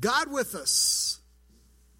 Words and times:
God 0.00 0.30
with 0.30 0.54
us. 0.54 1.20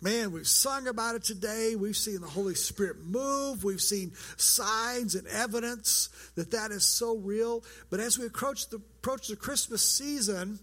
Man, 0.03 0.33
we've 0.33 0.49
sung 0.49 0.89
about 0.89 1.15
it 1.15 1.25
today. 1.25 1.77
We've 1.77 1.97
seen 1.97 2.23
the 2.23 2.27
Holy 2.27 2.55
Spirit 2.55 3.05
move. 3.05 3.63
We've 3.63 3.83
seen 3.83 4.13
signs 4.39 5.15
and 5.15 5.27
evidence 5.27 6.09
that 6.37 6.53
that 6.53 6.71
is 6.71 6.85
so 6.85 7.19
real. 7.19 7.63
But 7.91 8.01
as 8.01 8.19
we 8.19 8.25
approach 8.25 8.71
the, 8.71 8.77
approach 8.77 9.29
the 9.29 9.37
Christmas 9.37 9.83
season, 9.83 10.59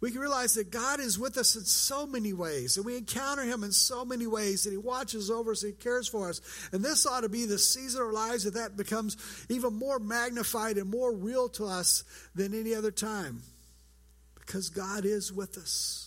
we 0.00 0.10
can 0.10 0.20
realize 0.20 0.52
that 0.54 0.70
God 0.70 1.00
is 1.00 1.18
with 1.18 1.38
us 1.38 1.56
in 1.56 1.64
so 1.64 2.06
many 2.06 2.34
ways, 2.34 2.76
and 2.76 2.84
we 2.84 2.98
encounter 2.98 3.42
Him 3.42 3.64
in 3.64 3.72
so 3.72 4.04
many 4.04 4.26
ways, 4.26 4.66
and 4.66 4.72
He 4.72 4.76
watches 4.76 5.30
over 5.30 5.52
us, 5.52 5.62
and 5.62 5.72
He 5.72 5.82
cares 5.82 6.06
for 6.06 6.28
us. 6.28 6.42
And 6.72 6.84
this 6.84 7.06
ought 7.06 7.22
to 7.22 7.30
be 7.30 7.46
the 7.46 7.58
season 7.58 8.02
of 8.02 8.08
our 8.08 8.12
lives 8.12 8.44
that 8.44 8.54
that 8.54 8.76
becomes 8.76 9.16
even 9.48 9.72
more 9.72 9.98
magnified 9.98 10.76
and 10.76 10.90
more 10.90 11.14
real 11.14 11.48
to 11.50 11.64
us 11.64 12.04
than 12.34 12.52
any 12.52 12.74
other 12.74 12.90
time 12.90 13.40
because 14.34 14.68
God 14.68 15.06
is 15.06 15.32
with 15.32 15.56
us. 15.56 16.05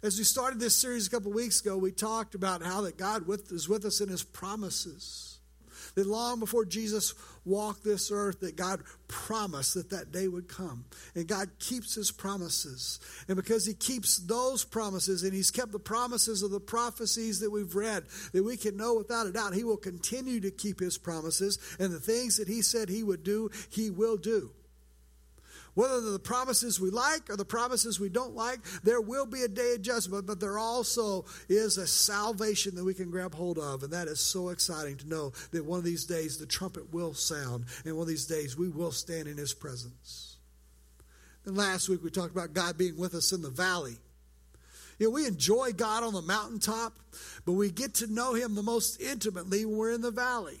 As 0.00 0.16
we 0.16 0.24
started 0.24 0.60
this 0.60 0.76
series 0.76 1.08
a 1.08 1.10
couple 1.10 1.32
weeks 1.32 1.60
ago, 1.60 1.76
we 1.76 1.90
talked 1.90 2.36
about 2.36 2.62
how 2.62 2.82
that 2.82 2.96
God 2.96 3.26
with, 3.26 3.50
is 3.50 3.68
with 3.68 3.84
us 3.84 4.00
in 4.00 4.08
his 4.08 4.22
promises. 4.22 5.40
That 5.96 6.06
long 6.06 6.38
before 6.38 6.64
Jesus 6.64 7.14
walked 7.44 7.82
this 7.82 8.12
earth, 8.12 8.40
that 8.40 8.54
God 8.54 8.82
promised 9.08 9.74
that 9.74 9.90
that 9.90 10.12
day 10.12 10.28
would 10.28 10.46
come. 10.46 10.84
And 11.16 11.26
God 11.26 11.48
keeps 11.58 11.96
his 11.96 12.12
promises. 12.12 13.00
And 13.26 13.36
because 13.36 13.66
he 13.66 13.74
keeps 13.74 14.18
those 14.18 14.64
promises 14.64 15.24
and 15.24 15.32
he's 15.32 15.50
kept 15.50 15.72
the 15.72 15.78
promises 15.80 16.44
of 16.44 16.52
the 16.52 16.60
prophecies 16.60 17.40
that 17.40 17.50
we've 17.50 17.74
read, 17.74 18.04
that 18.32 18.44
we 18.44 18.56
can 18.56 18.76
know 18.76 18.94
without 18.94 19.26
a 19.26 19.32
doubt 19.32 19.54
he 19.54 19.64
will 19.64 19.76
continue 19.76 20.38
to 20.40 20.50
keep 20.52 20.78
his 20.78 20.98
promises. 20.98 21.58
And 21.80 21.92
the 21.92 21.98
things 21.98 22.36
that 22.36 22.46
he 22.46 22.62
said 22.62 22.88
he 22.88 23.02
would 23.02 23.24
do, 23.24 23.50
he 23.68 23.90
will 23.90 24.16
do. 24.16 24.52
Whether 25.78 26.00
the 26.00 26.18
promises 26.18 26.80
we 26.80 26.90
like 26.90 27.30
or 27.30 27.36
the 27.36 27.44
promises 27.44 28.00
we 28.00 28.08
don't 28.08 28.34
like, 28.34 28.58
there 28.82 29.00
will 29.00 29.26
be 29.26 29.42
a 29.42 29.48
day 29.48 29.74
of 29.74 29.82
judgment, 29.82 30.26
but 30.26 30.40
there 30.40 30.58
also 30.58 31.24
is 31.48 31.78
a 31.78 31.86
salvation 31.86 32.74
that 32.74 32.82
we 32.82 32.94
can 32.94 33.12
grab 33.12 33.32
hold 33.32 33.58
of. 33.58 33.84
And 33.84 33.92
that 33.92 34.08
is 34.08 34.18
so 34.18 34.48
exciting 34.48 34.96
to 34.96 35.08
know 35.08 35.32
that 35.52 35.64
one 35.64 35.78
of 35.78 35.84
these 35.84 36.04
days 36.04 36.36
the 36.36 36.46
trumpet 36.46 36.92
will 36.92 37.14
sound, 37.14 37.66
and 37.84 37.94
one 37.94 38.02
of 38.02 38.08
these 38.08 38.26
days 38.26 38.58
we 38.58 38.68
will 38.68 38.90
stand 38.90 39.28
in 39.28 39.36
his 39.36 39.54
presence. 39.54 40.38
And 41.44 41.56
last 41.56 41.88
week 41.88 42.02
we 42.02 42.10
talked 42.10 42.32
about 42.32 42.54
God 42.54 42.76
being 42.76 42.98
with 42.98 43.14
us 43.14 43.30
in 43.30 43.42
the 43.42 43.48
valley. 43.48 43.98
You 44.98 45.06
know, 45.06 45.10
we 45.12 45.28
enjoy 45.28 45.70
God 45.76 46.02
on 46.02 46.12
the 46.12 46.22
mountaintop, 46.22 46.92
but 47.44 47.52
we 47.52 47.70
get 47.70 47.94
to 47.94 48.12
know 48.12 48.34
him 48.34 48.56
the 48.56 48.64
most 48.64 49.00
intimately 49.00 49.64
when 49.64 49.76
we're 49.76 49.92
in 49.92 50.00
the 50.00 50.10
valley. 50.10 50.58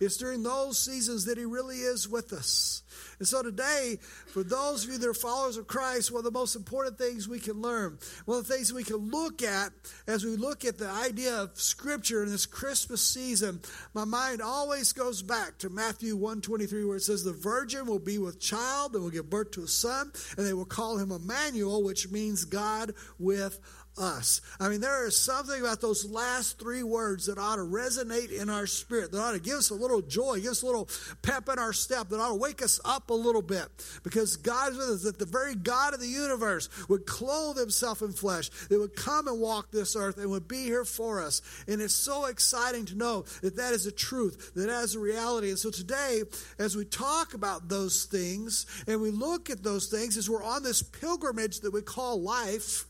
It's 0.00 0.16
during 0.16 0.42
those 0.42 0.78
seasons 0.78 1.24
that 1.24 1.38
he 1.38 1.44
really 1.44 1.76
is 1.76 2.08
with 2.08 2.32
us. 2.32 2.82
And 3.18 3.26
so 3.26 3.42
today, 3.42 3.98
for 4.28 4.44
those 4.44 4.84
of 4.84 4.90
you 4.90 4.98
that 4.98 5.08
are 5.08 5.14
followers 5.14 5.56
of 5.56 5.66
Christ, 5.66 6.12
one 6.12 6.20
of 6.20 6.24
the 6.24 6.30
most 6.30 6.54
important 6.54 6.98
things 6.98 7.28
we 7.28 7.40
can 7.40 7.60
learn, 7.60 7.98
one 8.26 8.38
of 8.38 8.46
the 8.46 8.54
things 8.54 8.72
we 8.72 8.84
can 8.84 9.10
look 9.10 9.42
at 9.42 9.72
as 10.06 10.24
we 10.24 10.36
look 10.36 10.64
at 10.64 10.78
the 10.78 10.88
idea 10.88 11.34
of 11.34 11.60
Scripture 11.60 12.22
in 12.22 12.30
this 12.30 12.46
Christmas 12.46 13.04
season, 13.04 13.60
my 13.92 14.04
mind 14.04 14.40
always 14.40 14.92
goes 14.92 15.22
back 15.22 15.58
to 15.58 15.68
Matthew 15.68 16.14
123 16.14 16.84
where 16.84 16.96
it 16.96 17.02
says, 17.02 17.24
The 17.24 17.32
virgin 17.32 17.86
will 17.86 17.98
be 17.98 18.18
with 18.18 18.40
child 18.40 18.94
and 18.94 19.02
will 19.02 19.10
give 19.10 19.28
birth 19.28 19.50
to 19.52 19.64
a 19.64 19.68
son, 19.68 20.12
and 20.36 20.46
they 20.46 20.52
will 20.52 20.64
call 20.64 20.98
him 20.98 21.10
Emmanuel, 21.10 21.82
which 21.82 22.10
means 22.10 22.44
God 22.44 22.94
with 23.18 23.58
us. 23.58 23.77
I 24.00 24.68
mean, 24.68 24.80
there 24.80 25.06
is 25.06 25.16
something 25.16 25.60
about 25.60 25.80
those 25.80 26.08
last 26.08 26.58
three 26.58 26.82
words 26.82 27.26
that 27.26 27.38
ought 27.38 27.56
to 27.56 27.62
resonate 27.62 28.30
in 28.30 28.48
our 28.48 28.66
spirit, 28.66 29.12
that 29.12 29.20
ought 29.20 29.32
to 29.32 29.40
give 29.40 29.56
us 29.56 29.70
a 29.70 29.74
little 29.74 30.00
joy, 30.00 30.40
give 30.40 30.52
us 30.52 30.62
a 30.62 30.66
little 30.66 30.88
pep 31.22 31.48
in 31.48 31.58
our 31.58 31.72
step, 31.72 32.08
that 32.08 32.20
ought 32.20 32.28
to 32.28 32.34
wake 32.34 32.62
us 32.62 32.80
up 32.84 33.10
a 33.10 33.14
little 33.14 33.42
bit. 33.42 33.66
Because 34.02 34.36
God 34.36 34.72
is 34.72 34.78
with 34.78 34.88
us, 34.88 35.02
that 35.02 35.18
the 35.18 35.26
very 35.26 35.54
God 35.54 35.94
of 35.94 36.00
the 36.00 36.06
universe 36.06 36.68
would 36.88 37.06
clothe 37.06 37.56
himself 37.56 38.02
in 38.02 38.12
flesh, 38.12 38.50
that 38.68 38.78
would 38.78 38.94
come 38.94 39.28
and 39.28 39.40
walk 39.40 39.70
this 39.70 39.96
earth 39.96 40.18
and 40.18 40.30
would 40.30 40.48
be 40.48 40.64
here 40.64 40.84
for 40.84 41.22
us. 41.22 41.42
And 41.66 41.80
it's 41.82 41.94
so 41.94 42.26
exciting 42.26 42.86
to 42.86 42.94
know 42.96 43.24
that 43.42 43.56
that 43.56 43.72
is 43.72 43.86
a 43.86 43.92
truth, 43.92 44.52
that 44.54 44.68
that 44.68 44.84
is 44.84 44.94
a 44.94 45.00
reality. 45.00 45.50
And 45.50 45.58
so 45.58 45.70
today, 45.70 46.22
as 46.58 46.76
we 46.76 46.84
talk 46.84 47.34
about 47.34 47.68
those 47.68 48.04
things 48.04 48.66
and 48.86 49.00
we 49.00 49.10
look 49.10 49.50
at 49.50 49.62
those 49.62 49.88
things, 49.88 50.16
as 50.16 50.30
we're 50.30 50.44
on 50.44 50.62
this 50.62 50.82
pilgrimage 50.82 51.60
that 51.60 51.72
we 51.72 51.82
call 51.82 52.22
life, 52.22 52.86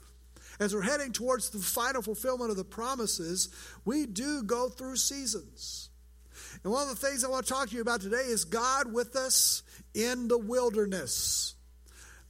as 0.61 0.75
we're 0.75 0.83
heading 0.83 1.13
towards 1.13 1.51
the 1.51 1.59
final 1.59 2.03
fulfillment 2.03 2.51
of 2.51 2.57
the 2.57 2.65
promises, 2.65 3.49
we 3.85 4.07
do 4.07 4.43
go 4.43 4.69
through 4.69 4.97
seasons. 4.97 5.91
And 6.65 6.73
one 6.73 6.83
of 6.83 6.89
the 6.89 7.07
things 7.07 7.25
I 7.25 7.29
want 7.29 7.47
to 7.47 7.53
talk 7.53 7.69
to 7.69 7.75
you 7.75 7.83
about 7.83 8.01
today 8.01 8.17
is 8.17 8.45
God 8.45 8.93
with 8.93 9.17
us 9.17 9.63
in 9.95 10.29
the 10.29 10.39
wilderness. 10.39 11.55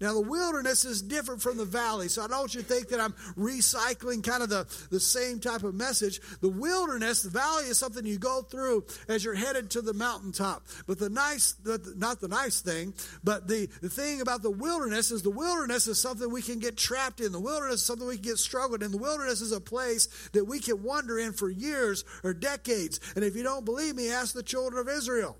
Now, 0.01 0.15
the 0.15 0.21
wilderness 0.21 0.85
is 0.85 1.03
different 1.03 1.43
from 1.43 1.57
the 1.57 1.65
valley, 1.65 2.09
so 2.09 2.23
I 2.23 2.29
don't 2.29 2.39
want 2.39 2.55
you 2.55 2.63
to 2.63 2.67
think 2.67 2.89
that 2.89 3.01
I'm 3.01 3.13
recycling 3.37 4.23
kind 4.23 4.45
of 4.45 4.49
the, 4.49 4.67
the 4.91 5.01
same 5.01 5.41
type 5.41 5.65
of 5.65 5.75
message. 5.75 6.21
The 6.41 6.49
wilderness, 6.49 7.23
the 7.23 7.31
valley 7.31 7.65
is 7.65 7.79
something 7.79 8.07
you 8.07 8.19
go 8.19 8.43
through 8.43 8.85
as 9.09 9.25
you're 9.25 9.35
headed 9.35 9.71
to 9.71 9.83
the 9.83 9.95
mountaintop. 9.95 10.65
But 10.87 11.01
the 11.01 11.11
nice, 11.11 11.57
not 11.97 12.21
the 12.21 12.29
nice 12.29 12.61
thing, 12.61 12.95
but 13.25 13.49
the, 13.49 13.69
the 13.83 13.89
thing 13.89 14.21
about 14.21 14.43
the 14.43 14.53
wilderness 14.53 15.11
is 15.11 15.23
the 15.23 15.31
wilderness 15.31 15.89
is 15.89 16.01
something 16.01 16.31
we 16.31 16.43
can 16.43 16.61
get 16.61 16.77
trapped 16.77 17.21
in. 17.21 17.33
The 17.33 17.41
wilderness 17.41 17.81
is 17.81 17.87
something 17.87 18.07
we 18.07 18.17
can 18.17 18.23
get 18.23 18.39
struggled 18.39 18.85
in. 18.85 18.93
The 18.93 18.99
wilderness 18.99 19.41
is 19.41 19.51
a 19.51 19.61
place 19.61 20.07
that 20.33 20.45
we 20.45 20.61
can 20.61 20.83
wander 20.85 21.19
in 21.19 21.33
for 21.33 21.51
years 21.51 22.05
or 22.23 22.35
decades. 22.35 23.01
And 23.17 23.25
if 23.25 23.35
you 23.35 23.43
don't 23.43 23.65
believe 23.65 23.97
me, 23.97 24.11
ask 24.11 24.33
the 24.33 24.45
children 24.45 24.81
of 24.81 24.89
Israel. 24.89 25.37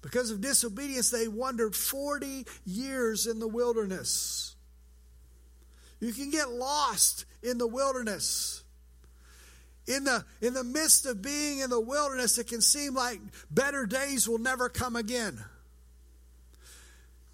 Because 0.00 0.30
of 0.30 0.40
disobedience, 0.40 1.10
they 1.10 1.28
wandered 1.28 1.74
40 1.74 2.46
years 2.64 3.26
in 3.26 3.40
the 3.40 3.48
wilderness. 3.48 4.54
You 6.00 6.12
can 6.12 6.30
get 6.30 6.50
lost 6.50 7.24
in 7.42 7.58
the 7.58 7.66
wilderness. 7.66 8.62
In 9.86 10.04
the, 10.04 10.24
in 10.40 10.54
the 10.54 10.62
midst 10.62 11.06
of 11.06 11.22
being 11.22 11.60
in 11.60 11.70
the 11.70 11.80
wilderness, 11.80 12.38
it 12.38 12.46
can 12.46 12.60
seem 12.60 12.94
like 12.94 13.20
better 13.50 13.86
days 13.86 14.28
will 14.28 14.38
never 14.38 14.68
come 14.68 14.96
again. 14.96 15.42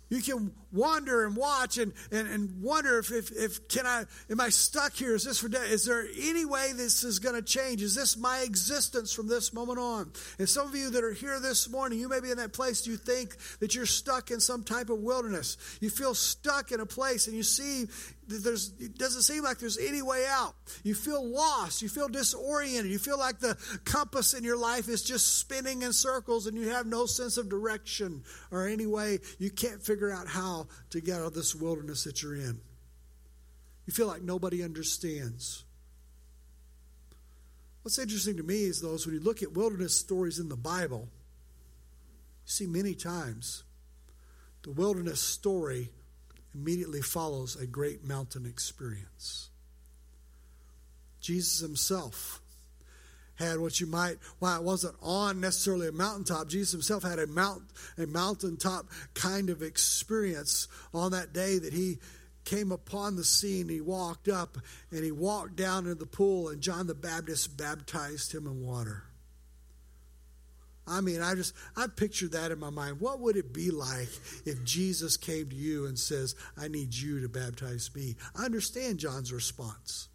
You 0.09 0.23
can 0.23 0.53
wonder 0.75 1.25
and 1.25 1.37
watch 1.37 1.79
and, 1.79 1.93
and, 2.11 2.29
and 2.29 2.63
wonder 2.63 2.99
if, 2.99 3.11
if, 3.13 3.31
if 3.31 3.69
can 3.69 3.87
I 3.87 4.05
am 4.31 4.41
I 4.41 4.49
stuck 4.51 4.93
here? 4.93 5.15
Is 5.15 5.25
this 5.25 5.39
for? 5.39 5.49
Is 5.65 5.85
there 5.85 6.07
any 6.21 6.45
way 6.45 6.73
this 6.75 7.05
is 7.05 7.19
going 7.19 7.37
to 7.37 7.43
change? 7.43 7.83
Is 7.83 7.95
this 7.95 8.17
my 8.17 8.41
existence 8.41 9.13
from 9.13 9.29
this 9.29 9.53
moment 9.53 9.79
on? 9.79 10.13
And 10.39 10.49
some 10.49 10.67
of 10.67 10.75
you 10.75 10.91
that 10.91 11.05
are 11.05 11.13
here 11.13 11.41
this 11.41 11.71
morning, 11.71 11.99
you 11.99 12.09
may 12.09 12.21
be 12.21 12.31
in 12.31 12.39
that 12.39 12.53
place 12.53 12.87
you 12.87 12.97
think 12.97 13.37
that 13.61 13.75
you're 13.75 13.87
stuck 13.87 14.31
in 14.31 14.41
some 14.41 14.65
type 14.65 14.91
of 14.91 14.99
wilderness. 14.99 15.57
You 15.81 15.91
feel 15.91 16.15
stuck 16.15 16.73
in 16.73 16.81
a 16.81 16.87
place 16.87 17.27
and 17.27 17.37
you 17.37 17.43
see 17.43 17.87
that 18.29 18.43
there's 18.43 18.73
it 18.81 18.97
doesn't 18.97 19.23
seem 19.23 19.43
like 19.43 19.59
there's 19.59 19.79
any 19.79 20.03
way 20.03 20.27
out. 20.29 20.55
You 20.83 20.95
feel 20.95 21.25
lost, 21.25 21.83
you 21.83 21.89
feel 21.89 22.09
disoriented, 22.09 22.91
you 22.91 22.99
feel 22.99 23.19
like 23.19 23.39
the 23.39 23.57
compass 23.85 24.35
in 24.35 24.45
your 24.45 24.57
life 24.57 24.89
is 24.89 25.03
just 25.03 25.39
spinning 25.39 25.83
in 25.83 25.93
circles 25.93 26.47
and 26.47 26.57
you 26.57 26.71
have 26.71 26.87
no 26.87 27.07
sense 27.07 27.37
of 27.37 27.49
direction 27.49 28.23
or 28.51 28.67
any 28.67 28.87
way 28.87 29.19
you 29.39 29.51
can't 29.51 29.83
figure 29.83 30.11
out 30.11 30.27
how 30.27 30.64
to 30.91 31.01
get 31.01 31.21
out 31.21 31.27
of 31.27 31.35
this 31.35 31.55
wilderness 31.55 32.05
that 32.05 32.23
you're 32.23 32.35
in. 32.35 32.61
You 33.87 33.93
feel 33.93 34.07
like 34.07 34.23
nobody 34.23 34.63
understands. 34.63 35.65
What's 37.83 37.99
interesting 37.99 38.37
to 38.39 38.43
me 38.43 38.65
is 38.65 38.81
those 38.81 39.07
when 39.07 39.15
you 39.15 39.21
look 39.21 39.43
at 39.43 39.53
wilderness 39.53 39.95
stories 39.99 40.39
in 40.39 40.49
the 40.49 40.57
Bible, 40.57 41.09
you 42.47 42.51
see 42.51 42.67
many 42.67 42.95
times 42.95 43.65
the 44.63 44.71
wilderness 44.71 45.21
story 45.21 45.91
immediately 46.55 47.03
follows 47.03 47.57
a 47.57 47.67
great 47.67 48.03
mountain 48.05 48.47
experience. 48.47 49.51
Jesus 51.21 51.61
himself 51.61 52.41
had 53.37 53.59
what 53.59 53.81
you 53.81 53.87
might, 53.87 54.17
why 54.39 54.57
it 54.57 54.63
wasn't 54.63 54.95
on 55.03 55.41
necessarily 55.41 55.89
a 55.89 55.93
mountaintop, 55.93 56.49
Jesus 56.49 56.73
himself 56.73 57.03
had 57.03 57.19
a 57.19 57.27
mount, 57.27 57.63
a 57.99 58.07
mountaintop 58.07 58.87
kind 59.15 59.51
of 59.51 59.63
experience 59.63 60.69
on 60.93 61.13
that 61.13 61.33
day 61.33 61.59
that 61.59 61.73
he 61.73 61.99
came 62.45 62.73
upon 62.73 63.17
the 63.17 63.25
scene. 63.25 63.69
He 63.69 63.81
walked 63.81 64.29
up 64.29 64.59
and 64.91 65.03
he 65.03 65.13
walked 65.13 65.57
down 65.57 65.85
into 65.85 65.95
the 65.97 66.07
pool, 66.07 66.49
and 66.49 66.61
John 66.61 66.87
the 66.87 66.95
Baptist 66.95 67.57
baptized 67.57 68.33
him 68.33 68.47
in 68.47 68.65
water. 68.65 69.05
I 70.87 71.01
mean, 71.01 71.23
I 71.23 71.35
just, 71.35 71.55
I 71.77 71.87
pictured 71.87 72.33
that 72.33 72.51
in 72.51 72.59
my 72.59 72.69
mind. 72.69 73.01
What 73.01 73.21
would 73.21 73.37
it 73.37 73.55
be 73.55 73.71
like 73.71 74.11
if 74.45 74.63
Jesus 74.65 75.17
came 75.17 75.49
to 75.49 75.57
you 75.57 75.87
and 75.87 75.99
says, 75.99 76.35
I 76.59 76.69
need 76.69 76.95
you 76.95 77.23
to 77.23 77.29
baptize 77.29 77.91
me? 77.95 78.17
I 78.39 78.45
understand 78.45 78.99
John's 78.99 79.33
response. 79.33 80.09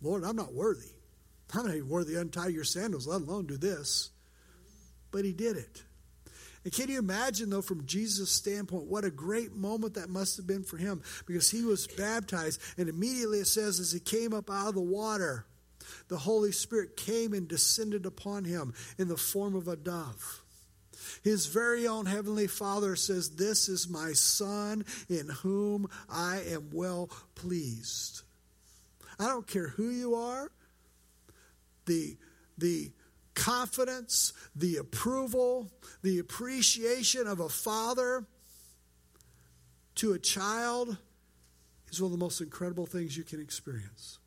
Lord, 0.00 0.24
I'm 0.24 0.36
not 0.36 0.54
worthy. 0.54 0.93
I'm 1.54 1.66
not 1.66 1.74
even 1.74 1.88
worthy 1.88 2.14
to 2.14 2.20
untie 2.20 2.48
your 2.48 2.64
sandals, 2.64 3.06
let 3.06 3.20
alone 3.20 3.46
do 3.46 3.56
this. 3.56 4.10
But 5.10 5.24
he 5.24 5.32
did 5.32 5.56
it. 5.56 5.82
And 6.64 6.72
can 6.72 6.88
you 6.88 6.98
imagine, 6.98 7.50
though, 7.50 7.62
from 7.62 7.86
Jesus' 7.86 8.30
standpoint, 8.30 8.86
what 8.86 9.04
a 9.04 9.10
great 9.10 9.54
moment 9.54 9.94
that 9.94 10.08
must 10.08 10.38
have 10.38 10.46
been 10.46 10.64
for 10.64 10.78
him 10.78 11.02
because 11.26 11.50
he 11.50 11.62
was 11.62 11.86
baptized, 11.86 12.60
and 12.78 12.88
immediately 12.88 13.40
it 13.40 13.46
says, 13.46 13.78
as 13.78 13.92
he 13.92 14.00
came 14.00 14.32
up 14.32 14.50
out 14.50 14.68
of 14.68 14.74
the 14.74 14.80
water, 14.80 15.44
the 16.08 16.16
Holy 16.16 16.52
Spirit 16.52 16.96
came 16.96 17.34
and 17.34 17.46
descended 17.46 18.06
upon 18.06 18.44
him 18.44 18.72
in 18.98 19.08
the 19.08 19.16
form 19.16 19.54
of 19.54 19.68
a 19.68 19.76
dove. 19.76 20.42
His 21.22 21.46
very 21.46 21.86
own 21.86 22.06
Heavenly 22.06 22.46
Father 22.46 22.96
says, 22.96 23.30
This 23.30 23.68
is 23.68 23.88
my 23.88 24.12
Son 24.12 24.84
in 25.08 25.28
whom 25.28 25.88
I 26.08 26.40
am 26.48 26.70
well 26.72 27.10
pleased. 27.34 28.22
I 29.18 29.28
don't 29.28 29.46
care 29.46 29.68
who 29.68 29.90
you 29.90 30.14
are, 30.14 30.50
the, 31.86 32.16
the 32.58 32.92
confidence, 33.34 34.32
the 34.54 34.76
approval, 34.76 35.70
the 36.02 36.18
appreciation 36.18 37.26
of 37.26 37.40
a 37.40 37.48
father 37.48 38.24
to 39.96 40.12
a 40.12 40.18
child 40.18 40.96
is 41.90 42.00
one 42.00 42.12
of 42.12 42.18
the 42.18 42.24
most 42.24 42.40
incredible 42.40 42.86
things 42.86 43.16
you 43.16 43.24
can 43.24 43.40
experience. 43.40 44.18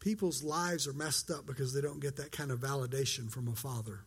People's 0.00 0.42
lives 0.42 0.86
are 0.86 0.92
messed 0.92 1.30
up 1.30 1.46
because 1.46 1.72
they 1.72 1.80
don't 1.80 2.00
get 2.00 2.16
that 2.16 2.30
kind 2.30 2.50
of 2.50 2.60
validation 2.60 3.30
from 3.30 3.48
a 3.48 3.54
father. 3.54 4.00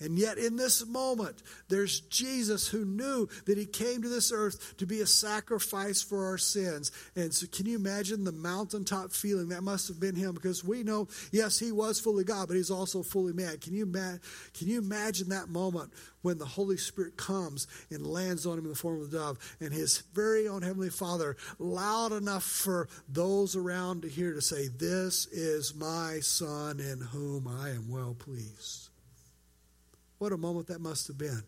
And 0.00 0.16
yet, 0.16 0.38
in 0.38 0.54
this 0.56 0.86
moment, 0.86 1.42
there's 1.68 2.00
Jesus 2.00 2.68
who 2.68 2.84
knew 2.84 3.28
that 3.46 3.58
he 3.58 3.66
came 3.66 4.00
to 4.02 4.08
this 4.08 4.30
earth 4.30 4.76
to 4.76 4.86
be 4.86 5.00
a 5.00 5.06
sacrifice 5.06 6.02
for 6.02 6.26
our 6.26 6.38
sins. 6.38 6.92
And 7.16 7.34
so, 7.34 7.48
can 7.50 7.66
you 7.66 7.76
imagine 7.76 8.22
the 8.22 8.30
mountaintop 8.30 9.12
feeling 9.12 9.48
that 9.48 9.64
must 9.64 9.88
have 9.88 9.98
been 9.98 10.14
him? 10.14 10.34
Because 10.34 10.62
we 10.62 10.84
know, 10.84 11.08
yes, 11.32 11.58
he 11.58 11.72
was 11.72 11.98
fully 11.98 12.22
God, 12.22 12.46
but 12.46 12.56
he's 12.56 12.70
also 12.70 13.02
fully 13.02 13.32
man. 13.32 13.58
Can 13.58 13.74
you, 13.74 13.86
ma- 13.86 14.18
can 14.54 14.68
you 14.68 14.78
imagine 14.78 15.30
that 15.30 15.48
moment 15.48 15.92
when 16.22 16.38
the 16.38 16.46
Holy 16.46 16.76
Spirit 16.76 17.16
comes 17.16 17.66
and 17.90 18.06
lands 18.06 18.46
on 18.46 18.58
him 18.58 18.64
in 18.64 18.70
the 18.70 18.76
form 18.76 19.02
of 19.02 19.08
a 19.08 19.10
dove, 19.10 19.56
and 19.60 19.72
his 19.72 19.98
very 20.14 20.46
own 20.46 20.62
Heavenly 20.62 20.90
Father, 20.90 21.36
loud 21.58 22.12
enough 22.12 22.44
for 22.44 22.88
those 23.08 23.56
around 23.56 24.02
to 24.02 24.08
hear, 24.08 24.32
to 24.34 24.42
say, 24.42 24.68
This 24.68 25.26
is 25.26 25.74
my 25.74 26.20
Son 26.20 26.78
in 26.78 27.00
whom 27.00 27.48
I 27.48 27.70
am 27.70 27.88
well 27.88 28.14
pleased? 28.14 28.87
What 30.18 30.32
a 30.32 30.36
moment 30.36 30.66
that 30.68 30.80
must 30.80 31.06
have 31.06 31.18
been. 31.18 31.42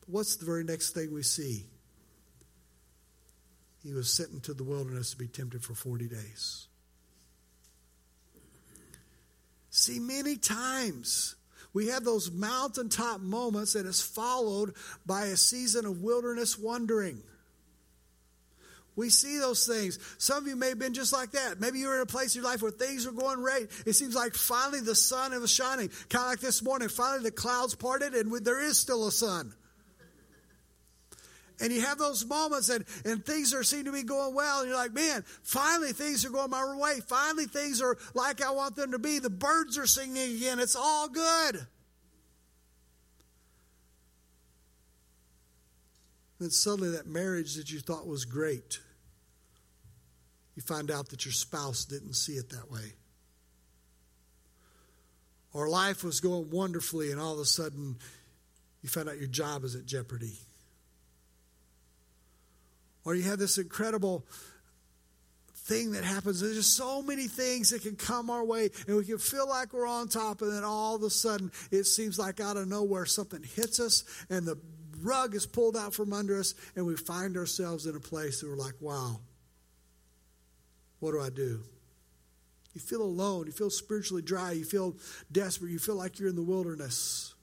But 0.00 0.08
what's 0.08 0.36
the 0.36 0.46
very 0.46 0.64
next 0.64 0.90
thing 0.90 1.12
we 1.12 1.22
see? 1.22 1.66
He 3.82 3.92
was 3.92 4.12
sent 4.12 4.30
into 4.32 4.54
the 4.54 4.64
wilderness 4.64 5.12
to 5.12 5.16
be 5.16 5.28
tempted 5.28 5.62
for 5.62 5.74
40 5.74 6.08
days. 6.08 6.66
See, 9.70 10.00
many 10.00 10.36
times 10.36 11.36
we 11.72 11.88
have 11.88 12.04
those 12.04 12.32
mountaintop 12.32 13.20
moments 13.20 13.74
that 13.74 13.86
is 13.86 14.02
followed 14.02 14.74
by 15.06 15.26
a 15.26 15.36
season 15.36 15.84
of 15.86 16.02
wilderness 16.02 16.58
wandering. 16.58 17.22
We 18.98 19.10
see 19.10 19.38
those 19.38 19.64
things. 19.64 20.00
Some 20.18 20.38
of 20.38 20.48
you 20.48 20.56
may 20.56 20.70
have 20.70 20.80
been 20.80 20.92
just 20.92 21.12
like 21.12 21.30
that. 21.30 21.60
Maybe 21.60 21.78
you're 21.78 21.94
in 21.94 22.00
a 22.00 22.06
place 22.06 22.34
in 22.34 22.42
your 22.42 22.50
life 22.50 22.62
where 22.62 22.72
things 22.72 23.06
are 23.06 23.12
going 23.12 23.40
right. 23.40 23.68
It 23.86 23.92
seems 23.92 24.16
like 24.16 24.34
finally 24.34 24.80
the 24.80 24.96
sun 24.96 25.32
is 25.32 25.48
shining. 25.52 25.90
Kind 26.08 26.24
of 26.24 26.30
like 26.30 26.40
this 26.40 26.64
morning, 26.64 26.88
finally 26.88 27.22
the 27.22 27.30
clouds 27.30 27.76
parted 27.76 28.14
and 28.14 28.44
there 28.44 28.60
is 28.60 28.76
still 28.76 29.06
a 29.06 29.12
sun. 29.12 29.54
And 31.60 31.72
you 31.72 31.80
have 31.82 31.98
those 31.98 32.26
moments 32.26 32.70
and, 32.70 32.84
and 33.04 33.24
things 33.24 33.54
are 33.54 33.62
seem 33.62 33.84
to 33.84 33.92
be 33.92 34.02
going 34.02 34.34
well, 34.34 34.60
and 34.60 34.68
you're 34.68 34.76
like, 34.76 34.94
man, 34.94 35.24
finally 35.44 35.92
things 35.92 36.24
are 36.24 36.30
going 36.30 36.50
my 36.50 36.76
way. 36.76 36.98
Finally 37.06 37.46
things 37.46 37.80
are 37.80 37.96
like 38.14 38.42
I 38.42 38.50
want 38.50 38.74
them 38.74 38.90
to 38.90 38.98
be. 38.98 39.20
The 39.20 39.30
birds 39.30 39.78
are 39.78 39.86
singing 39.86 40.36
again. 40.36 40.58
It's 40.58 40.74
all 40.74 41.08
good. 41.08 41.66
Then 46.40 46.50
suddenly 46.50 46.90
that 46.90 47.06
marriage 47.06 47.54
that 47.54 47.70
you 47.70 47.78
thought 47.78 48.08
was 48.08 48.24
great 48.24 48.80
you 50.58 50.62
find 50.62 50.90
out 50.90 51.10
that 51.10 51.24
your 51.24 51.30
spouse 51.30 51.84
didn't 51.84 52.14
see 52.14 52.32
it 52.32 52.50
that 52.50 52.68
way. 52.68 52.94
Or 55.52 55.68
life 55.68 56.02
was 56.02 56.18
going 56.18 56.50
wonderfully, 56.50 57.12
and 57.12 57.20
all 57.20 57.34
of 57.34 57.38
a 57.38 57.44
sudden 57.44 57.94
you 58.82 58.88
find 58.88 59.08
out 59.08 59.18
your 59.18 59.28
job 59.28 59.62
is 59.62 59.76
at 59.76 59.86
jeopardy. 59.86 60.36
Or 63.04 63.14
you 63.14 63.22
have 63.30 63.38
this 63.38 63.56
incredible 63.56 64.26
thing 65.54 65.92
that 65.92 66.02
happens. 66.02 66.40
There's 66.40 66.56
just 66.56 66.76
so 66.76 67.02
many 67.02 67.28
things 67.28 67.70
that 67.70 67.82
can 67.82 67.94
come 67.94 68.28
our 68.28 68.44
way, 68.44 68.70
and 68.88 68.96
we 68.96 69.04
can 69.04 69.18
feel 69.18 69.48
like 69.48 69.72
we're 69.72 69.86
on 69.86 70.08
top, 70.08 70.42
and 70.42 70.52
then 70.52 70.64
all 70.64 70.96
of 70.96 71.04
a 71.04 71.10
sudden 71.10 71.52
it 71.70 71.84
seems 71.84 72.18
like 72.18 72.40
out 72.40 72.56
of 72.56 72.66
nowhere 72.66 73.06
something 73.06 73.44
hits 73.44 73.78
us, 73.78 74.02
and 74.28 74.44
the 74.44 74.58
rug 75.02 75.36
is 75.36 75.46
pulled 75.46 75.76
out 75.76 75.94
from 75.94 76.12
under 76.12 76.40
us, 76.40 76.56
and 76.74 76.84
we 76.84 76.96
find 76.96 77.36
ourselves 77.36 77.86
in 77.86 77.94
a 77.94 78.00
place 78.00 78.40
that 78.40 78.48
we're 78.48 78.56
like, 78.56 78.74
wow, 78.80 79.20
what 81.00 81.12
do 81.12 81.20
I 81.20 81.30
do? 81.30 81.60
You 82.74 82.80
feel 82.80 83.02
alone. 83.02 83.46
You 83.46 83.52
feel 83.52 83.70
spiritually 83.70 84.22
dry. 84.22 84.52
You 84.52 84.64
feel 84.64 84.96
desperate. 85.32 85.72
You 85.72 85.78
feel 85.78 85.96
like 85.96 86.18
you're 86.18 86.28
in 86.28 86.36
the 86.36 86.42
wilderness. 86.42 87.34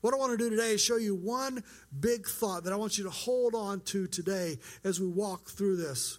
What 0.00 0.14
I 0.14 0.16
want 0.16 0.32
to 0.32 0.38
do 0.38 0.48
today 0.48 0.72
is 0.72 0.80
show 0.80 0.96
you 0.96 1.14
one 1.14 1.62
big 1.98 2.26
thought 2.26 2.64
that 2.64 2.72
I 2.72 2.76
want 2.76 2.98
you 2.98 3.04
to 3.04 3.10
hold 3.10 3.54
on 3.54 3.80
to 3.86 4.06
today 4.06 4.58
as 4.84 5.00
we 5.00 5.08
walk 5.08 5.48
through 5.50 5.76
this. 5.76 6.18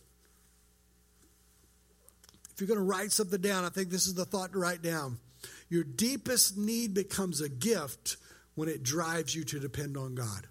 If 2.54 2.60
you're 2.60 2.68
going 2.68 2.86
to 2.86 2.86
write 2.86 3.14
something 3.14 3.40
down, 3.40 3.64
I 3.64 3.70
think 3.70 3.90
this 3.90 4.06
is 4.06 4.16
the 4.16 4.26
thought 4.26 4.52
to 4.52 4.60
write 4.60 4.82
down. 4.82 5.18
Your 5.70 5.86
deepest 5.86 6.58
need 6.58 6.94
becomes 6.94 7.40
a 7.40 7.48
gift 7.48 8.18
when 8.56 8.68
it 8.68 8.84
drives 8.84 9.34
you 9.34 9.46
to 9.46 9.60
depend 9.62 9.96
on 9.96 10.14
God. 10.14 10.48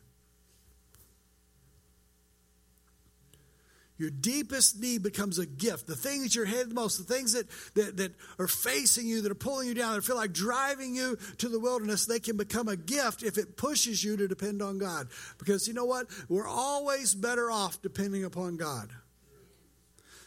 Your 3.98 4.10
deepest 4.10 4.80
need 4.80 5.02
becomes 5.02 5.40
a 5.40 5.46
gift. 5.46 5.88
The 5.88 5.96
things 5.96 6.22
that 6.22 6.34
you're 6.36 6.46
headed 6.46 6.72
most, 6.72 6.98
the 6.98 7.14
things 7.14 7.32
that, 7.32 7.46
that, 7.74 7.96
that 7.96 8.14
are 8.38 8.46
facing 8.46 9.08
you, 9.08 9.22
that 9.22 9.32
are 9.32 9.34
pulling 9.34 9.66
you 9.66 9.74
down, 9.74 9.94
that 9.94 10.04
feel 10.04 10.14
like 10.14 10.32
driving 10.32 10.94
you 10.94 11.18
to 11.38 11.48
the 11.48 11.58
wilderness, 11.58 12.06
they 12.06 12.20
can 12.20 12.36
become 12.36 12.68
a 12.68 12.76
gift 12.76 13.24
if 13.24 13.38
it 13.38 13.56
pushes 13.56 14.02
you 14.02 14.16
to 14.16 14.28
depend 14.28 14.62
on 14.62 14.78
God. 14.78 15.08
Because 15.38 15.66
you 15.66 15.74
know 15.74 15.84
what? 15.84 16.06
We're 16.28 16.46
always 16.46 17.12
better 17.12 17.50
off 17.50 17.82
depending 17.82 18.24
upon 18.24 18.56
God. 18.56 18.88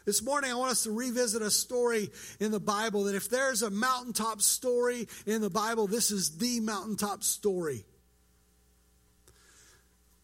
This 0.06 0.22
morning, 0.22 0.52
I 0.52 0.56
want 0.56 0.72
us 0.72 0.84
to 0.84 0.92
revisit 0.92 1.42
a 1.42 1.52
story 1.52 2.10
in 2.40 2.52
the 2.52 2.60
Bible 2.60 3.06
that 3.06 3.16
if 3.16 3.30
there's 3.30 3.62
a 3.62 3.70
mountaintop 3.70 4.42
story 4.42 5.08
in 5.26 5.42
the 5.42 5.50
Bible, 5.50 5.88
this 5.88 6.12
is 6.12 6.38
the 6.38 6.60
mountaintop 6.60 7.24
story. 7.24 7.86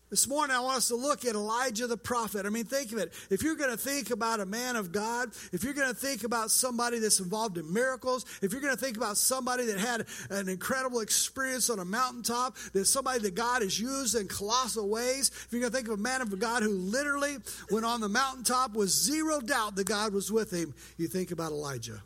This 0.09 0.25
morning, 0.25 0.55
I 0.55 0.61
want 0.61 0.77
us 0.77 0.87
to 0.87 0.95
look 0.95 1.25
at 1.25 1.35
Elijah 1.35 1.85
the 1.85 1.97
prophet. 1.97 2.45
I 2.45 2.49
mean, 2.49 2.63
think 2.63 2.93
of 2.93 2.97
it. 2.97 3.11
If 3.29 3.43
you're 3.43 3.57
going 3.57 3.71
to 3.71 3.77
think 3.77 4.09
about 4.09 4.39
a 4.39 4.45
man 4.45 4.77
of 4.77 4.93
God, 4.93 5.31
if 5.51 5.65
you're 5.65 5.73
going 5.73 5.89
to 5.89 5.93
think 5.93 6.23
about 6.23 6.49
somebody 6.49 6.99
that's 6.99 7.19
involved 7.19 7.57
in 7.57 7.73
miracles, 7.73 8.25
if 8.41 8.53
you're 8.53 8.61
going 8.61 8.73
to 8.73 8.79
think 8.79 8.95
about 8.95 9.17
somebody 9.17 9.65
that 9.65 9.77
had 9.77 10.05
an 10.29 10.47
incredible 10.47 11.01
experience 11.01 11.69
on 11.69 11.79
a 11.79 11.85
mountaintop, 11.85 12.55
that 12.71 12.85
somebody 12.85 13.19
that 13.19 13.35
God 13.35 13.61
has 13.63 13.77
used 13.77 14.15
in 14.15 14.29
colossal 14.29 14.87
ways, 14.87 15.29
if 15.29 15.47
you're 15.51 15.59
going 15.59 15.73
to 15.73 15.77
think 15.77 15.89
of 15.89 15.99
a 15.99 16.01
man 16.01 16.21
of 16.21 16.39
God 16.39 16.63
who 16.63 16.69
literally, 16.69 17.35
when 17.69 17.83
on 17.83 17.99
the 17.99 18.07
mountaintop, 18.07 18.75
was 18.75 18.93
zero 18.93 19.41
doubt 19.41 19.75
that 19.75 19.87
God 19.87 20.13
was 20.13 20.31
with 20.31 20.51
him, 20.51 20.73
you 20.97 21.09
think 21.09 21.31
about 21.31 21.51
Elijah. 21.51 22.01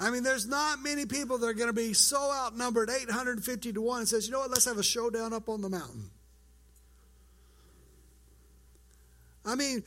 I 0.00 0.10
mean, 0.10 0.22
there's 0.22 0.46
not 0.46 0.82
many 0.82 1.04
people 1.04 1.36
that 1.38 1.46
are 1.46 1.52
going 1.52 1.68
to 1.68 1.74
be 1.74 1.92
so 1.92 2.32
outnumbered, 2.32 2.88
850 2.88 3.74
to 3.74 3.82
1, 3.82 3.98
and 3.98 4.08
says, 4.08 4.26
you 4.26 4.32
know 4.32 4.40
what, 4.40 4.50
let's 4.50 4.64
have 4.64 4.78
a 4.78 4.82
showdown 4.82 5.34
up 5.34 5.50
on 5.50 5.60
the 5.60 5.68
mountain. 5.68 6.10
I 9.44 9.56
mean, 9.56 9.84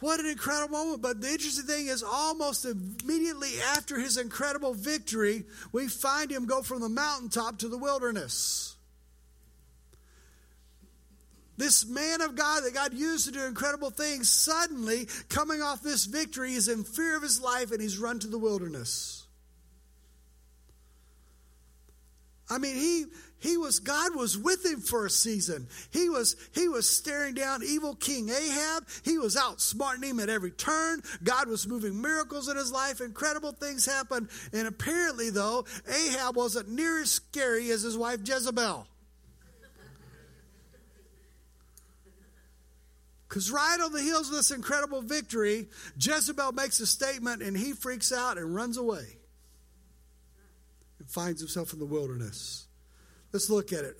what 0.00 0.20
an 0.20 0.26
incredible 0.26 0.76
moment. 0.76 1.00
But 1.00 1.22
the 1.22 1.30
interesting 1.30 1.64
thing 1.64 1.86
is, 1.86 2.02
almost 2.02 2.66
immediately 2.66 3.52
after 3.72 3.98
his 3.98 4.18
incredible 4.18 4.74
victory, 4.74 5.44
we 5.72 5.88
find 5.88 6.30
him 6.30 6.44
go 6.44 6.60
from 6.60 6.82
the 6.82 6.90
mountaintop 6.90 7.58
to 7.60 7.68
the 7.68 7.78
wilderness. 7.78 8.76
This 11.56 11.86
man 11.86 12.20
of 12.20 12.34
God 12.34 12.64
that 12.64 12.74
God 12.74 12.92
used 12.92 13.24
to 13.24 13.32
do 13.32 13.44
incredible 13.46 13.88
things, 13.88 14.28
suddenly, 14.28 15.08
coming 15.30 15.62
off 15.62 15.80
this 15.80 16.04
victory, 16.04 16.52
is 16.52 16.68
in 16.68 16.84
fear 16.84 17.16
of 17.16 17.22
his 17.22 17.40
life 17.40 17.72
and 17.72 17.80
he's 17.80 17.96
run 17.98 18.18
to 18.18 18.26
the 18.26 18.38
wilderness. 18.38 19.25
I 22.48 22.58
mean, 22.58 22.76
he 22.76 23.06
he 23.38 23.56
was 23.56 23.80
God 23.80 24.14
was 24.14 24.38
with 24.38 24.64
him 24.64 24.80
for 24.80 25.06
a 25.06 25.10
season. 25.10 25.66
He 25.90 26.08
was 26.08 26.36
he 26.54 26.68
was 26.68 26.88
staring 26.88 27.34
down 27.34 27.62
evil 27.62 27.94
King 27.94 28.28
Ahab. 28.28 28.86
He 29.04 29.18
was 29.18 29.36
outsmarting 29.36 30.04
him 30.04 30.20
at 30.20 30.28
every 30.28 30.52
turn. 30.52 31.02
God 31.22 31.48
was 31.48 31.66
moving 31.66 32.00
miracles 32.00 32.48
in 32.48 32.56
his 32.56 32.72
life. 32.72 33.00
Incredible 33.00 33.52
things 33.52 33.84
happened. 33.84 34.28
And 34.52 34.66
apparently, 34.66 35.30
though, 35.30 35.66
Ahab 35.88 36.36
wasn't 36.36 36.68
near 36.68 37.02
as 37.02 37.10
scary 37.10 37.70
as 37.70 37.82
his 37.82 37.98
wife 37.98 38.20
Jezebel. 38.24 38.86
Because 43.28 43.50
right 43.50 43.78
on 43.82 43.92
the 43.92 44.00
heels 44.00 44.28
of 44.28 44.36
this 44.36 44.52
incredible 44.52 45.02
victory, 45.02 45.66
Jezebel 45.98 46.52
makes 46.52 46.78
a 46.78 46.86
statement 46.86 47.42
and 47.42 47.56
he 47.56 47.72
freaks 47.72 48.12
out 48.12 48.38
and 48.38 48.54
runs 48.54 48.76
away 48.76 49.18
and 51.06 51.10
finds 51.12 51.40
himself 51.40 51.72
in 51.72 51.78
the 51.78 51.86
wilderness. 51.86 52.66
Let's 53.32 53.50
look 53.50 53.72
at 53.72 53.84
it. 53.84 53.96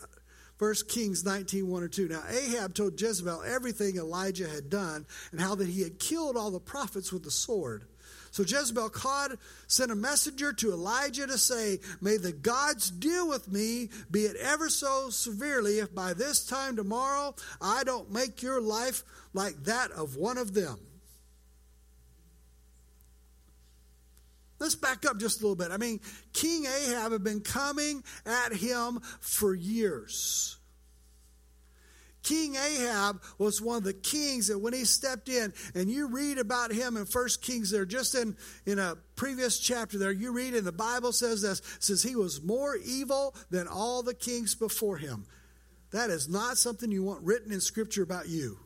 First 0.56 0.88
Kings 0.88 1.25
19, 1.25 1.68
1 1.68 1.82
or 1.82 1.88
2. 1.88 2.08
Now 2.08 2.22
Ahab 2.28 2.75
told 2.75 3.00
Jezebel 3.00 3.42
everything 3.42 3.96
Elijah 3.96 4.48
had 4.48 4.70
done 4.70 5.06
and 5.30 5.40
how 5.40 5.54
that 5.54 5.68
he 5.68 5.82
had 5.82 5.98
killed 5.98 6.36
all 6.36 6.50
the 6.50 6.60
prophets 6.60 7.12
with 7.12 7.25
the 7.25 7.30
sword. 7.30 7.84
So 8.30 8.42
Jezebel 8.42 8.90
called, 8.90 9.38
sent 9.66 9.90
a 9.90 9.94
messenger 9.94 10.52
to 10.54 10.72
Elijah 10.72 11.26
to 11.26 11.38
say, 11.38 11.78
May 12.00 12.16
the 12.16 12.32
gods 12.32 12.90
deal 12.90 13.28
with 13.28 13.50
me, 13.50 13.90
be 14.10 14.20
it 14.22 14.36
ever 14.36 14.68
so 14.68 15.10
severely, 15.10 15.78
if 15.78 15.94
by 15.94 16.12
this 16.12 16.46
time 16.46 16.76
tomorrow 16.76 17.34
I 17.60 17.84
don't 17.84 18.10
make 18.10 18.42
your 18.42 18.60
life 18.60 19.04
like 19.32 19.64
that 19.64 19.90
of 19.90 20.16
one 20.16 20.38
of 20.38 20.54
them. 20.54 20.78
Let's 24.66 24.75
back 24.75 25.06
up 25.06 25.20
just 25.20 25.40
a 25.40 25.44
little 25.44 25.54
bit. 25.54 25.70
I 25.70 25.76
mean, 25.76 26.00
King 26.32 26.64
Ahab 26.64 27.12
had 27.12 27.23
been 27.23 27.40
coming 27.40 28.02
at 28.26 28.52
him 28.52 28.99
for 29.20 29.54
years. 29.54 30.56
King 32.25 32.56
Ahab 32.56 33.23
was 33.38 33.62
one 33.62 33.76
of 33.76 33.85
the 33.85 33.92
kings 33.92 34.49
that 34.49 34.58
when 34.58 34.73
he 34.73 34.85
stepped 34.85 35.28
in, 35.28 35.54
and 35.76 35.88
you 35.88 36.08
read 36.08 36.38
about 36.38 36.73
him 36.73 36.96
in 36.96 37.06
First 37.06 37.42
Kings 37.42 37.70
there, 37.70 37.87
just 37.87 38.16
in, 38.16 38.37
in 38.66 38.80
a 38.80 38.96
previous 39.14 39.61
chapter 39.61 39.99
there, 39.99 40.11
you 40.11 40.32
read 40.32 40.54
and 40.54 40.66
the 40.66 40.73
Bible 40.73 41.12
says 41.12 41.42
this, 41.42 41.62
says 41.78 42.02
he 42.02 42.16
was 42.16 42.42
more 42.42 42.75
evil 42.75 43.37
than 43.52 43.68
all 43.68 44.02
the 44.02 44.14
kings 44.14 44.56
before 44.56 44.96
him. 44.96 45.26
That 45.92 46.11
is 46.11 46.28
not 46.28 46.58
something 46.58 46.90
you 46.90 47.04
want 47.04 47.23
written 47.23 47.52
in 47.52 47.61
Scripture 47.61 48.02
about 48.02 48.28
you. 48.28 48.58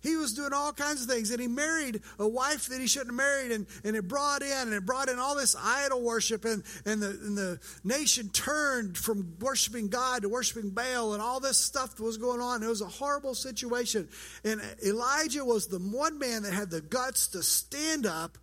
He 0.00 0.14
was 0.14 0.32
doing 0.32 0.52
all 0.52 0.72
kinds 0.72 1.02
of 1.02 1.08
things, 1.08 1.32
and 1.32 1.40
he 1.40 1.48
married 1.48 2.02
a 2.20 2.28
wife 2.28 2.66
that 2.66 2.80
he 2.80 2.86
shouldn't 2.86 3.10
have 3.10 3.16
married, 3.16 3.50
and, 3.50 3.66
and 3.82 3.96
it 3.96 4.06
brought 4.06 4.42
in, 4.42 4.52
and 4.52 4.72
it 4.72 4.86
brought 4.86 5.08
in 5.08 5.18
all 5.18 5.34
this 5.34 5.56
idol 5.60 6.02
worship, 6.02 6.44
and, 6.44 6.62
and, 6.84 7.02
the, 7.02 7.08
and 7.08 7.36
the 7.36 7.58
nation 7.82 8.28
turned 8.28 8.96
from 8.96 9.34
worshiping 9.40 9.88
God 9.88 10.22
to 10.22 10.28
worshiping 10.28 10.70
Baal, 10.70 11.14
and 11.14 11.22
all 11.22 11.40
this 11.40 11.58
stuff 11.58 11.96
that 11.96 12.02
was 12.02 12.16
going 12.16 12.40
on. 12.40 12.62
It 12.62 12.68
was 12.68 12.80
a 12.80 12.86
horrible 12.86 13.34
situation. 13.34 14.08
And 14.44 14.60
Elijah 14.86 15.44
was 15.44 15.66
the 15.66 15.78
one 15.78 16.20
man 16.20 16.44
that 16.44 16.52
had 16.52 16.70
the 16.70 16.80
guts 16.80 17.26
to 17.28 17.42
stand 17.42 18.06
up 18.06 18.38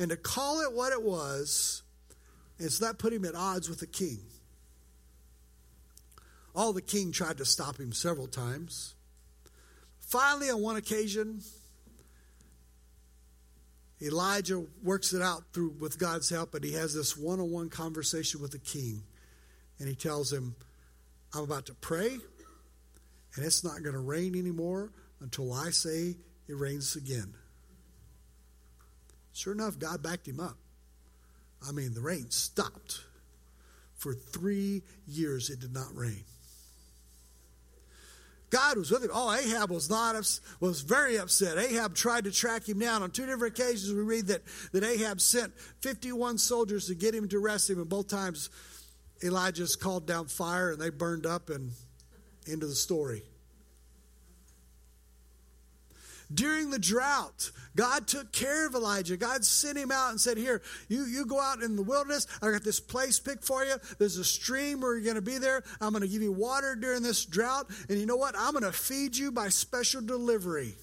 and 0.00 0.10
to 0.10 0.16
call 0.16 0.60
it 0.60 0.72
what 0.72 0.92
it 0.92 1.02
was, 1.02 1.84
and 2.58 2.70
so 2.72 2.84
that 2.84 2.98
put 2.98 3.12
him 3.12 3.24
at 3.24 3.36
odds 3.36 3.68
with 3.68 3.78
the 3.78 3.86
king. 3.86 4.18
All 6.52 6.72
the 6.72 6.82
king 6.82 7.12
tried 7.12 7.38
to 7.38 7.44
stop 7.44 7.78
him 7.78 7.92
several 7.92 8.26
times. 8.26 8.95
Finally, 10.06 10.50
on 10.50 10.62
one 10.62 10.76
occasion, 10.76 11.42
Elijah 14.00 14.64
works 14.82 15.12
it 15.12 15.20
out 15.20 15.42
through 15.52 15.70
with 15.80 15.98
God's 15.98 16.30
help, 16.30 16.54
and 16.54 16.64
he 16.64 16.72
has 16.74 16.94
this 16.94 17.16
one-on-one 17.16 17.70
conversation 17.70 18.40
with 18.40 18.52
the 18.52 18.58
king, 18.58 19.02
and 19.80 19.88
he 19.88 19.96
tells 19.96 20.32
him, 20.32 20.54
"I'm 21.32 21.42
about 21.42 21.66
to 21.66 21.74
pray, 21.74 22.20
and 23.34 23.44
it's 23.44 23.64
not 23.64 23.82
going 23.82 23.94
to 23.94 24.00
rain 24.00 24.36
anymore 24.36 24.92
until 25.18 25.52
I 25.52 25.70
say 25.70 26.16
it 26.46 26.54
rains 26.54 26.94
again." 26.94 27.34
Sure 29.32 29.52
enough, 29.52 29.76
God 29.76 30.02
backed 30.02 30.28
him 30.28 30.38
up. 30.38 30.56
I 31.62 31.72
mean, 31.72 31.94
the 31.94 32.00
rain 32.00 32.30
stopped. 32.30 33.02
For 33.96 34.14
three 34.14 34.84
years, 35.06 35.50
it 35.50 35.58
did 35.58 35.72
not 35.72 35.94
rain. 35.96 36.24
God 38.50 38.78
was 38.78 38.90
with 38.90 39.04
him. 39.04 39.10
Oh, 39.12 39.32
Ahab 39.32 39.70
was 39.70 39.90
not 39.90 40.14
was 40.60 40.80
very 40.80 41.18
upset. 41.18 41.58
Ahab 41.58 41.94
tried 41.94 42.24
to 42.24 42.30
track 42.30 42.68
him 42.68 42.78
down 42.78 43.02
on 43.02 43.10
two 43.10 43.26
different 43.26 43.58
occasions. 43.58 43.92
We 43.92 44.02
read 44.02 44.28
that 44.28 44.42
that 44.72 44.84
Ahab 44.84 45.20
sent 45.20 45.52
fifty 45.80 46.12
one 46.12 46.38
soldiers 46.38 46.86
to 46.86 46.94
get 46.94 47.14
him 47.14 47.28
to 47.28 47.38
arrest 47.38 47.68
him, 47.68 47.78
and 47.78 47.88
both 47.88 48.08
times 48.08 48.50
Elijah's 49.22 49.76
called 49.76 50.06
down 50.06 50.26
fire 50.26 50.70
and 50.70 50.80
they 50.80 50.90
burned 50.90 51.26
up 51.26 51.50
and 51.50 51.72
into 52.46 52.66
the 52.66 52.74
story. 52.74 53.22
During 56.32 56.70
the 56.70 56.78
drought, 56.78 57.52
God 57.76 58.08
took 58.08 58.32
care 58.32 58.66
of 58.66 58.74
Elijah. 58.74 59.16
God 59.16 59.44
sent 59.44 59.78
him 59.78 59.92
out 59.92 60.10
and 60.10 60.20
said, 60.20 60.36
Here, 60.36 60.60
you, 60.88 61.04
you 61.04 61.24
go 61.24 61.40
out 61.40 61.62
in 61.62 61.76
the 61.76 61.82
wilderness. 61.82 62.26
I 62.42 62.50
got 62.50 62.64
this 62.64 62.80
place 62.80 63.20
picked 63.20 63.44
for 63.44 63.64
you. 63.64 63.76
There's 63.98 64.16
a 64.16 64.24
stream 64.24 64.80
where 64.80 64.94
you're 64.94 65.04
going 65.04 65.16
to 65.16 65.22
be 65.22 65.38
there. 65.38 65.62
I'm 65.80 65.92
going 65.92 66.02
to 66.02 66.08
give 66.08 66.22
you 66.22 66.32
water 66.32 66.74
during 66.74 67.02
this 67.02 67.24
drought. 67.24 67.70
And 67.88 67.98
you 67.98 68.06
know 68.06 68.16
what? 68.16 68.34
I'm 68.36 68.52
going 68.52 68.64
to 68.64 68.72
feed 68.72 69.16
you 69.16 69.30
by 69.30 69.50
special 69.50 70.00
delivery. 70.00 70.74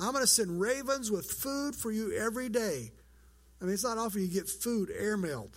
I'm 0.00 0.12
going 0.12 0.24
to 0.24 0.28
send 0.28 0.60
ravens 0.60 1.10
with 1.10 1.30
food 1.30 1.76
for 1.76 1.92
you 1.92 2.12
every 2.12 2.48
day. 2.48 2.90
I 3.60 3.64
mean, 3.64 3.74
it's 3.74 3.84
not 3.84 3.98
often 3.98 4.22
you 4.22 4.28
get 4.28 4.48
food 4.48 4.90
airmailed. 4.90 5.52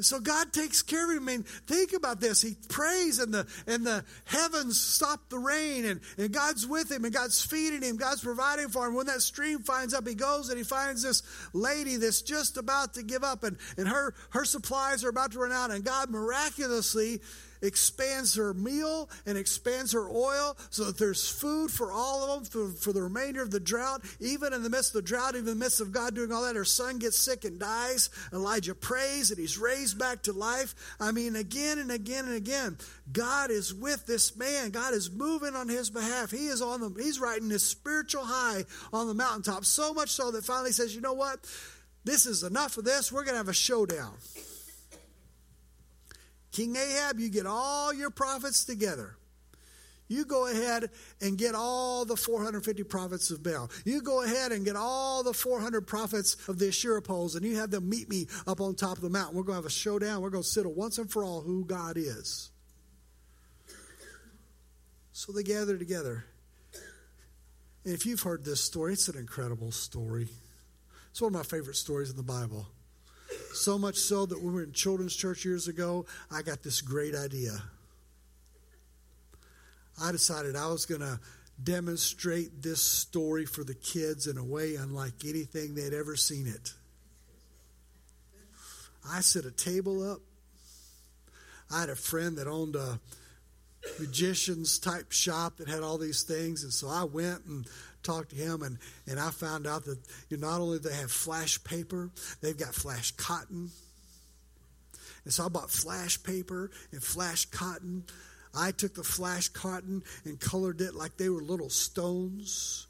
So 0.00 0.20
God 0.20 0.52
takes 0.52 0.82
care 0.82 1.10
of 1.10 1.16
him. 1.16 1.28
I 1.28 1.32
mean, 1.32 1.42
think 1.42 1.92
about 1.94 2.20
this. 2.20 2.42
He 2.42 2.56
prays 2.68 3.18
and 3.18 3.32
the 3.32 3.46
and 3.66 3.86
the 3.86 4.04
heavens 4.24 4.78
stop 4.78 5.28
the 5.30 5.38
rain 5.38 5.86
and, 5.86 6.00
and 6.18 6.32
God's 6.32 6.66
with 6.66 6.90
him 6.90 7.04
and 7.04 7.14
God's 7.14 7.42
feeding 7.42 7.82
him. 7.82 7.96
God's 7.96 8.22
providing 8.22 8.68
for 8.68 8.86
him. 8.86 8.94
When 8.94 9.06
that 9.06 9.22
stream 9.22 9.60
finds 9.60 9.94
up, 9.94 10.06
he 10.06 10.14
goes 10.14 10.50
and 10.50 10.58
he 10.58 10.64
finds 10.64 11.02
this 11.02 11.22
lady 11.54 11.96
that's 11.96 12.20
just 12.20 12.58
about 12.58 12.94
to 12.94 13.02
give 13.02 13.24
up 13.24 13.42
and, 13.42 13.56
and 13.78 13.88
her 13.88 14.14
her 14.30 14.44
supplies 14.44 15.02
are 15.04 15.08
about 15.08 15.32
to 15.32 15.38
run 15.38 15.52
out. 15.52 15.70
And 15.70 15.82
God 15.82 16.10
miraculously 16.10 17.20
expands 17.62 18.34
her 18.36 18.54
meal 18.54 19.08
and 19.26 19.36
expands 19.36 19.92
her 19.92 20.08
oil 20.08 20.56
so 20.70 20.84
that 20.84 20.98
there's 20.98 21.28
food 21.28 21.70
for 21.70 21.92
all 21.92 22.30
of 22.30 22.50
them 22.50 22.72
for, 22.72 22.78
for 22.78 22.92
the 22.92 23.02
remainder 23.02 23.42
of 23.42 23.50
the 23.50 23.60
drought. 23.60 24.02
Even 24.20 24.52
in 24.52 24.62
the 24.62 24.70
midst 24.70 24.94
of 24.94 25.02
the 25.02 25.08
drought, 25.08 25.34
even 25.34 25.48
in 25.48 25.58
the 25.58 25.64
midst 25.64 25.80
of 25.80 25.92
God 25.92 26.14
doing 26.14 26.32
all 26.32 26.42
that, 26.42 26.56
her 26.56 26.64
son 26.64 26.98
gets 26.98 27.18
sick 27.18 27.44
and 27.44 27.58
dies. 27.58 28.10
Elijah 28.32 28.74
prays 28.74 29.30
and 29.30 29.38
he's 29.38 29.58
raised 29.58 29.98
back 29.98 30.22
to 30.22 30.32
life. 30.32 30.74
I 31.00 31.12
mean, 31.12 31.36
again 31.36 31.78
and 31.78 31.90
again 31.90 32.26
and 32.26 32.34
again, 32.34 32.78
God 33.12 33.50
is 33.50 33.72
with 33.74 34.06
this 34.06 34.36
man. 34.36 34.70
God 34.70 34.94
is 34.94 35.10
moving 35.10 35.54
on 35.54 35.68
his 35.68 35.90
behalf. 35.90 36.30
He 36.30 36.46
is 36.48 36.62
on 36.62 36.80
the, 36.80 37.02
he's 37.02 37.20
riding 37.20 37.50
his 37.50 37.62
spiritual 37.62 38.24
high 38.24 38.64
on 38.92 39.06
the 39.06 39.14
mountaintop. 39.14 39.64
So 39.64 39.94
much 39.94 40.10
so 40.10 40.30
that 40.30 40.44
finally 40.44 40.72
says, 40.72 40.94
you 40.94 41.00
know 41.00 41.14
what? 41.14 41.40
This 42.04 42.26
is 42.26 42.42
enough 42.42 42.76
of 42.76 42.84
this. 42.84 43.10
We're 43.10 43.24
going 43.24 43.34
to 43.34 43.38
have 43.38 43.48
a 43.48 43.52
showdown. 43.52 44.14
King 46.56 46.74
Ahab, 46.74 47.20
you 47.20 47.28
get 47.28 47.44
all 47.44 47.92
your 47.92 48.08
prophets 48.08 48.64
together. 48.64 49.14
You 50.08 50.24
go 50.24 50.46
ahead 50.46 50.88
and 51.20 51.36
get 51.36 51.54
all 51.54 52.06
the 52.06 52.16
450 52.16 52.82
prophets 52.84 53.30
of 53.30 53.42
Baal. 53.42 53.70
You 53.84 54.00
go 54.00 54.22
ahead 54.22 54.52
and 54.52 54.64
get 54.64 54.74
all 54.74 55.22
the 55.22 55.34
400 55.34 55.86
prophets 55.86 56.34
of 56.48 56.58
the 56.58 56.68
Asherah 56.68 57.02
poles, 57.02 57.34
and 57.34 57.44
you 57.44 57.56
have 57.56 57.70
them 57.70 57.90
meet 57.90 58.08
me 58.08 58.26
up 58.46 58.62
on 58.62 58.74
top 58.74 58.96
of 58.96 59.02
the 59.02 59.10
mountain. 59.10 59.36
We're 59.36 59.42
going 59.42 59.58
to 59.58 59.64
have 59.64 59.66
a 59.66 59.70
showdown. 59.70 60.22
We're 60.22 60.30
going 60.30 60.44
to 60.44 60.48
settle 60.48 60.72
once 60.72 60.96
and 60.96 61.10
for 61.10 61.22
all 61.22 61.42
who 61.42 61.66
God 61.66 61.98
is. 61.98 62.50
So 65.12 65.32
they 65.32 65.42
gather 65.42 65.76
together. 65.76 66.24
And 67.84 67.92
if 67.92 68.06
you've 68.06 68.22
heard 68.22 68.46
this 68.46 68.62
story, 68.62 68.94
it's 68.94 69.08
an 69.08 69.18
incredible 69.18 69.72
story. 69.72 70.28
It's 71.10 71.20
one 71.20 71.34
of 71.34 71.38
my 71.38 71.42
favorite 71.42 71.76
stories 71.76 72.08
in 72.08 72.16
the 72.16 72.22
Bible. 72.22 72.66
So 73.56 73.78
much 73.78 73.96
so 73.96 74.26
that 74.26 74.36
when 74.38 74.48
we 74.48 74.60
were 74.60 74.64
in 74.64 74.72
children's 74.72 75.16
church 75.16 75.44
years 75.44 75.66
ago, 75.66 76.04
I 76.30 76.42
got 76.42 76.62
this 76.62 76.82
great 76.82 77.14
idea. 77.14 77.62
I 80.00 80.12
decided 80.12 80.56
I 80.56 80.68
was 80.68 80.84
going 80.84 81.00
to 81.00 81.18
demonstrate 81.62 82.62
this 82.62 82.82
story 82.82 83.46
for 83.46 83.64
the 83.64 83.74
kids 83.74 84.26
in 84.26 84.36
a 84.36 84.44
way 84.44 84.74
unlike 84.74 85.24
anything 85.24 85.74
they'd 85.74 85.94
ever 85.94 86.16
seen 86.16 86.46
it. 86.46 86.74
I 89.10 89.20
set 89.20 89.46
a 89.46 89.50
table 89.50 90.12
up. 90.12 90.20
I 91.74 91.80
had 91.80 91.88
a 91.88 91.96
friend 91.96 92.36
that 92.36 92.46
owned 92.46 92.76
a 92.76 93.00
magician's 93.98 94.78
type 94.78 95.12
shop 95.12 95.56
that 95.56 95.68
had 95.68 95.82
all 95.82 95.96
these 95.96 96.22
things, 96.22 96.62
and 96.62 96.72
so 96.72 96.88
I 96.88 97.04
went 97.04 97.46
and 97.46 97.66
talked 98.06 98.30
to 98.30 98.36
him, 98.36 98.62
and, 98.62 98.78
and 99.06 99.18
I 99.18 99.30
found 99.30 99.66
out 99.66 99.84
that 99.84 99.98
not 100.30 100.60
only 100.60 100.78
they 100.78 100.94
have 100.94 101.10
flash 101.10 101.62
paper, 101.64 102.10
they've 102.40 102.56
got 102.56 102.74
flash 102.74 103.10
cotton. 103.12 103.70
And 105.24 105.34
so 105.34 105.44
I 105.44 105.48
bought 105.48 105.70
flash 105.70 106.22
paper 106.22 106.70
and 106.92 107.02
flash 107.02 107.46
cotton. 107.46 108.04
I 108.54 108.70
took 108.70 108.94
the 108.94 109.02
flash 109.02 109.48
cotton 109.48 110.04
and 110.24 110.38
colored 110.38 110.80
it 110.80 110.94
like 110.94 111.16
they 111.16 111.28
were 111.28 111.42
little 111.42 111.68
stones. 111.68 112.86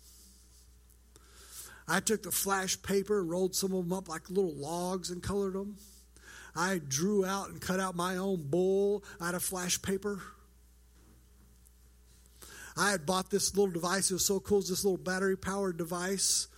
I 1.89 2.01
took 2.01 2.23
the 2.23 2.31
flash 2.31 2.81
paper, 2.83 3.25
rolled 3.25 3.55
some 3.55 3.73
of 3.73 3.89
them 3.89 3.93
up 3.97 4.09
like 4.09 4.29
little 4.29 4.55
logs, 4.55 5.11
and 5.11 5.23
colored 5.23 5.55
them. 5.55 5.77
I 6.55 6.81
drew 6.87 7.25
out 7.25 7.49
and 7.49 7.61
cut 7.61 7.81
out 7.81 7.95
my 7.97 8.17
own 8.17 8.49
bull 8.49 9.05
out 9.21 9.35
of 9.35 9.43
flash 9.43 9.81
paper. 9.81 10.21
I 12.77 12.91
had 12.91 13.07
bought 13.07 13.31
this 13.31 13.57
little 13.57 13.73
device. 13.73 14.11
It 14.11 14.15
was 14.15 14.25
so 14.25 14.41
cool. 14.41 14.59
It's 14.59 14.69
this 14.69 14.85
little 14.85 14.99
battery 14.99 15.37
powered 15.37 15.79
device 15.79 16.49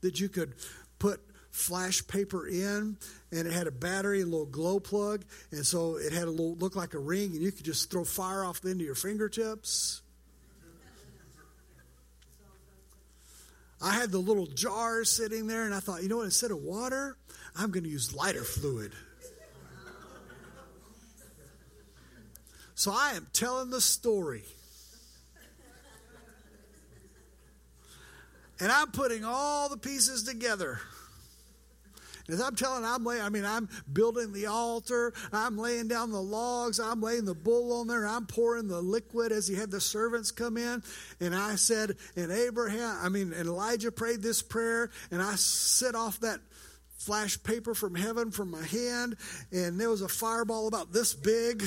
that 0.00 0.18
you 0.18 0.28
could 0.28 0.54
put 0.98 1.20
flash 1.50 2.06
paper 2.06 2.46
in 2.46 2.96
and 3.32 3.46
it 3.46 3.52
had 3.52 3.66
a 3.66 3.72
battery, 3.72 4.22
a 4.22 4.24
little 4.24 4.46
glow 4.46 4.80
plug, 4.80 5.24
and 5.52 5.64
so 5.64 5.96
it 5.96 6.12
had 6.12 6.24
a 6.24 6.30
little 6.30 6.56
look 6.56 6.74
like 6.74 6.94
a 6.94 6.98
ring, 6.98 7.32
and 7.32 7.42
you 7.42 7.52
could 7.52 7.64
just 7.64 7.90
throw 7.90 8.04
fire 8.04 8.44
off 8.44 8.64
into 8.64 8.84
your 8.84 8.94
fingertips. 8.94 10.02
I 13.82 13.92
had 13.92 14.10
the 14.10 14.18
little 14.18 14.46
jar 14.46 15.04
sitting 15.04 15.46
there, 15.46 15.64
and 15.64 15.74
I 15.74 15.80
thought, 15.80 16.02
you 16.02 16.08
know 16.08 16.18
what? 16.18 16.24
Instead 16.24 16.50
of 16.50 16.58
water, 16.58 17.16
I'm 17.56 17.70
going 17.70 17.84
to 17.84 17.88
use 17.88 18.14
lighter 18.14 18.44
fluid. 18.44 18.92
So 22.74 22.92
I 22.92 23.12
am 23.12 23.26
telling 23.32 23.70
the 23.70 23.80
story. 23.80 24.44
And 28.60 28.70
I'm 28.70 28.90
putting 28.90 29.24
all 29.24 29.68
the 29.68 29.78
pieces 29.78 30.22
together. 30.22 30.80
As 32.28 32.40
I'm 32.40 32.54
telling, 32.54 32.84
I'm 32.84 33.04
laying, 33.04 33.22
I 33.22 33.28
mean, 33.28 33.44
I'm 33.44 33.68
building 33.92 34.32
the 34.32 34.46
altar, 34.46 35.12
I'm 35.32 35.58
laying 35.58 35.88
down 35.88 36.12
the 36.12 36.22
logs, 36.22 36.78
I'm 36.78 37.00
laying 37.00 37.24
the 37.24 37.34
bull 37.34 37.80
on 37.80 37.88
there, 37.88 38.06
I'm 38.06 38.26
pouring 38.26 38.68
the 38.68 38.80
liquid 38.80 39.32
as 39.32 39.48
he 39.48 39.56
had 39.56 39.70
the 39.70 39.80
servants 39.80 40.30
come 40.30 40.56
in. 40.56 40.82
And 41.18 41.34
I 41.34 41.56
said, 41.56 41.96
and 42.14 42.30
Abraham, 42.30 42.98
I 43.02 43.08
mean, 43.08 43.32
and 43.32 43.48
Elijah 43.48 43.90
prayed 43.90 44.22
this 44.22 44.42
prayer, 44.42 44.90
and 45.10 45.20
I 45.20 45.34
set 45.34 45.96
off 45.96 46.20
that 46.20 46.38
flash 46.98 47.42
paper 47.42 47.74
from 47.74 47.96
heaven 47.96 48.30
from 48.30 48.50
my 48.50 48.62
hand, 48.62 49.16
and 49.50 49.80
there 49.80 49.90
was 49.90 50.02
a 50.02 50.08
fireball 50.08 50.68
about 50.68 50.92
this 50.92 51.14
big. 51.14 51.64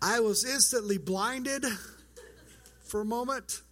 I 0.00 0.20
was 0.20 0.44
instantly 0.44 0.96
blinded 0.96 1.66
for 2.92 3.00
a 3.00 3.06
moment. 3.06 3.62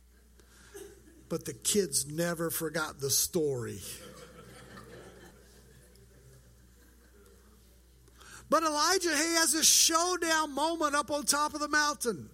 But 1.28 1.44
the 1.44 1.52
kids 1.52 2.06
never 2.06 2.48
forgot 2.48 3.00
the 3.00 3.10
story. 3.10 3.78
But 8.48 8.62
Elijah, 8.62 9.14
he 9.14 9.34
has 9.34 9.52
a 9.52 9.62
showdown 9.62 10.54
moment 10.54 10.94
up 10.94 11.10
on 11.10 11.24
top 11.24 11.52
of 11.52 11.60
the 11.60 11.68
mountain. 11.68 12.30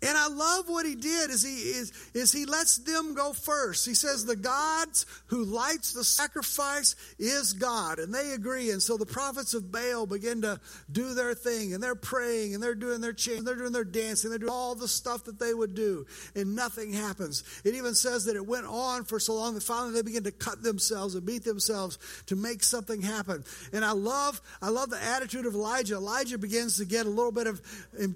And 0.00 0.16
I 0.16 0.28
love 0.28 0.68
what 0.68 0.86
he 0.86 0.94
did 0.94 1.30
is 1.30 1.42
he 1.42 1.56
is, 1.56 1.92
is 2.14 2.30
he 2.30 2.44
lets 2.44 2.76
them 2.78 3.14
go 3.14 3.32
first. 3.32 3.84
He 3.84 3.94
says 3.94 4.24
the 4.24 4.36
gods 4.36 5.06
who 5.26 5.44
lights 5.44 5.92
the 5.92 6.04
sacrifice 6.04 6.94
is 7.18 7.52
God. 7.52 7.98
And 7.98 8.14
they 8.14 8.30
agree. 8.30 8.70
And 8.70 8.80
so 8.80 8.96
the 8.96 9.06
prophets 9.06 9.54
of 9.54 9.72
Baal 9.72 10.06
begin 10.06 10.42
to 10.42 10.60
do 10.92 11.14
their 11.14 11.34
thing 11.34 11.74
and 11.74 11.82
they're 11.82 11.96
praying 11.96 12.54
and 12.54 12.62
they're 12.62 12.76
doing 12.76 13.00
their 13.00 13.12
chant, 13.12 13.44
they're 13.44 13.56
doing 13.56 13.72
their 13.72 13.82
dancing, 13.82 14.30
they're 14.30 14.38
doing 14.38 14.52
all 14.52 14.76
the 14.76 14.86
stuff 14.86 15.24
that 15.24 15.40
they 15.40 15.52
would 15.52 15.74
do. 15.74 16.06
And 16.36 16.54
nothing 16.54 16.92
happens. 16.92 17.42
It 17.64 17.74
even 17.74 17.94
says 17.94 18.26
that 18.26 18.36
it 18.36 18.46
went 18.46 18.66
on 18.66 19.04
for 19.04 19.18
so 19.18 19.34
long 19.34 19.54
that 19.54 19.64
finally 19.64 19.94
they 19.94 20.02
begin 20.02 20.24
to 20.24 20.32
cut 20.32 20.62
themselves 20.62 21.16
and 21.16 21.26
beat 21.26 21.42
themselves 21.42 21.98
to 22.26 22.36
make 22.36 22.62
something 22.62 23.02
happen. 23.02 23.42
And 23.72 23.84
I 23.84 23.92
love, 23.92 24.40
I 24.62 24.68
love 24.68 24.90
the 24.90 25.02
attitude 25.02 25.44
of 25.44 25.54
Elijah. 25.54 25.96
Elijah 25.96 26.38
begins 26.38 26.76
to 26.76 26.84
get 26.84 27.06
a 27.06 27.10
little 27.10 27.32
bit 27.32 27.48
of 27.48 27.60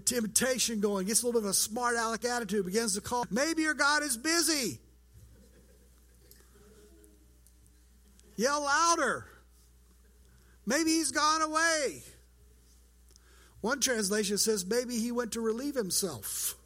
temptation 0.05 0.81
going, 0.81 1.09
gets 1.09 1.25
a 1.25 1.27
little 1.27 1.41
bit 1.41 1.47
of 1.47 1.51
a 1.51 1.55
smart 1.73 1.97
aleck 1.97 2.25
attitude, 2.27 2.67
begins 2.67 2.95
to 2.95 3.01
call, 3.01 3.25
maybe 3.31 3.63
your 3.63 3.73
God 3.73 4.03
is 4.03 4.19
busy. 4.19 4.79
Yell 8.37 8.63
louder. 8.63 9.25
Maybe 10.67 10.91
he's 10.91 11.11
gone 11.11 11.41
away. 11.41 12.03
One 13.63 13.81
translation 13.81 14.37
says 14.37 14.67
maybe 14.67 14.99
he 14.99 15.13
went 15.13 15.33
to 15.33 15.41
relieve 15.41 15.75
himself. 15.75 16.57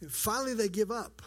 and 0.00 0.10
finally, 0.10 0.54
they 0.54 0.68
give 0.68 0.90
up. 0.90 1.22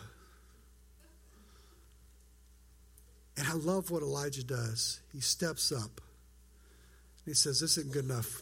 And 3.38 3.48
I 3.48 3.54
love 3.54 3.92
what 3.92 4.02
Elijah 4.04 4.44
does. 4.44 5.00
He 5.14 5.22
steps 5.22 5.72
up 5.72 6.02
he 7.28 7.34
says, 7.34 7.60
This 7.60 7.78
isn't 7.78 7.94
good 7.94 8.06
enough. 8.06 8.42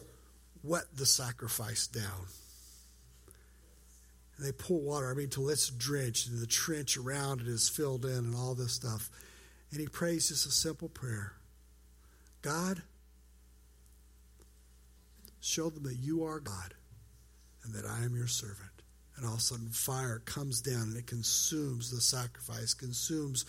Wet 0.62 0.84
the 0.94 1.06
sacrifice 1.06 1.86
down. 1.86 2.26
And 4.36 4.46
they 4.46 4.52
pour 4.52 4.80
water, 4.80 5.10
I 5.10 5.14
mean, 5.14 5.28
till 5.28 5.48
it's 5.48 5.68
drenched, 5.68 6.28
and 6.28 6.40
the 6.40 6.46
trench 6.46 6.96
around 6.96 7.40
it 7.40 7.48
is 7.48 7.68
filled 7.68 8.04
in, 8.04 8.10
and 8.10 8.34
all 8.34 8.54
this 8.54 8.72
stuff. 8.72 9.10
And 9.70 9.80
he 9.80 9.86
prays 9.86 10.28
just 10.28 10.46
a 10.46 10.50
simple 10.50 10.88
prayer 10.88 11.32
God, 12.42 12.82
show 15.40 15.68
them 15.70 15.84
that 15.84 15.96
you 15.96 16.24
are 16.24 16.38
God 16.38 16.74
and 17.64 17.74
that 17.74 17.84
I 17.84 18.04
am 18.04 18.14
your 18.14 18.28
servant. 18.28 18.70
And 19.16 19.24
all 19.24 19.32
of 19.32 19.38
a 19.38 19.42
sudden, 19.42 19.68
fire 19.68 20.20
comes 20.24 20.60
down 20.60 20.82
and 20.82 20.96
it 20.96 21.06
consumes 21.06 21.90
the 21.90 22.02
sacrifice, 22.02 22.74
consumes 22.74 23.46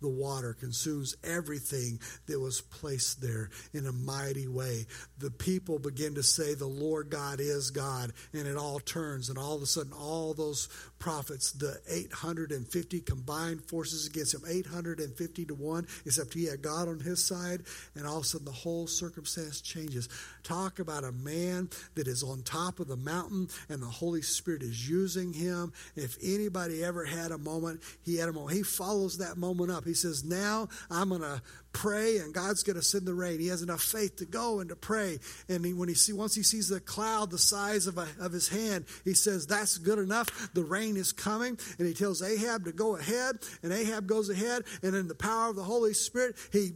the 0.00 0.08
water 0.08 0.54
consumes 0.54 1.16
everything 1.22 2.00
that 2.26 2.40
was 2.40 2.60
placed 2.60 3.20
there 3.20 3.50
in 3.72 3.86
a 3.86 3.92
mighty 3.92 4.48
way. 4.48 4.86
The 5.18 5.30
people 5.30 5.78
begin 5.78 6.14
to 6.14 6.22
say, 6.22 6.54
The 6.54 6.66
Lord 6.66 7.10
God 7.10 7.40
is 7.40 7.70
God, 7.70 8.12
and 8.32 8.46
it 8.46 8.56
all 8.56 8.80
turns, 8.80 9.28
and 9.28 9.38
all 9.38 9.56
of 9.56 9.62
a 9.62 9.66
sudden, 9.66 9.92
all 9.92 10.34
those 10.34 10.68
prophets, 11.00 11.52
the 11.52 11.80
850 11.88 13.00
combined 13.00 13.64
forces 13.64 14.06
against 14.06 14.34
him, 14.34 14.42
850 14.46 15.46
to 15.46 15.54
1, 15.54 15.86
except 16.06 16.34
he 16.34 16.44
had 16.44 16.62
God 16.62 16.88
on 16.88 17.00
his 17.00 17.24
side, 17.24 17.62
and 17.96 18.06
all 18.06 18.18
of 18.18 18.22
a 18.22 18.26
sudden 18.26 18.44
the 18.44 18.52
whole 18.52 18.86
circumstance 18.86 19.60
changes. 19.60 20.08
Talk 20.44 20.78
about 20.78 21.02
a 21.02 21.12
man 21.12 21.70
that 21.94 22.06
is 22.06 22.22
on 22.22 22.42
top 22.42 22.78
of 22.78 22.86
the 22.86 22.96
mountain, 22.96 23.48
and 23.68 23.82
the 23.82 23.86
Holy 23.86 24.22
Spirit 24.22 24.62
is 24.62 24.88
using 24.88 25.32
him. 25.32 25.72
If 25.96 26.16
anybody 26.22 26.84
ever 26.84 27.04
had 27.04 27.32
a 27.32 27.38
moment, 27.38 27.80
he 28.04 28.16
had 28.16 28.28
a 28.28 28.32
moment. 28.32 28.56
He 28.56 28.62
follows 28.62 29.18
that 29.18 29.36
moment 29.36 29.70
up. 29.70 29.84
He 29.84 29.94
says, 29.94 30.22
Now 30.22 30.68
I'm 30.90 31.08
going 31.08 31.22
to 31.22 31.42
pray 31.72 32.18
and 32.18 32.34
God's 32.34 32.62
going 32.62 32.76
to 32.76 32.82
send 32.82 33.06
the 33.06 33.14
rain. 33.14 33.40
He 33.40 33.48
has 33.48 33.62
enough 33.62 33.82
faith 33.82 34.16
to 34.16 34.26
go 34.26 34.60
and 34.60 34.68
to 34.70 34.76
pray. 34.76 35.18
And 35.48 35.64
he, 35.64 35.72
when 35.72 35.88
he 35.88 35.94
see 35.94 36.12
once 36.12 36.34
he 36.34 36.42
sees 36.42 36.68
the 36.68 36.80
cloud 36.80 37.30
the 37.30 37.38
size 37.38 37.86
of, 37.86 37.98
a, 37.98 38.06
of 38.20 38.32
his 38.32 38.48
hand, 38.48 38.86
he 39.04 39.14
says, 39.14 39.46
That's 39.46 39.78
good 39.78 39.98
enough. 39.98 40.52
The 40.54 40.64
rain 40.64 40.96
is 40.96 41.12
coming. 41.12 41.58
And 41.78 41.86
he 41.86 41.94
tells 41.94 42.22
Ahab 42.22 42.64
to 42.64 42.72
go 42.72 42.96
ahead. 42.96 43.38
And 43.62 43.72
Ahab 43.72 44.06
goes 44.06 44.30
ahead. 44.30 44.62
And 44.82 44.94
in 44.94 45.08
the 45.08 45.14
power 45.14 45.50
of 45.50 45.56
the 45.56 45.64
Holy 45.64 45.94
Spirit, 45.94 46.36
he 46.52 46.72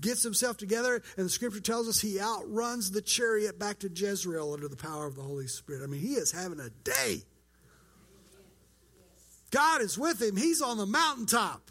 gets 0.00 0.22
himself 0.22 0.56
together, 0.56 1.00
and 1.16 1.26
the 1.26 1.30
scripture 1.30 1.60
tells 1.60 1.88
us 1.88 2.00
he 2.00 2.20
outruns 2.20 2.90
the 2.90 3.00
chariot 3.00 3.58
back 3.58 3.78
to 3.80 3.88
Jezreel 3.88 4.52
under 4.52 4.68
the 4.68 4.76
power 4.76 5.06
of 5.06 5.14
the 5.14 5.22
Holy 5.22 5.46
Spirit. 5.46 5.82
I 5.82 5.86
mean, 5.86 6.00
he 6.00 6.14
is 6.14 6.32
having 6.32 6.60
a 6.60 6.70
day. 6.82 7.22
God 9.50 9.80
is 9.80 9.98
with 9.98 10.20
him, 10.20 10.36
he's 10.36 10.62
on 10.62 10.76
the 10.76 10.86
mountaintop. 10.86 11.69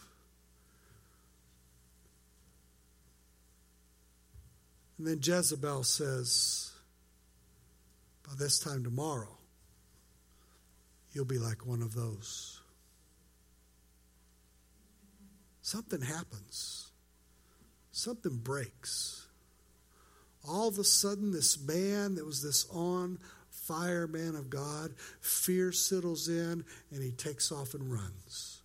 And 5.00 5.08
then 5.08 5.20
Jezebel 5.24 5.84
says, 5.84 6.74
By 8.28 8.34
this 8.38 8.60
time 8.60 8.84
tomorrow, 8.84 9.38
you'll 11.14 11.24
be 11.24 11.38
like 11.40 11.66
one 11.66 11.82
of 11.82 11.96
those. 11.96 12.60
Something 15.62 16.02
happens, 16.02 16.92
something 17.92 18.36
breaks. 18.36 19.26
All 20.46 20.68
of 20.68 20.78
a 20.78 20.84
sudden, 20.84 21.32
this 21.32 21.58
man 21.62 22.16
that 22.16 22.26
was 22.26 22.44
this 22.44 22.66
on 22.70 23.20
fire 23.50 24.08
man 24.08 24.36
of 24.36 24.50
God, 24.50 24.96
fear 25.22 25.72
settles 25.72 26.28
in 26.28 26.66
and 26.92 27.04
he 27.04 27.12
takes 27.12 27.52
off 27.52 27.74
and 27.74 27.90
runs. 27.90 28.62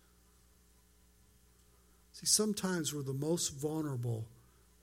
See, 2.11 2.25
sometimes 2.25 2.93
we're 2.93 3.03
the 3.03 3.13
most 3.13 3.49
vulnerable 3.49 4.25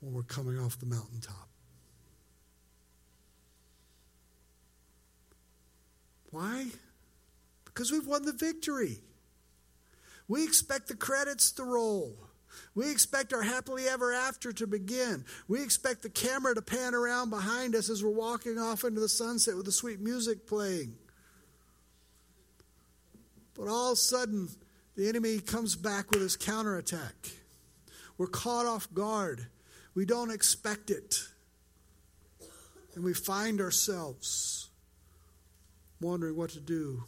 when 0.02 0.12
we're 0.12 0.22
coming 0.24 0.58
off 0.58 0.78
the 0.78 0.86
mountaintop. 0.86 1.48
Why? 6.30 6.66
Because 7.64 7.92
we've 7.92 8.06
won 8.06 8.24
the 8.24 8.32
victory. 8.32 8.98
We 10.26 10.42
expect 10.42 10.88
the 10.88 10.96
credits 10.96 11.52
to 11.52 11.64
roll. 11.64 12.16
We 12.74 12.90
expect 12.90 13.32
our 13.32 13.42
happily 13.42 13.86
ever 13.86 14.12
after 14.12 14.52
to 14.52 14.66
begin. 14.66 15.24
We 15.46 15.62
expect 15.62 16.02
the 16.02 16.10
camera 16.10 16.54
to 16.54 16.62
pan 16.62 16.94
around 16.94 17.30
behind 17.30 17.76
us 17.76 17.88
as 17.88 18.02
we're 18.02 18.10
walking 18.10 18.58
off 18.58 18.84
into 18.84 19.00
the 19.00 19.08
sunset 19.08 19.56
with 19.56 19.66
the 19.66 19.72
sweet 19.72 20.00
music 20.00 20.46
playing. 20.46 20.96
But 23.54 23.68
all 23.68 23.92
of 23.92 23.94
a 23.94 23.96
sudden, 23.96 24.48
the 24.96 25.08
enemy 25.08 25.38
comes 25.38 25.76
back 25.76 26.10
with 26.10 26.20
his 26.20 26.36
counterattack. 26.36 27.14
We're 28.18 28.26
caught 28.26 28.66
off 28.66 28.92
guard. 28.92 29.46
We 29.94 30.04
don't 30.06 30.30
expect 30.30 30.90
it. 30.90 31.22
And 32.94 33.04
we 33.04 33.14
find 33.14 33.60
ourselves 33.60 34.68
wondering 36.00 36.36
what 36.36 36.50
to 36.50 36.60
do. 36.60 37.04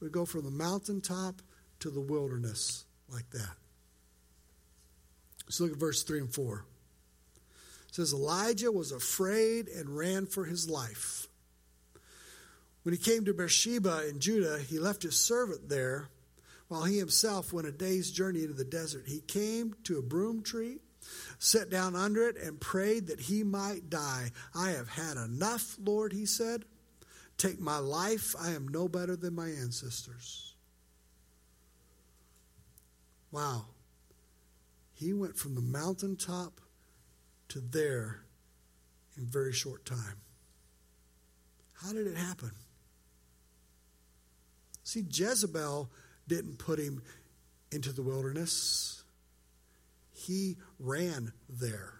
We 0.00 0.08
go 0.08 0.24
from 0.24 0.44
the 0.44 0.50
mountaintop 0.50 1.42
to 1.80 1.90
the 1.90 2.00
wilderness 2.00 2.84
like 3.08 3.28
that. 3.30 3.54
Let's 5.46 5.60
look 5.60 5.72
at 5.72 5.78
verse 5.78 6.02
3 6.02 6.20
and 6.20 6.34
4. 6.34 6.64
It 7.88 7.94
says, 7.94 8.12
Elijah 8.12 8.72
was 8.72 8.90
afraid 8.90 9.68
and 9.68 9.96
ran 9.96 10.26
for 10.26 10.44
his 10.44 10.68
life. 10.68 11.26
When 12.84 12.94
he 12.94 12.98
came 12.98 13.24
to 13.26 13.34
Beersheba 13.34 14.08
in 14.08 14.18
Judah, 14.18 14.58
he 14.58 14.78
left 14.78 15.02
his 15.02 15.16
servant 15.16 15.68
there 15.68 16.08
while 16.68 16.84
he 16.84 16.98
himself 16.98 17.52
went 17.52 17.68
a 17.68 17.72
day's 17.72 18.10
journey 18.10 18.42
into 18.42 18.54
the 18.54 18.64
desert. 18.64 19.04
He 19.06 19.20
came 19.20 19.76
to 19.84 19.98
a 19.98 20.02
broom 20.02 20.42
tree 20.42 20.78
sat 21.42 21.68
down 21.68 21.96
under 21.96 22.28
it, 22.28 22.36
and 22.36 22.60
prayed 22.60 23.08
that 23.08 23.18
he 23.18 23.42
might 23.42 23.90
die. 23.90 24.30
I 24.54 24.70
have 24.70 24.88
had 24.88 25.16
enough, 25.16 25.76
Lord, 25.82 26.12
he 26.12 26.24
said. 26.24 26.64
Take 27.36 27.58
my 27.58 27.78
life. 27.78 28.36
I 28.40 28.52
am 28.52 28.68
no 28.68 28.86
better 28.86 29.16
than 29.16 29.34
my 29.34 29.48
ancestors. 29.48 30.54
Wow. 33.32 33.64
He 34.94 35.12
went 35.12 35.36
from 35.36 35.56
the 35.56 35.60
mountaintop 35.60 36.60
to 37.48 37.58
there 37.58 38.22
in 39.16 39.26
very 39.26 39.52
short 39.52 39.84
time. 39.84 40.20
How 41.82 41.92
did 41.92 42.06
it 42.06 42.16
happen? 42.16 42.52
See, 44.84 45.04
Jezebel 45.10 45.90
didn't 46.28 46.58
put 46.58 46.78
him 46.78 47.02
into 47.72 47.90
the 47.90 48.02
wilderness, 48.02 49.01
he 50.22 50.56
ran 50.78 51.32
there. 51.48 51.94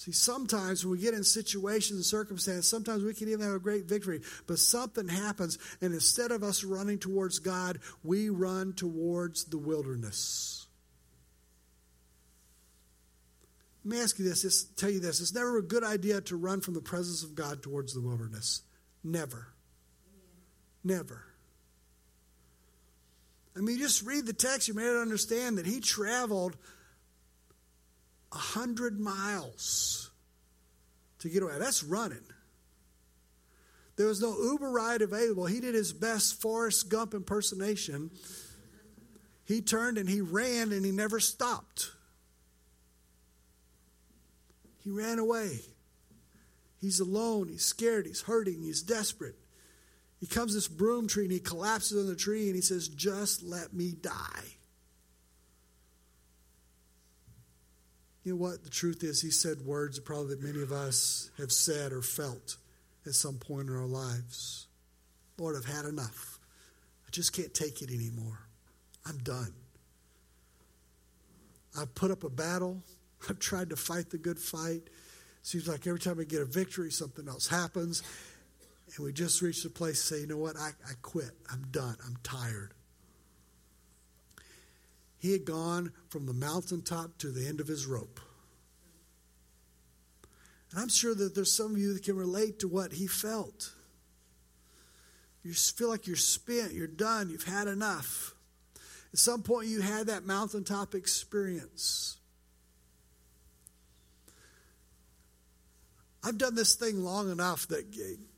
See, 0.00 0.12
sometimes 0.12 0.82
when 0.82 0.92
we 0.92 0.98
get 0.98 1.12
in 1.12 1.24
situations 1.24 1.98
and 1.98 2.04
circumstances, 2.06 2.66
sometimes 2.66 3.04
we 3.04 3.12
can 3.12 3.28
even 3.28 3.42
have 3.42 3.56
a 3.56 3.58
great 3.58 3.84
victory, 3.84 4.22
but 4.46 4.58
something 4.58 5.08
happens, 5.08 5.58
and 5.82 5.92
instead 5.92 6.30
of 6.30 6.42
us 6.42 6.64
running 6.64 6.98
towards 6.98 7.38
God, 7.38 7.80
we 8.02 8.30
run 8.30 8.72
towards 8.72 9.44
the 9.44 9.58
wilderness. 9.58 10.66
Let 13.84 13.94
me 13.96 14.00
ask 14.02 14.18
you 14.18 14.24
this, 14.24 14.40
just 14.40 14.78
tell 14.78 14.88
you 14.88 15.00
this. 15.00 15.20
It's 15.20 15.34
never 15.34 15.58
a 15.58 15.62
good 15.62 15.84
idea 15.84 16.22
to 16.22 16.36
run 16.36 16.62
from 16.62 16.72
the 16.72 16.80
presence 16.80 17.22
of 17.22 17.34
God 17.34 17.62
towards 17.62 17.92
the 17.92 18.00
wilderness. 18.00 18.62
Never. 19.04 19.48
Never. 20.82 21.29
I 23.56 23.60
mean, 23.60 23.78
just 23.78 24.02
read 24.02 24.26
the 24.26 24.32
text, 24.32 24.68
you 24.68 24.74
may 24.74 24.84
not 24.84 25.00
understand 25.02 25.58
that 25.58 25.66
he 25.66 25.80
traveled 25.80 26.56
a 28.32 28.38
hundred 28.38 29.00
miles 29.00 30.10
to 31.18 31.28
get 31.28 31.42
away. 31.42 31.58
That's 31.58 31.82
running. 31.82 32.24
There 33.96 34.06
was 34.06 34.22
no 34.22 34.34
Uber 34.40 34.70
ride 34.70 35.02
available. 35.02 35.46
He 35.46 35.60
did 35.60 35.74
his 35.74 35.92
best 35.92 36.40
Forrest 36.40 36.88
Gump 36.88 37.12
impersonation. 37.12 38.10
He 39.44 39.60
turned 39.60 39.98
and 39.98 40.08
he 40.08 40.20
ran 40.20 40.72
and 40.72 40.84
he 40.84 40.92
never 40.92 41.20
stopped. 41.20 41.90
He 44.78 44.90
ran 44.90 45.18
away. 45.18 45.60
He's 46.80 47.00
alone. 47.00 47.48
He's 47.48 47.64
scared. 47.64 48.06
He's 48.06 48.22
hurting. 48.22 48.62
He's 48.62 48.82
desperate. 48.82 49.34
He 50.20 50.26
comes 50.26 50.54
this 50.54 50.68
broom 50.68 51.08
tree 51.08 51.24
and 51.24 51.32
he 51.32 51.40
collapses 51.40 51.98
on 51.98 52.06
the 52.06 52.14
tree 52.14 52.46
and 52.46 52.54
he 52.54 52.60
says, 52.60 52.88
Just 52.88 53.42
let 53.42 53.72
me 53.72 53.92
die. 53.92 54.44
You 58.22 58.32
know 58.32 58.38
what? 58.38 58.62
The 58.62 58.70
truth 58.70 59.02
is, 59.02 59.22
he 59.22 59.30
said 59.30 59.62
words 59.62 59.96
that 59.96 60.04
probably 60.04 60.34
that 60.34 60.42
many 60.42 60.62
of 60.62 60.72
us 60.72 61.30
have 61.38 61.50
said 61.50 61.92
or 61.92 62.02
felt 62.02 62.58
at 63.06 63.14
some 63.14 63.38
point 63.38 63.68
in 63.68 63.76
our 63.76 63.86
lives. 63.86 64.66
Lord, 65.38 65.56
I've 65.56 65.64
had 65.64 65.86
enough. 65.86 66.38
I 67.06 67.10
just 67.10 67.32
can't 67.32 67.52
take 67.54 67.80
it 67.80 67.90
anymore. 67.90 68.38
I'm 69.06 69.16
done. 69.18 69.54
I've 71.78 71.94
put 71.94 72.10
up 72.10 72.24
a 72.24 72.28
battle. 72.28 72.82
I've 73.28 73.38
tried 73.38 73.70
to 73.70 73.76
fight 73.76 74.10
the 74.10 74.18
good 74.18 74.38
fight. 74.38 74.82
Seems 75.42 75.66
like 75.66 75.86
every 75.86 76.00
time 76.00 76.20
I 76.20 76.24
get 76.24 76.42
a 76.42 76.44
victory, 76.44 76.90
something 76.90 77.26
else 77.26 77.48
happens. 77.48 78.02
And 78.96 79.04
we 79.04 79.12
just 79.12 79.40
reach 79.40 79.62
the 79.62 79.70
place 79.70 80.00
to 80.00 80.14
say, 80.14 80.20
you 80.22 80.26
know 80.26 80.36
what? 80.36 80.56
I, 80.56 80.70
I 80.88 80.92
quit. 81.02 81.30
I'm 81.50 81.66
done. 81.70 81.96
I'm 82.04 82.16
tired. 82.22 82.74
He 85.18 85.32
had 85.32 85.44
gone 85.44 85.92
from 86.08 86.26
the 86.26 86.32
mountaintop 86.32 87.18
to 87.18 87.30
the 87.30 87.46
end 87.46 87.60
of 87.60 87.68
his 87.68 87.86
rope. 87.86 88.20
And 90.70 90.80
I'm 90.80 90.88
sure 90.88 91.14
that 91.14 91.34
there's 91.34 91.52
some 91.52 91.72
of 91.72 91.78
you 91.78 91.94
that 91.94 92.04
can 92.04 92.16
relate 92.16 92.60
to 92.60 92.68
what 92.68 92.92
he 92.92 93.06
felt. 93.06 93.72
You 95.42 95.52
feel 95.52 95.88
like 95.88 96.06
you're 96.06 96.16
spent, 96.16 96.72
you're 96.72 96.86
done, 96.86 97.28
you've 97.30 97.44
had 97.44 97.68
enough. 97.68 98.34
At 99.12 99.18
some 99.18 99.42
point, 99.42 99.68
you 99.68 99.80
had 99.80 100.06
that 100.06 100.24
mountaintop 100.24 100.94
experience. 100.94 102.18
I've 106.22 106.38
done 106.38 106.54
this 106.54 106.74
thing 106.74 107.02
long 107.02 107.30
enough 107.30 107.66
that 107.68 107.90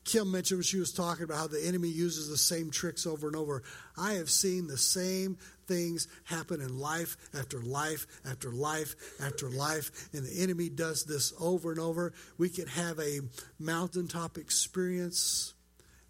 Kim 0.05 0.31
mentioned 0.31 0.57
when 0.57 0.63
she 0.63 0.79
was 0.79 0.91
talking 0.91 1.23
about 1.23 1.37
how 1.37 1.47
the 1.47 1.65
enemy 1.65 1.87
uses 1.87 2.27
the 2.27 2.37
same 2.37 2.71
tricks 2.71 3.07
over 3.07 3.27
and 3.27 3.35
over. 3.35 3.63
I 3.97 4.13
have 4.13 4.29
seen 4.29 4.67
the 4.67 4.77
same 4.77 5.37
things 5.65 6.07
happen 6.25 6.59
in 6.59 6.77
life 6.77 7.15
after 7.33 7.61
life 7.61 8.05
after 8.25 8.51
life 8.51 8.95
after 9.21 9.49
life, 9.49 10.09
and 10.13 10.25
the 10.25 10.41
enemy 10.41 10.67
does 10.69 11.05
this 11.05 11.33
over 11.39 11.71
and 11.71 11.79
over. 11.79 12.11
We 12.37 12.49
could 12.49 12.67
have 12.67 12.99
a 12.99 13.21
mountaintop 13.59 14.37
experience, 14.37 15.53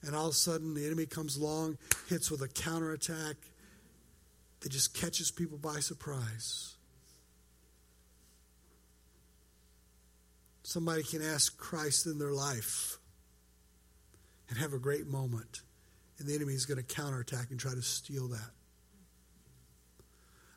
and 0.02 0.16
all 0.16 0.28
of 0.28 0.32
a 0.32 0.38
sudden 0.38 0.74
the 0.74 0.86
enemy 0.88 1.06
comes 1.06 1.38
along, 1.38 1.78
hits 2.10 2.32
with 2.32 2.42
a 2.42 2.48
counterattack 2.48 3.36
that 4.62 4.72
just 4.72 4.96
catches 4.96 5.30
people 5.30 5.60
by 5.60 5.80
surprise. 5.80 6.76
Somebody 10.64 11.04
can 11.04 11.22
ask 11.22 11.56
Christ 11.60 12.08
in 12.08 12.18
their 12.18 12.32
life 12.32 12.98
and 14.54 14.62
have 14.62 14.74
a 14.74 14.78
great 14.78 15.08
moment, 15.08 15.62
and 16.20 16.28
the 16.28 16.36
enemy 16.36 16.54
is 16.54 16.68
going 16.68 16.78
to 16.78 16.84
counterattack 16.84 17.50
and 17.50 17.60
try 17.60 17.74
to 17.74 17.82
steal 17.82 18.28
that. 18.28 18.52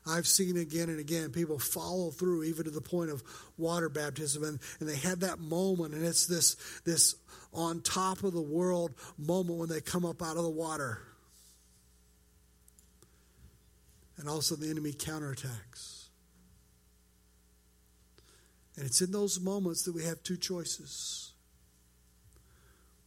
I've 0.07 0.27
seen 0.27 0.55
again 0.55 0.89
and 0.89 0.99
again 0.99 1.31
people 1.31 1.57
follow 1.57 2.11
through 2.11 2.43
even 2.43 2.65
to 2.65 2.69
the 2.69 2.79
point 2.79 3.09
of 3.09 3.23
water 3.57 3.89
baptism 3.89 4.43
and, 4.43 4.59
and 4.79 4.87
they 4.87 4.95
had 4.95 5.21
that 5.21 5.39
moment 5.39 5.95
and 5.95 6.05
it's 6.05 6.27
this 6.27 6.55
this 6.85 7.15
on 7.51 7.81
top 7.81 8.23
of 8.23 8.33
the 8.33 8.41
world 8.41 8.93
moment 9.17 9.57
when 9.57 9.67
they 9.67 9.81
come 9.81 10.05
up 10.05 10.21
out 10.21 10.37
of 10.37 10.43
the 10.43 10.49
water. 10.49 10.99
And 14.17 14.29
also 14.29 14.55
the 14.55 14.69
enemy 14.69 14.93
counterattacks. 14.93 16.05
And 18.77 18.85
it's 18.85 19.01
in 19.01 19.11
those 19.11 19.41
moments 19.41 19.83
that 19.83 19.93
we 19.93 20.05
have 20.05 20.23
two 20.23 20.37
choices. 20.37 21.26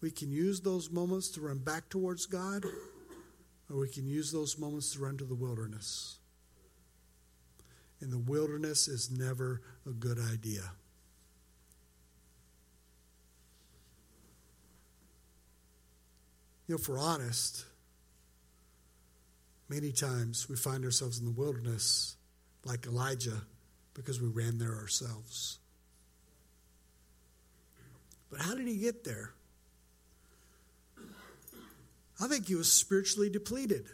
We 0.01 0.11
can 0.11 0.31
use 0.31 0.61
those 0.61 0.91
moments 0.91 1.29
to 1.31 1.43
run 1.43 1.59
back 1.59 1.89
towards 1.91 2.27
God, 2.27 2.65
or 3.69 3.77
we 3.77 3.89
can 3.89 4.07
use 4.07 4.33
those 4.33 4.59
moments 4.59 4.95
to 4.95 5.01
run 5.01 5.19
to 5.19 5.25
the 5.25 5.35
wilderness. 5.35 6.19
And 8.01 8.11
the 8.11 8.19
wilderness 8.19 8.89
is 8.89 9.11
never 9.11 9.61
a 9.87 9.91
good 9.91 10.19
idea. 10.19 10.63
You 16.67 16.77
know, 16.77 16.81
if 16.81 16.89
we're 16.89 16.99
honest, 16.99 17.67
many 19.69 19.93
times 19.93 20.49
we 20.49 20.57
find 20.57 20.85
ourselves 20.85 21.19
in 21.19 21.27
the 21.27 21.31
wilderness 21.33 22.17
like 22.65 22.87
Elijah 22.87 23.43
because 23.93 24.21
we 24.21 24.29
ran 24.29 24.59
there 24.59 24.77
ourselves. 24.77 25.59
But 28.31 28.41
how 28.41 28.55
did 28.55 28.67
he 28.67 28.77
get 28.77 29.05
there? 29.05 29.33
I 32.21 32.29
think 32.29 32.49
he 32.49 32.55
was 32.55 32.71
spiritually 32.71 33.31
depleted. 33.31 33.87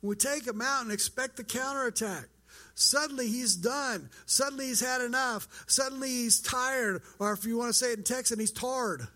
We 0.00 0.14
take 0.16 0.46
him 0.46 0.62
out 0.62 0.82
and 0.82 0.92
expect 0.92 1.36
the 1.36 1.44
counterattack, 1.44 2.28
suddenly 2.74 3.28
he's 3.28 3.56
done. 3.56 4.08
Suddenly 4.26 4.66
he's 4.66 4.80
had 4.80 5.00
enough. 5.00 5.48
Suddenly 5.66 6.08
he's 6.08 6.40
tired, 6.40 7.02
or 7.18 7.32
if 7.32 7.44
you 7.44 7.58
want 7.58 7.70
to 7.70 7.74
say 7.74 7.92
it 7.92 7.98
in 7.98 8.04
Texan, 8.04 8.38
he's 8.38 8.52
tarred. 8.52 9.06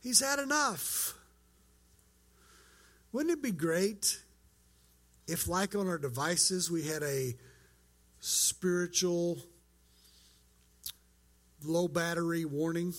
he's 0.00 0.20
had 0.20 0.38
enough. 0.38 1.14
Wouldn't 3.12 3.32
it 3.32 3.42
be 3.42 3.50
great 3.50 4.20
if, 5.26 5.48
like 5.48 5.74
on 5.74 5.88
our 5.88 5.98
devices, 5.98 6.70
we 6.70 6.84
had 6.84 7.02
a 7.02 7.34
spiritual 8.20 9.38
low 11.68 11.88
battery 11.88 12.44
warning. 12.44 12.94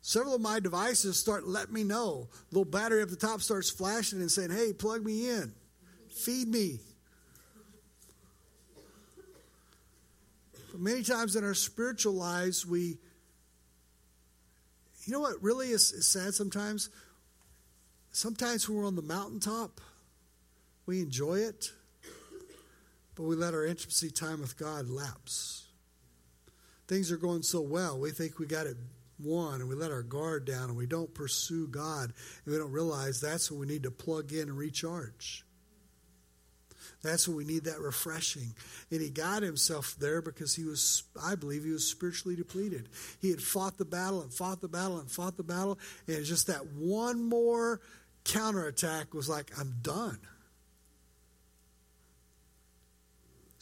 Several 0.00 0.34
of 0.34 0.40
my 0.40 0.60
devices 0.60 1.18
start 1.18 1.46
letting 1.46 1.72
me 1.72 1.82
know. 1.82 2.28
Little 2.50 2.66
battery 2.66 3.00
at 3.00 3.08
the 3.08 3.16
top 3.16 3.40
starts 3.40 3.70
flashing 3.70 4.20
and 4.20 4.30
saying, 4.30 4.50
"Hey, 4.50 4.72
plug 4.72 5.04
me 5.04 5.30
in, 5.30 5.54
feed 6.10 6.48
me." 6.48 6.80
But 10.70 10.80
many 10.80 11.02
times 11.02 11.36
in 11.36 11.44
our 11.44 11.54
spiritual 11.54 12.14
lives, 12.14 12.66
we, 12.66 12.98
you 15.04 15.12
know 15.12 15.20
what 15.20 15.42
really 15.42 15.70
is, 15.70 15.92
is 15.92 16.06
sad 16.06 16.34
sometimes? 16.34 16.90
Sometimes 18.12 18.68
when 18.68 18.78
we're 18.78 18.86
on 18.86 18.96
the 18.96 19.02
mountaintop, 19.02 19.80
we 20.84 21.00
enjoy 21.00 21.38
it, 21.38 21.72
but 23.14 23.24
we 23.24 23.36
let 23.36 23.54
our 23.54 23.64
intimacy 23.64 24.10
time 24.10 24.40
with 24.40 24.56
God 24.56 24.88
lapse. 24.88 25.68
Things 26.86 27.10
are 27.10 27.16
going 27.16 27.42
so 27.42 27.60
well, 27.60 27.98
we 27.98 28.10
think 28.10 28.38
we 28.38 28.46
got 28.46 28.66
it 28.66 28.76
won, 29.18 29.60
and 29.60 29.68
we 29.68 29.74
let 29.74 29.90
our 29.90 30.02
guard 30.02 30.44
down, 30.44 30.68
and 30.68 30.76
we 30.76 30.86
don't 30.86 31.14
pursue 31.14 31.66
God, 31.68 32.12
and 32.44 32.52
we 32.52 32.58
don't 32.58 32.72
realize 32.72 33.20
that's 33.20 33.50
when 33.50 33.60
we 33.60 33.66
need 33.66 33.84
to 33.84 33.90
plug 33.90 34.32
in 34.32 34.48
and 34.48 34.58
recharge. 34.58 35.44
That's 37.02 37.28
when 37.28 37.36
we 37.36 37.44
need 37.44 37.64
that 37.64 37.80
refreshing. 37.80 38.54
And 38.90 39.00
he 39.00 39.10
got 39.10 39.42
himself 39.42 39.94
there 39.98 40.22
because 40.22 40.56
he 40.56 40.64
was, 40.64 41.04
I 41.22 41.34
believe, 41.34 41.64
he 41.64 41.70
was 41.70 41.86
spiritually 41.86 42.34
depleted. 42.34 42.88
He 43.20 43.30
had 43.30 43.42
fought 43.42 43.76
the 43.76 43.84
battle 43.84 44.22
and 44.22 44.32
fought 44.32 44.62
the 44.62 44.68
battle 44.68 44.98
and 44.98 45.10
fought 45.10 45.36
the 45.36 45.42
battle. 45.42 45.78
And 46.06 46.24
just 46.24 46.46
that 46.46 46.66
one 46.72 47.22
more 47.22 47.80
counterattack 48.24 49.12
was 49.12 49.28
like, 49.28 49.50
I'm 49.58 49.74
done. 49.82 50.18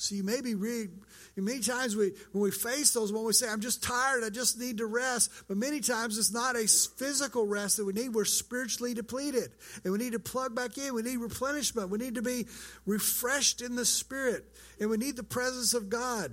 So 0.02 0.16
you 0.16 0.24
may 0.24 0.40
be 0.40 0.56
read 0.56 0.90
many 1.36 1.60
times 1.60 1.94
we 1.94 2.10
when 2.32 2.42
we 2.42 2.50
face 2.50 2.92
those 2.92 3.12
when 3.12 3.24
we 3.24 3.32
say, 3.32 3.48
I'm 3.48 3.60
just 3.60 3.84
tired, 3.84 4.24
I 4.24 4.30
just 4.30 4.58
need 4.58 4.78
to 4.78 4.86
rest. 4.86 5.30
But 5.46 5.56
many 5.56 5.78
times 5.78 6.18
it's 6.18 6.32
not 6.32 6.56
a 6.56 6.66
physical 6.66 7.46
rest 7.46 7.76
that 7.76 7.84
we 7.84 7.92
need. 7.92 8.08
We're 8.08 8.24
spiritually 8.24 8.94
depleted. 8.94 9.52
And 9.84 9.92
we 9.92 9.98
need 9.98 10.14
to 10.14 10.18
plug 10.18 10.56
back 10.56 10.76
in. 10.76 10.92
We 10.92 11.02
need 11.02 11.18
replenishment. 11.18 11.88
We 11.88 11.98
need 11.98 12.16
to 12.16 12.22
be 12.22 12.46
refreshed 12.84 13.62
in 13.62 13.76
the 13.76 13.84
spirit. 13.84 14.44
And 14.80 14.90
we 14.90 14.96
need 14.96 15.14
the 15.14 15.22
presence 15.22 15.72
of 15.72 15.88
God. 15.88 16.32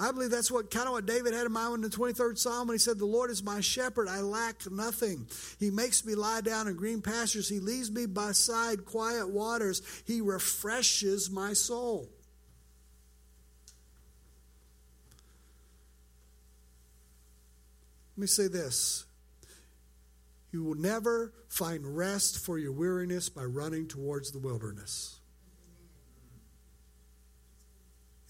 I 0.00 0.12
believe 0.12 0.30
that's 0.30 0.50
what 0.50 0.70
kind 0.70 0.86
of 0.86 0.92
what 0.92 1.06
David 1.06 1.34
had 1.34 1.46
in 1.46 1.52
mind 1.52 1.74
in 1.74 1.80
the 1.80 1.88
23rd 1.88 2.38
Psalm 2.38 2.68
when 2.68 2.74
he 2.74 2.78
said, 2.78 2.98
The 2.98 3.04
Lord 3.04 3.30
is 3.30 3.42
my 3.42 3.60
shepherd, 3.60 4.08
I 4.08 4.20
lack 4.20 4.70
nothing. 4.70 5.26
He 5.58 5.70
makes 5.70 6.04
me 6.04 6.14
lie 6.14 6.40
down 6.40 6.68
in 6.68 6.76
green 6.76 7.02
pastures. 7.02 7.48
He 7.48 7.58
leads 7.58 7.90
me 7.90 8.06
beside 8.06 8.84
quiet 8.84 9.28
waters. 9.28 9.82
He 10.06 10.20
refreshes 10.20 11.30
my 11.30 11.52
soul. 11.52 12.08
Let 18.16 18.20
me 18.20 18.26
say 18.28 18.46
this. 18.46 19.04
You 20.52 20.62
will 20.62 20.76
never 20.76 21.32
find 21.48 21.96
rest 21.96 22.38
for 22.38 22.56
your 22.58 22.72
weariness 22.72 23.28
by 23.28 23.44
running 23.44 23.88
towards 23.88 24.30
the 24.30 24.38
wilderness. 24.38 25.18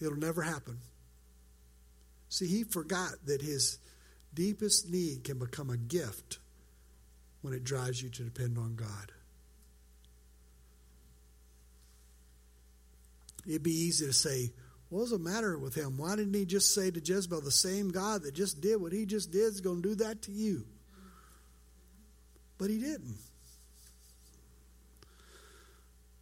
It'll 0.01 0.17
never 0.17 0.41
happen. 0.41 0.79
See, 2.29 2.47
he 2.47 2.63
forgot 2.63 3.13
that 3.25 3.41
his 3.41 3.79
deepest 4.33 4.89
need 4.89 5.23
can 5.23 5.39
become 5.39 5.69
a 5.69 5.77
gift 5.77 6.37
when 7.41 7.53
it 7.53 7.63
drives 7.63 8.01
you 8.01 8.09
to 8.09 8.23
depend 8.23 8.57
on 8.57 8.75
God. 8.75 9.11
It'd 13.47 13.63
be 13.63 13.71
easy 13.71 14.05
to 14.05 14.13
say, 14.13 14.51
what 14.89 15.01
was 15.01 15.11
the 15.11 15.19
matter 15.19 15.57
with 15.57 15.75
him? 15.75 15.97
Why 15.97 16.15
didn't 16.15 16.33
he 16.33 16.45
just 16.45 16.73
say 16.73 16.91
to 16.91 16.99
Jezebel, 16.99 17.41
the 17.41 17.51
same 17.51 17.89
God 17.89 18.23
that 18.23 18.33
just 18.33 18.61
did 18.61 18.81
what 18.81 18.91
he 18.91 19.05
just 19.05 19.31
did 19.31 19.45
is 19.45 19.61
going 19.61 19.81
to 19.81 19.89
do 19.89 19.95
that 19.95 20.23
to 20.23 20.31
you? 20.31 20.65
But 22.57 22.69
he 22.69 22.79
didn't. 22.79 23.17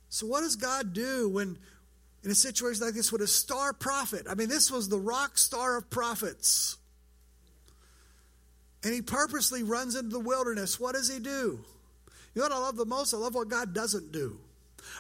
So, 0.10 0.28
what 0.28 0.42
does 0.42 0.56
God 0.56 0.94
do 0.94 1.30
when, 1.30 1.58
in 2.24 2.32
a 2.32 2.36
situation 2.36 2.86
like 2.86 2.94
this 2.94 3.12
with 3.12 3.22
a 3.22 3.28
star 3.28 3.74
prophet. 3.74 4.26
I 4.30 4.36
mean, 4.36 4.50
this 4.50 4.72
was 4.72 4.90
the 4.90 5.00
rock 5.00 5.38
star 5.38 5.78
of 5.78 5.90
prophets. 5.90 6.78
And 8.84 8.94
he 8.94 9.02
purposely 9.02 9.64
runs 9.64 9.96
into 9.96 10.10
the 10.10 10.20
wilderness. 10.20 10.80
What 10.80 10.96
does 10.96 11.12
he 11.12 11.20
do? 11.20 11.60
You 12.34 12.42
know 12.42 12.50
what 12.50 12.52
I 12.52 12.60
love 12.60 12.76
the 12.76 12.86
most? 12.86 13.14
I 13.14 13.18
love 13.18 13.36
what 13.36 13.50
God 13.50 13.74
doesn't 13.74 14.12
do. 14.12 14.40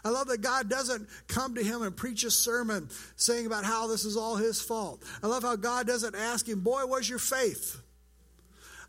I 0.04 0.10
love 0.10 0.28
that 0.28 0.42
God 0.42 0.70
doesn't 0.70 1.08
come 1.28 1.56
to 1.56 1.64
him 1.64 1.82
and 1.82 1.96
preach 1.96 2.24
a 2.24 2.32
sermon 2.32 2.90
saying 3.16 3.46
about 3.46 3.64
how 3.64 3.88
this 3.88 4.06
is 4.06 4.18
all 4.18 4.36
his 4.36 4.62
fault. 4.62 5.04
I 5.24 5.28
love 5.28 5.44
how 5.44 5.56
God 5.56 5.88
doesn't 5.88 6.16
ask 6.16 6.48
him, 6.48 6.62
Boy, 6.62 6.82
where's 6.86 7.10
your 7.10 7.20
faith? 7.20 7.80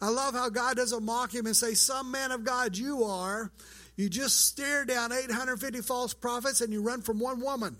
I 0.01 0.11
love 0.11 0.35
how 0.35 0.49
God 0.49 0.77
doesn't 0.77 1.03
mock 1.03 1.35
him 1.35 1.47
and 1.47 1.57
say, 1.57 1.75
Some 1.75 2.11
man 2.11 2.31
of 2.31 2.45
God 2.45 2.77
you 2.77 3.05
are. 3.05 3.53
You 3.97 4.09
just 4.09 4.47
stare 4.47 4.85
down 4.85 5.13
850 5.13 5.81
false 5.81 6.15
prophets 6.15 6.61
and 6.61 6.73
you 6.73 6.83
run 6.83 7.03
from 7.03 7.19
one 7.19 7.41
woman. 7.41 7.77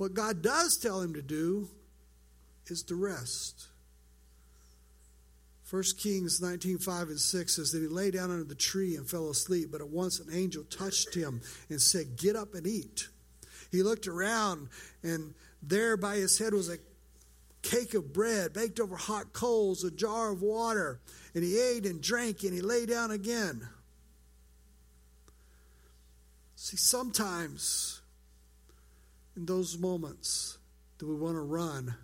What 0.00 0.14
God 0.14 0.40
does 0.40 0.78
tell 0.78 1.02
him 1.02 1.12
to 1.12 1.20
do 1.20 1.68
is 2.68 2.82
to 2.84 2.94
rest. 2.94 3.66
1 5.68 5.82
Kings 5.98 6.40
19, 6.40 6.78
5 6.78 7.08
and 7.08 7.20
6 7.20 7.56
says 7.56 7.72
that 7.72 7.82
he 7.82 7.86
lay 7.86 8.10
down 8.10 8.30
under 8.30 8.44
the 8.44 8.54
tree 8.54 8.96
and 8.96 9.06
fell 9.06 9.28
asleep, 9.28 9.68
but 9.70 9.82
at 9.82 9.90
once 9.90 10.18
an 10.18 10.32
angel 10.32 10.64
touched 10.64 11.14
him 11.14 11.42
and 11.68 11.82
said, 11.82 12.16
Get 12.16 12.34
up 12.34 12.54
and 12.54 12.66
eat. 12.66 13.08
He 13.70 13.82
looked 13.82 14.06
around, 14.06 14.70
and 15.02 15.34
there 15.62 15.98
by 15.98 16.16
his 16.16 16.38
head 16.38 16.54
was 16.54 16.70
a 16.70 16.78
cake 17.60 17.92
of 17.92 18.14
bread 18.14 18.54
baked 18.54 18.80
over 18.80 18.96
hot 18.96 19.34
coals, 19.34 19.84
a 19.84 19.90
jar 19.90 20.32
of 20.32 20.40
water, 20.40 20.98
and 21.34 21.44
he 21.44 21.60
ate 21.60 21.84
and 21.84 22.00
drank, 22.00 22.42
and 22.42 22.54
he 22.54 22.62
lay 22.62 22.86
down 22.86 23.10
again. 23.10 23.68
See, 26.56 26.78
sometimes 26.78 27.99
in 29.40 29.46
those 29.46 29.78
moments 29.78 30.58
that 30.98 31.06
we 31.06 31.14
want 31.14 31.34
to 31.34 31.40
run, 31.40 31.94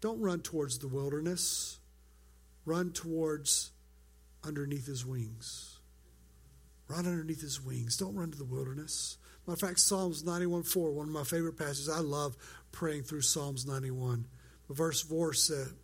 don't 0.00 0.20
run 0.20 0.40
towards 0.40 0.78
the 0.78 0.86
wilderness. 0.86 1.80
Run 2.64 2.92
towards 2.92 3.72
underneath 4.44 4.86
his 4.86 5.04
wings. 5.04 5.80
Run 6.86 7.06
underneath 7.06 7.40
his 7.40 7.60
wings. 7.60 7.96
Don't 7.96 8.14
run 8.14 8.30
to 8.30 8.38
the 8.38 8.44
wilderness. 8.44 9.18
Matter 9.44 9.54
of 9.54 9.68
fact, 9.68 9.80
Psalms 9.80 10.22
91 10.22 10.62
4, 10.62 10.92
one 10.92 11.08
of 11.08 11.12
my 11.12 11.24
favorite 11.24 11.58
passages. 11.58 11.88
I 11.88 11.98
love 11.98 12.36
praying 12.70 13.02
through 13.02 13.22
Psalms 13.22 13.66
91. 13.66 14.26
Verse 14.70 15.02
4, 15.02 15.32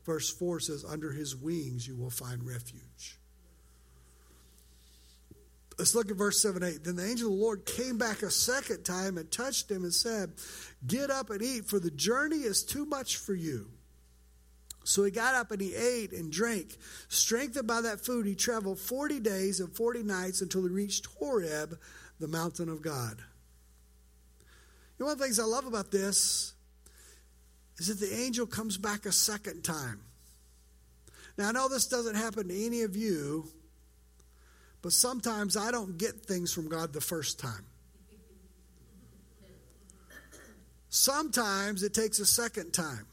verse 0.05 0.31
4 0.31 0.61
says, 0.61 0.85
Under 0.85 1.11
his 1.11 1.35
wings 1.35 1.89
you 1.89 1.97
will 1.97 2.11
find 2.11 2.45
refuge. 2.45 3.19
Let's 5.79 5.95
look 5.95 6.11
at 6.11 6.17
verse 6.17 6.41
7 6.41 6.63
8. 6.63 6.85
Then 6.85 6.97
the 6.97 7.07
angel 7.07 7.33
of 7.33 7.39
the 7.39 7.43
Lord 7.43 7.65
came 7.65 7.99
back 7.99 8.23
a 8.23 8.31
second 8.31 8.85
time 8.85 9.17
and 9.17 9.31
touched 9.31 9.71
him 9.71 9.85
and 9.85 9.95
said, 9.95 10.33
Get 10.87 11.11
up 11.11 11.31
and 11.31 11.43
eat, 11.43 11.67
for 11.67 11.79
the 11.79 11.91
journey 11.91 12.39
is 12.39 12.63
too 12.63 12.85
much 12.85 13.17
for 13.17 13.35
you. 13.35 13.71
So 14.85 15.05
he 15.05 15.11
got 15.11 15.35
up 15.35 15.51
and 15.53 15.61
he 15.61 15.75
ate 15.75 16.13
and 16.13 16.31
drank. 16.31 16.77
Strengthened 17.09 17.69
by 17.69 17.83
that 17.83 18.05
food, 18.05 18.27
he 18.27 18.35
traveled 18.35 18.79
40 18.79 19.21
days 19.21 19.61
and 19.61 19.75
40 19.75 20.03
nights 20.03 20.41
until 20.41 20.63
he 20.63 20.69
reached 20.69 21.07
Horeb, 21.19 21.79
the 22.19 22.29
mountain 22.29 22.69
of 22.69 22.83
God. 22.83 23.23
You 24.99 25.05
know, 25.05 25.07
one 25.07 25.13
of 25.13 25.19
the 25.19 25.25
things 25.25 25.39
I 25.39 25.45
love 25.45 25.67
about 25.67 25.91
this 25.91 26.55
is 27.79 27.87
that 27.89 28.05
the 28.05 28.15
angel 28.15 28.47
comes 28.47 28.77
back 28.77 29.07
a 29.07 29.13
second 29.13 29.63
time. 29.63 30.01
Now, 31.39 31.49
I 31.49 31.53
know 31.53 31.69
this 31.69 31.87
doesn't 31.87 32.17
happen 32.17 32.49
to 32.49 32.65
any 32.65 32.83
of 32.83 32.97
you 32.97 33.49
but 34.83 34.93
sometimes 34.93 35.57
I 35.57 35.71
don't 35.71 35.97
get 35.97 36.27
things 36.27 36.53
from 36.53 36.69
God 36.69 36.93
the 36.93 37.01
first 37.01 37.39
time. 37.39 37.65
Sometimes 40.91 41.83
it 41.83 41.95
takes 41.95 42.19
a 42.19 42.27
second 42.27 42.73
time. 42.73 43.07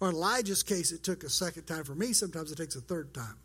Or 0.00 0.08
in 0.08 0.14
Elijah's 0.14 0.62
case, 0.62 0.90
it 0.90 1.04
took 1.04 1.22
a 1.22 1.30
second 1.30 1.64
time 1.64 1.84
for 1.84 1.94
me. 1.94 2.12
Sometimes 2.12 2.50
it 2.50 2.56
takes 2.56 2.74
a 2.76 2.80
third 2.80 3.12
time. 3.14 3.36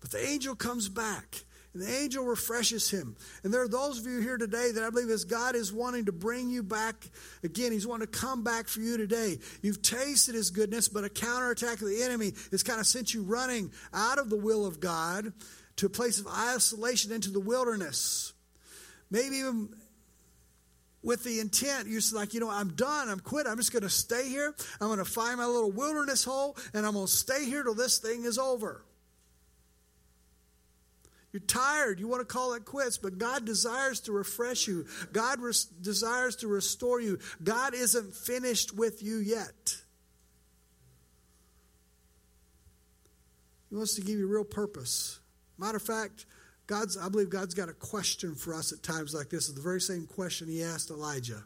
But 0.00 0.10
the 0.10 0.24
angel 0.24 0.54
comes 0.54 0.88
back. 0.88 1.44
And 1.74 1.82
the 1.82 1.92
angel 1.92 2.24
refreshes 2.24 2.88
him. 2.88 3.16
And 3.42 3.52
there 3.52 3.62
are 3.62 3.68
those 3.68 3.98
of 3.98 4.06
you 4.06 4.20
here 4.20 4.38
today 4.38 4.70
that 4.70 4.84
I 4.84 4.90
believe 4.90 5.10
as 5.10 5.24
God 5.24 5.56
is 5.56 5.72
wanting 5.72 6.04
to 6.04 6.12
bring 6.12 6.48
you 6.48 6.62
back 6.62 7.10
again. 7.42 7.72
He's 7.72 7.86
wanting 7.86 8.06
to 8.06 8.18
come 8.18 8.44
back 8.44 8.68
for 8.68 8.80
you 8.80 8.96
today. 8.96 9.38
You've 9.60 9.82
tasted 9.82 10.36
his 10.36 10.50
goodness, 10.50 10.88
but 10.88 11.02
a 11.02 11.08
counterattack 11.08 11.82
of 11.82 11.88
the 11.88 12.02
enemy 12.02 12.32
has 12.52 12.62
kind 12.62 12.78
of 12.78 12.86
sent 12.86 13.12
you 13.12 13.24
running 13.24 13.72
out 13.92 14.18
of 14.18 14.30
the 14.30 14.36
will 14.36 14.64
of 14.64 14.78
God 14.78 15.32
to 15.76 15.86
a 15.86 15.90
place 15.90 16.20
of 16.20 16.28
isolation 16.28 17.10
into 17.10 17.30
the 17.30 17.40
wilderness. 17.40 18.32
Maybe 19.10 19.36
even 19.38 19.74
with 21.02 21.24
the 21.24 21.40
intent, 21.40 21.88
you're 21.88 22.00
like, 22.12 22.34
you 22.34 22.40
know, 22.40 22.50
I'm 22.50 22.70
done. 22.70 23.08
I'm 23.08 23.18
quit. 23.18 23.48
I'm 23.48 23.56
just 23.56 23.72
going 23.72 23.82
to 23.82 23.90
stay 23.90 24.28
here. 24.28 24.54
I'm 24.80 24.86
going 24.86 24.98
to 24.98 25.04
find 25.04 25.38
my 25.38 25.46
little 25.46 25.72
wilderness 25.72 26.22
hole, 26.22 26.56
and 26.72 26.86
I'm 26.86 26.94
going 26.94 27.06
to 27.06 27.12
stay 27.12 27.44
here 27.44 27.64
till 27.64 27.74
this 27.74 27.98
thing 27.98 28.24
is 28.24 28.38
over. 28.38 28.84
You're 31.34 31.40
tired. 31.40 31.98
You 31.98 32.06
want 32.06 32.20
to 32.20 32.32
call 32.32 32.54
it 32.54 32.64
quits, 32.64 32.96
but 32.96 33.18
God 33.18 33.44
desires 33.44 33.98
to 34.02 34.12
refresh 34.12 34.68
you. 34.68 34.86
God 35.12 35.40
res- 35.40 35.64
desires 35.64 36.36
to 36.36 36.46
restore 36.46 37.00
you. 37.00 37.18
God 37.42 37.74
isn't 37.74 38.14
finished 38.14 38.72
with 38.72 39.02
you 39.02 39.16
yet. 39.16 39.74
He 43.68 43.74
wants 43.74 43.96
to 43.96 44.00
give 44.00 44.16
you 44.16 44.28
real 44.28 44.44
purpose. 44.44 45.18
Matter 45.58 45.78
of 45.78 45.82
fact, 45.82 46.26
God's, 46.68 46.96
I 46.96 47.08
believe 47.08 47.30
God's 47.30 47.54
got 47.54 47.68
a 47.68 47.72
question 47.72 48.36
for 48.36 48.54
us 48.54 48.72
at 48.72 48.84
times 48.84 49.12
like 49.12 49.28
this. 49.28 49.48
It's 49.48 49.56
the 49.56 49.60
very 49.60 49.80
same 49.80 50.06
question 50.06 50.46
he 50.46 50.62
asked 50.62 50.92
Elijah 50.92 51.42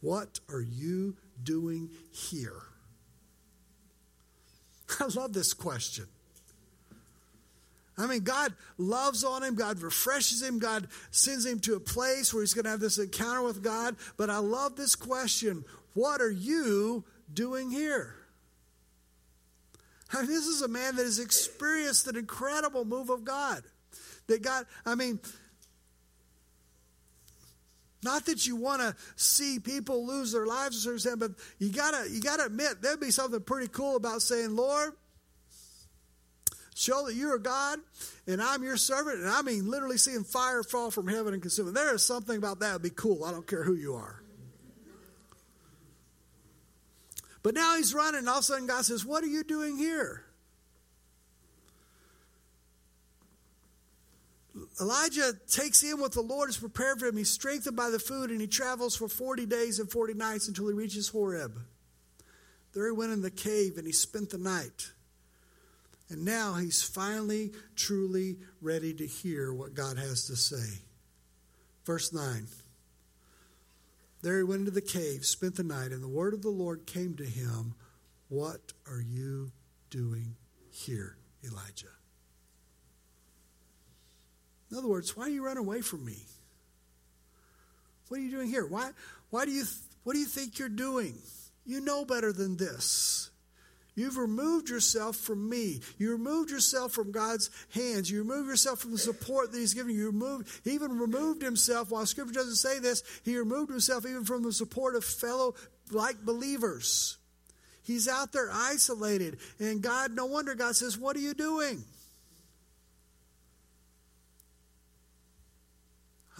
What 0.00 0.40
are 0.48 0.62
you 0.62 1.18
doing 1.42 1.90
here? 2.12 2.62
I 5.00 5.04
love 5.14 5.34
this 5.34 5.52
question. 5.52 6.06
I 8.00 8.06
mean, 8.06 8.20
God 8.20 8.54
loves 8.78 9.24
on 9.24 9.42
him. 9.42 9.54
God 9.54 9.80
refreshes 9.80 10.42
him. 10.42 10.58
God 10.58 10.88
sends 11.10 11.44
him 11.44 11.60
to 11.60 11.74
a 11.74 11.80
place 11.80 12.32
where 12.32 12.42
he's 12.42 12.54
going 12.54 12.64
to 12.64 12.70
have 12.70 12.80
this 12.80 12.98
encounter 12.98 13.42
with 13.42 13.62
God. 13.62 13.96
But 14.16 14.30
I 14.30 14.38
love 14.38 14.76
this 14.76 14.96
question 14.96 15.64
What 15.92 16.20
are 16.20 16.30
you 16.30 17.04
doing 17.32 17.70
here? 17.70 18.14
I 20.12 20.22
mean, 20.22 20.30
this 20.30 20.46
is 20.46 20.62
a 20.62 20.68
man 20.68 20.96
that 20.96 21.04
has 21.04 21.18
experienced 21.18 22.08
an 22.08 22.16
incredible 22.16 22.84
move 22.84 23.10
of 23.10 23.24
God. 23.24 23.62
That 24.26 24.42
God, 24.42 24.64
I 24.86 24.94
mean, 24.94 25.20
not 28.02 28.26
that 28.26 28.46
you 28.46 28.56
want 28.56 28.80
to 28.80 28.96
see 29.16 29.58
people 29.58 30.06
lose 30.06 30.32
their 30.32 30.46
lives 30.46 30.86
or 30.86 30.98
something, 30.98 31.28
but 31.28 31.38
you 31.58 31.70
gotta 31.70 32.08
you 32.10 32.20
gotta 32.20 32.46
admit 32.46 32.80
there'd 32.80 32.98
be 32.98 33.10
something 33.10 33.40
pretty 33.40 33.68
cool 33.68 33.96
about 33.96 34.22
saying, 34.22 34.56
Lord, 34.56 34.94
show 36.80 37.06
that 37.06 37.14
you're 37.14 37.36
a 37.36 37.40
God 37.40 37.78
and 38.26 38.40
I'm 38.40 38.62
your 38.62 38.76
servant, 38.76 39.20
and 39.20 39.28
I 39.28 39.42
mean 39.42 39.70
literally 39.70 39.98
seeing 39.98 40.24
fire 40.24 40.62
fall 40.62 40.90
from 40.90 41.06
heaven 41.06 41.34
and 41.34 41.42
consume. 41.42 41.72
There 41.72 41.94
is 41.94 42.02
something 42.02 42.36
about 42.36 42.60
that 42.60 42.74
would 42.74 42.82
be 42.82 42.90
cool. 42.90 43.24
I 43.24 43.30
don't 43.30 43.46
care 43.46 43.62
who 43.62 43.74
you 43.74 43.94
are. 43.94 44.22
But 47.42 47.54
now 47.54 47.76
he's 47.76 47.94
running, 47.94 48.20
and 48.20 48.28
all 48.28 48.38
of 48.38 48.40
a 48.40 48.44
sudden 48.44 48.66
God 48.66 48.84
says, 48.84 49.04
What 49.04 49.24
are 49.24 49.28
you 49.28 49.44
doing 49.44 49.76
here? 49.76 50.24
Elijah 54.80 55.32
takes 55.48 55.82
in 55.82 56.00
what 56.00 56.12
the 56.12 56.20
Lord 56.20 56.48
has 56.48 56.56
prepared 56.56 57.00
for 57.00 57.06
him. 57.06 57.16
He's 57.16 57.30
strengthened 57.30 57.76
by 57.76 57.90
the 57.90 57.98
food, 57.98 58.30
and 58.30 58.40
he 58.40 58.46
travels 58.46 58.96
for 58.96 59.08
40 59.08 59.46
days 59.46 59.78
and 59.78 59.90
40 59.90 60.14
nights 60.14 60.48
until 60.48 60.68
he 60.68 60.74
reaches 60.74 61.08
Horeb. 61.08 61.58
There 62.72 62.86
he 62.86 62.92
went 62.92 63.12
in 63.12 63.22
the 63.22 63.30
cave 63.30 63.76
and 63.76 63.86
he 63.86 63.92
spent 63.92 64.30
the 64.30 64.38
night. 64.38 64.92
And 66.10 66.24
now 66.24 66.54
he's 66.54 66.82
finally, 66.82 67.52
truly 67.76 68.38
ready 68.60 68.92
to 68.94 69.06
hear 69.06 69.54
what 69.54 69.74
God 69.74 69.96
has 69.96 70.26
to 70.26 70.36
say. 70.36 70.80
Verse 71.84 72.12
9. 72.12 72.46
There 74.22 74.36
he 74.36 74.42
went 74.42 74.60
into 74.60 74.72
the 74.72 74.82
cave, 74.82 75.24
spent 75.24 75.56
the 75.56 75.62
night, 75.62 75.92
and 75.92 76.02
the 76.02 76.08
word 76.08 76.34
of 76.34 76.42
the 76.42 76.50
Lord 76.50 76.84
came 76.84 77.14
to 77.16 77.24
him 77.24 77.74
What 78.28 78.72
are 78.86 79.00
you 79.00 79.52
doing 79.88 80.34
here, 80.70 81.16
Elijah? 81.44 81.86
In 84.70 84.76
other 84.76 84.88
words, 84.88 85.16
why 85.16 85.24
are 85.24 85.30
you 85.30 85.44
running 85.44 85.64
away 85.64 85.80
from 85.80 86.04
me? 86.04 86.18
What 88.08 88.20
are 88.20 88.22
you 88.22 88.30
doing 88.30 88.48
here? 88.48 88.66
Why, 88.66 88.90
why 89.30 89.44
do 89.44 89.52
you, 89.52 89.64
what 90.02 90.14
do 90.14 90.18
you 90.18 90.26
think 90.26 90.58
you're 90.58 90.68
doing? 90.68 91.16
You 91.64 91.80
know 91.80 92.04
better 92.04 92.32
than 92.32 92.56
this. 92.56 93.30
You've 93.94 94.16
removed 94.16 94.68
yourself 94.68 95.16
from 95.16 95.48
me. 95.48 95.80
You 95.98 96.12
removed 96.12 96.50
yourself 96.50 96.92
from 96.92 97.10
God's 97.10 97.50
hands. 97.74 98.10
You 98.10 98.20
removed 98.20 98.48
yourself 98.48 98.78
from 98.80 98.92
the 98.92 98.98
support 98.98 99.52
that 99.52 99.58
He's 99.58 99.74
given 99.74 99.92
you. 99.92 100.00
you 100.00 100.06
removed, 100.06 100.48
he 100.64 100.70
even 100.70 100.98
removed 100.98 101.42
Himself, 101.42 101.90
while 101.90 102.06
Scripture 102.06 102.34
doesn't 102.34 102.56
say 102.56 102.78
this, 102.78 103.02
He 103.24 103.36
removed 103.36 103.70
Himself 103.70 104.06
even 104.06 104.24
from 104.24 104.42
the 104.42 104.52
support 104.52 104.94
of 104.94 105.04
fellow 105.04 105.54
like 105.90 106.24
believers. 106.24 107.18
He's 107.82 108.06
out 108.06 108.32
there 108.32 108.50
isolated. 108.52 109.38
And 109.58 109.82
God, 109.82 110.12
no 110.12 110.26
wonder 110.26 110.54
God 110.54 110.76
says, 110.76 110.96
What 110.96 111.16
are 111.16 111.20
you 111.20 111.34
doing? 111.34 111.82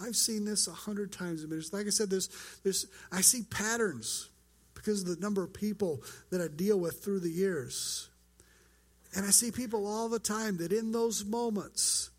I've 0.03 0.15
seen 0.15 0.45
this 0.45 0.67
a 0.67 0.71
hundred 0.71 1.11
times 1.11 1.43
a 1.43 1.47
minute. 1.47 1.71
Like 1.71 1.85
I 1.85 1.91
said, 1.91 2.09
there's, 2.09 2.29
there's, 2.63 2.87
I 3.11 3.21
see 3.21 3.43
patterns 3.43 4.30
because 4.81 5.01
of 5.01 5.07
the 5.07 5.21
number 5.21 5.43
of 5.43 5.53
people 5.53 6.03
that 6.29 6.41
I 6.41 6.47
deal 6.47 6.79
with 6.79 7.03
through 7.03 7.19
the 7.19 7.29
years. 7.29 8.09
And 9.13 9.25
I 9.25 9.29
see 9.29 9.51
people 9.51 9.85
all 9.85 10.09
the 10.09 10.19
time 10.19 10.57
that 10.57 10.71
in 10.71 10.91
those 10.91 11.25
moments 11.25 12.09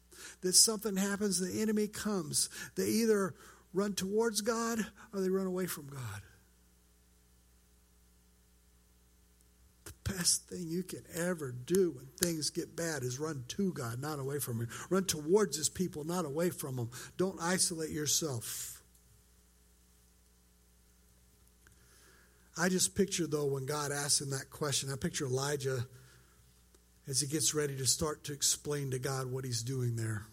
that 0.43 0.55
something 0.55 0.97
happens, 0.97 1.41
the 1.41 1.61
enemy 1.61 1.89
comes, 1.89 2.51
they 2.77 2.87
either 2.87 3.35
run 3.73 3.95
towards 3.95 4.41
God 4.41 4.85
or 5.13 5.21
they 5.21 5.31
run 5.31 5.47
away 5.47 5.67
from 5.67 5.87
God. 5.89 6.23
The 9.85 10.15
best 10.15 10.49
thing 10.49 10.67
you 10.69 10.83
can 10.83 11.03
ever 11.15 11.53
do 11.53 11.93
when 11.93 12.07
things 12.21 12.51
get 12.51 12.77
bad 12.77 13.03
is 13.03 13.19
run 13.19 13.45
to 13.49 13.73
God, 13.73 14.01
not 14.01 14.19
away 14.19 14.39
from 14.39 14.61
Him. 14.61 14.69
Run 14.91 15.05
towards 15.05 15.57
His 15.57 15.69
people, 15.69 16.05
not 16.05 16.25
away 16.25 16.51
from 16.51 16.77
them. 16.77 16.91
Don't 17.17 17.41
isolate 17.41 17.91
yourself. 17.91 18.72
I 22.57 22.69
just 22.69 22.95
picture, 22.95 23.27
though, 23.27 23.47
when 23.47 23.65
God 23.65 23.93
asked 23.93 24.21
him 24.21 24.31
that 24.31 24.51
question, 24.51 24.91
I 24.93 24.97
picture 24.97 25.27
Elijah 25.27 25.87
as 27.09 27.21
he 27.21 27.27
gets 27.27 27.55
ready 27.55 27.77
to 27.77 27.87
start 27.87 28.25
to 28.25 28.33
explain 28.33 28.91
to 28.91 28.99
God 28.99 29.27
what 29.27 29.45
he's 29.45 29.63
doing 29.63 29.97
there. 29.97 30.27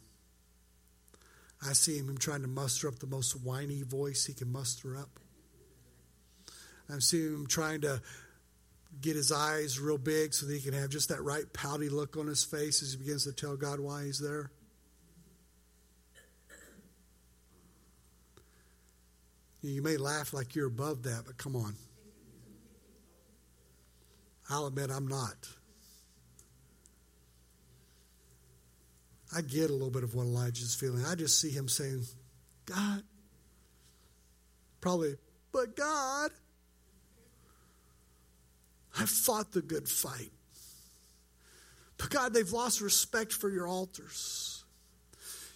I 1.65 1.73
see 1.73 1.97
him 1.97 2.17
trying 2.17 2.41
to 2.41 2.47
muster 2.47 2.87
up 2.87 2.99
the 2.99 3.07
most 3.07 3.33
whiny 3.33 3.81
voice 3.83 4.25
he 4.25 4.33
can 4.33 4.51
muster 4.51 4.95
up. 4.97 5.19
I'm 6.89 7.01
seeing 7.01 7.33
him 7.33 7.47
trying 7.47 7.81
to 7.81 8.01
get 9.01 9.15
his 9.15 9.31
eyes 9.31 9.79
real 9.79 9.97
big 9.97 10.33
so 10.33 10.45
that 10.45 10.53
he 10.53 10.59
can 10.59 10.73
have 10.73 10.89
just 10.89 11.09
that 11.09 11.21
right 11.21 11.51
pouty 11.53 11.89
look 11.89 12.17
on 12.17 12.27
his 12.27 12.43
face 12.43 12.81
as 12.81 12.93
he 12.93 12.97
begins 12.97 13.23
to 13.25 13.33
tell 13.33 13.55
God 13.55 13.79
why 13.79 14.05
he's 14.05 14.19
there? 14.19 14.51
You 19.61 19.81
may 19.81 19.97
laugh 19.97 20.33
like 20.33 20.55
you're 20.55 20.67
above 20.67 21.03
that, 21.03 21.23
but 21.25 21.37
come 21.37 21.55
on. 21.55 21.75
I'll 24.49 24.65
admit 24.65 24.89
I'm 24.89 25.07
not. 25.07 25.35
I 29.35 29.41
get 29.41 29.69
a 29.69 29.73
little 29.73 29.91
bit 29.91 30.03
of 30.03 30.15
what 30.15 30.23
Elijah's 30.23 30.73
feeling. 30.73 31.05
I 31.05 31.13
just 31.15 31.39
see 31.39 31.51
him 31.51 31.67
saying, 31.67 32.03
God, 32.65 33.03
probably, 34.81 35.15
but 35.51 35.75
God, 35.75 36.31
I've 38.99 39.09
fought 39.09 39.51
the 39.51 39.61
good 39.61 39.87
fight. 39.87 40.31
But 41.97 42.09
God, 42.09 42.33
they've 42.33 42.51
lost 42.51 42.81
respect 42.81 43.33
for 43.33 43.49
your 43.49 43.67
altars. 43.67 44.63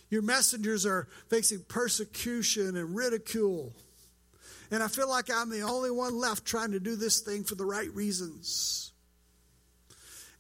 Your 0.10 0.21
messengers 0.21 0.86
are 0.86 1.08
facing 1.29 1.63
persecution 1.67 2.75
and 2.75 2.95
ridicule. 2.95 3.73
And 4.74 4.84
I 4.84 4.90
feel 4.90 5.08
like 5.08 5.30
I'm 5.32 5.50
the 5.50 5.62
only 5.62 5.92
one 5.92 6.18
left 6.18 6.44
trying 6.44 6.72
to 6.72 6.80
do 6.82 6.98
this 6.98 7.22
thing 7.22 7.46
for 7.46 7.56
the 7.56 7.66
right 7.66 7.94
reasons. 7.94 8.92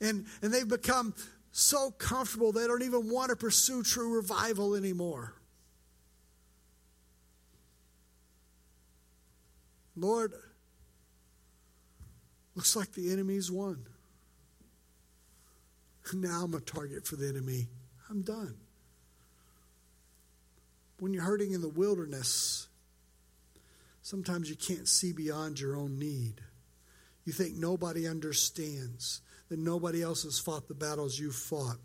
And, 0.01 0.25
and 0.41 0.53
they've 0.53 0.67
become 0.67 1.13
so 1.51 1.91
comfortable 1.91 2.51
they 2.51 2.67
don't 2.67 2.83
even 2.83 3.09
want 3.09 3.29
to 3.29 3.37
pursue 3.37 3.83
true 3.83 4.15
revival 4.15 4.75
anymore. 4.75 5.35
Lord, 9.95 10.33
Looks 12.55 12.75
like 12.75 12.93
the 12.93 13.11
enemy's 13.11 13.51
won. 13.51 13.85
Now 16.13 16.43
I'm 16.43 16.53
a 16.53 16.59
target 16.59 17.07
for 17.07 17.15
the 17.15 17.27
enemy. 17.27 17.67
I'm 18.09 18.21
done. 18.21 18.55
When 20.99 21.13
you're 21.13 21.23
hurting 21.23 21.53
in 21.53 21.61
the 21.61 21.69
wilderness, 21.69 22.67
sometimes 24.03 24.49
you 24.49 24.55
can't 24.55 24.87
see 24.87 25.13
beyond 25.13 25.59
your 25.59 25.75
own 25.75 25.97
need. 25.97 26.41
You 27.25 27.33
think 27.33 27.55
nobody 27.55 28.07
understands, 28.07 29.21
that 29.49 29.57
nobody 29.57 30.03
else 30.03 30.23
has 30.23 30.37
fought 30.37 30.67
the 30.67 30.75
battles 30.75 31.17
you've 31.17 31.35
fought, 31.35 31.77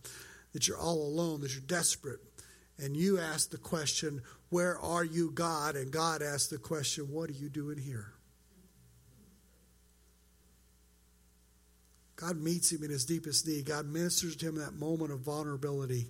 that 0.53 0.69
you're 0.69 0.79
all 0.79 1.01
alone, 1.01 1.41
that 1.41 1.55
you're 1.55 1.63
desperate. 1.63 2.21
And 2.77 2.97
you 2.97 3.19
ask 3.19 3.51
the 3.51 3.59
question, 3.59 4.21
Where 4.51 4.79
are 4.79 5.05
you, 5.05 5.31
God? 5.31 5.77
And 5.77 5.91
God 5.91 6.23
asks 6.23 6.49
the 6.49 6.59
question, 6.59 7.05
What 7.11 7.31
are 7.31 7.35
you 7.35 7.49
doing 7.49 7.79
here? 7.79 8.13
God 12.17 12.37
meets 12.37 12.73
him 12.73 12.83
in 12.83 12.91
his 12.91 13.05
deepest 13.05 13.47
need. 13.47 13.65
God 13.65 13.87
ministers 13.87 14.35
to 14.37 14.49
him 14.49 14.57
in 14.57 14.63
that 14.63 14.75
moment 14.75 15.13
of 15.13 15.21
vulnerability. 15.21 16.09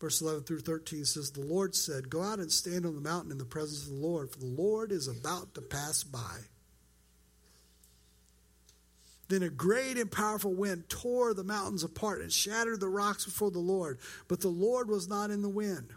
Verse 0.00 0.20
11 0.20 0.44
through 0.44 0.60
13 0.60 1.04
says, 1.04 1.30
The 1.30 1.40
Lord 1.40 1.74
said, 1.74 2.10
Go 2.10 2.22
out 2.22 2.38
and 2.38 2.50
stand 2.50 2.84
on 2.84 2.94
the 2.94 3.00
mountain 3.00 3.32
in 3.32 3.38
the 3.38 3.44
presence 3.44 3.84
of 3.86 3.94
the 3.94 4.06
Lord, 4.06 4.30
for 4.30 4.38
the 4.38 4.46
Lord 4.46 4.92
is 4.92 5.08
about 5.08 5.54
to 5.54 5.62
pass 5.62 6.02
by. 6.02 6.40
Then 9.28 9.42
a 9.42 9.48
great 9.48 9.96
and 9.96 10.10
powerful 10.10 10.52
wind 10.52 10.88
tore 10.90 11.32
the 11.32 11.44
mountains 11.44 11.82
apart 11.82 12.20
and 12.20 12.30
shattered 12.30 12.80
the 12.80 12.88
rocks 12.88 13.24
before 13.24 13.50
the 13.50 13.58
Lord. 13.58 13.98
But 14.28 14.40
the 14.40 14.48
Lord 14.48 14.88
was 14.88 15.08
not 15.08 15.30
in 15.30 15.40
the 15.40 15.48
wind. 15.48 15.88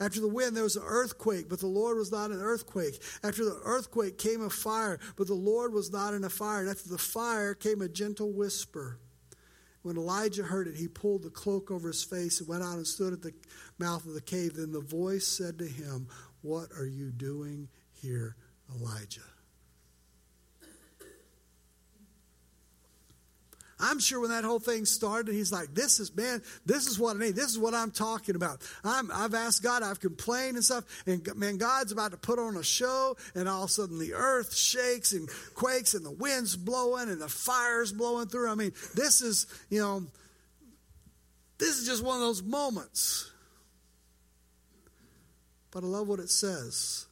After 0.00 0.20
the 0.20 0.28
wind, 0.28 0.56
there 0.56 0.64
was 0.64 0.76
an 0.76 0.84
earthquake, 0.86 1.48
but 1.48 1.60
the 1.60 1.66
Lord 1.66 1.98
was 1.98 2.10
not 2.10 2.30
in 2.30 2.38
an 2.38 2.42
earthquake. 2.42 3.02
After 3.22 3.44
the 3.44 3.60
earthquake 3.64 4.16
came 4.16 4.42
a 4.42 4.48
fire, 4.48 4.98
but 5.16 5.26
the 5.26 5.34
Lord 5.34 5.74
was 5.74 5.92
not 5.92 6.14
in 6.14 6.24
a 6.24 6.30
fire. 6.30 6.60
And 6.60 6.70
after 6.70 6.88
the 6.88 6.98
fire 6.98 7.54
came 7.54 7.82
a 7.82 7.88
gentle 7.88 8.32
whisper. 8.32 8.98
When 9.82 9.96
Elijah 9.96 10.42
heard 10.42 10.68
it, 10.68 10.76
he 10.76 10.88
pulled 10.88 11.22
the 11.22 11.30
cloak 11.30 11.70
over 11.70 11.88
his 11.88 12.04
face 12.04 12.40
and 12.40 12.48
went 12.48 12.62
out 12.62 12.76
and 12.76 12.86
stood 12.86 13.12
at 13.12 13.22
the 13.22 13.32
mouth 13.78 14.04
of 14.06 14.14
the 14.14 14.20
cave. 14.20 14.54
Then 14.56 14.72
the 14.72 14.80
voice 14.80 15.26
said 15.26 15.58
to 15.58 15.66
him, 15.66 16.08
What 16.42 16.68
are 16.76 16.86
you 16.86 17.10
doing 17.10 17.68
here, 17.92 18.36
Elijah? 18.74 19.29
I'm 23.80 23.98
sure 23.98 24.20
when 24.20 24.30
that 24.30 24.44
whole 24.44 24.58
thing 24.58 24.84
started, 24.84 25.34
he's 25.34 25.52
like, 25.52 25.74
"This 25.74 26.00
is 26.00 26.14
man, 26.14 26.42
this 26.66 26.86
is 26.86 26.98
what 26.98 27.16
I 27.16 27.18
need. 27.18 27.36
This 27.36 27.50
is 27.50 27.58
what 27.58 27.74
I'm 27.74 27.90
talking 27.90 28.36
about. 28.36 28.62
I'm, 28.84 29.10
I've 29.12 29.34
asked 29.34 29.62
God, 29.62 29.82
I've 29.82 30.00
complained 30.00 30.56
and 30.56 30.64
stuff, 30.64 30.84
and 31.06 31.26
man, 31.36 31.56
God's 31.56 31.92
about 31.92 32.12
to 32.12 32.16
put 32.16 32.38
on 32.38 32.56
a 32.56 32.62
show, 32.62 33.16
and 33.34 33.48
all 33.48 33.64
of 33.64 33.70
a 33.70 33.72
sudden 33.72 33.98
the 33.98 34.14
earth 34.14 34.54
shakes 34.54 35.12
and 35.12 35.28
quakes, 35.54 35.94
and 35.94 36.04
the 36.04 36.10
wind's 36.10 36.56
blowing, 36.56 37.08
and 37.08 37.20
the 37.20 37.28
fire's 37.28 37.92
blowing 37.92 38.26
through. 38.26 38.50
I 38.50 38.54
mean, 38.54 38.72
this 38.94 39.20
is 39.22 39.46
you 39.68 39.80
know, 39.80 40.04
this 41.58 41.78
is 41.78 41.86
just 41.86 42.02
one 42.02 42.16
of 42.16 42.22
those 42.22 42.42
moments. 42.42 43.30
But 45.70 45.84
I 45.84 45.86
love 45.86 46.08
what 46.08 46.18
it 46.18 46.30
says. 46.30 47.06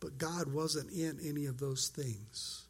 But 0.00 0.18
God 0.18 0.52
wasn't 0.52 0.92
in 0.92 1.18
any 1.24 1.46
of 1.46 1.58
those 1.58 1.88
things. 1.88 2.67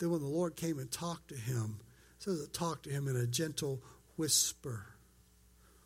Then 0.00 0.10
when 0.10 0.22
the 0.22 0.26
Lord 0.26 0.56
came 0.56 0.78
and 0.78 0.90
talked 0.90 1.28
to 1.28 1.36
him, 1.36 1.76
says 2.18 2.40
it 2.40 2.52
talked 2.52 2.84
to 2.84 2.90
him 2.90 3.06
in 3.06 3.16
a 3.16 3.26
gentle 3.26 3.82
whisper. 4.16 4.86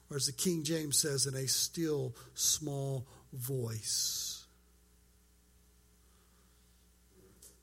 Or 0.09 0.17
as 0.17 0.27
the 0.27 0.33
King 0.33 0.63
James 0.63 0.97
says, 0.97 1.27
in 1.27 1.35
a 1.35 1.49
still 1.49 2.15
small 2.35 3.07
voice. 3.33 4.47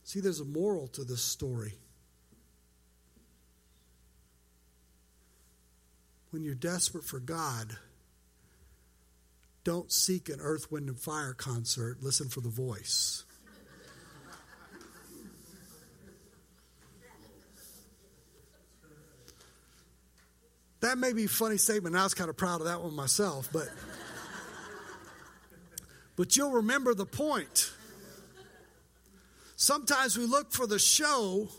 See, 0.04 0.20
there's 0.20 0.42
a 0.42 0.46
moral 0.46 0.88
to 0.90 1.06
this 1.06 1.22
story. 1.22 1.76
When 6.32 6.44
you're 6.44 6.54
desperate 6.54 7.06
for 7.06 7.20
God, 7.20 7.78
don't 9.64 9.92
seek 9.92 10.28
an 10.28 10.40
earth, 10.42 10.70
wind, 10.70 10.90
and 10.90 11.00
fire 11.00 11.34
concert. 11.34 12.00
Listen 12.02 12.28
for 12.28 12.42
the 12.42 12.50
voice. 12.50 13.24
That 20.82 20.98
may 20.98 21.14
be 21.14 21.26
a 21.26 21.30
funny 21.30 21.58
statement. 21.58 21.96
I 21.96 22.04
was 22.04 22.14
kind 22.14 22.30
of 22.30 22.38
proud 22.38 22.60
of 22.62 22.68
that 22.68 22.82
one 22.82 22.96
myself, 22.96 23.50
but 23.54 23.70
but 26.16 26.36
you'll 26.36 26.52
remember 26.52 26.94
the 26.94 27.06
point. 27.06 27.72
Sometimes 29.56 30.18
we 30.18 30.26
look 30.26 30.52
for 30.52 30.66
the 30.66 30.80
show. 30.80 31.50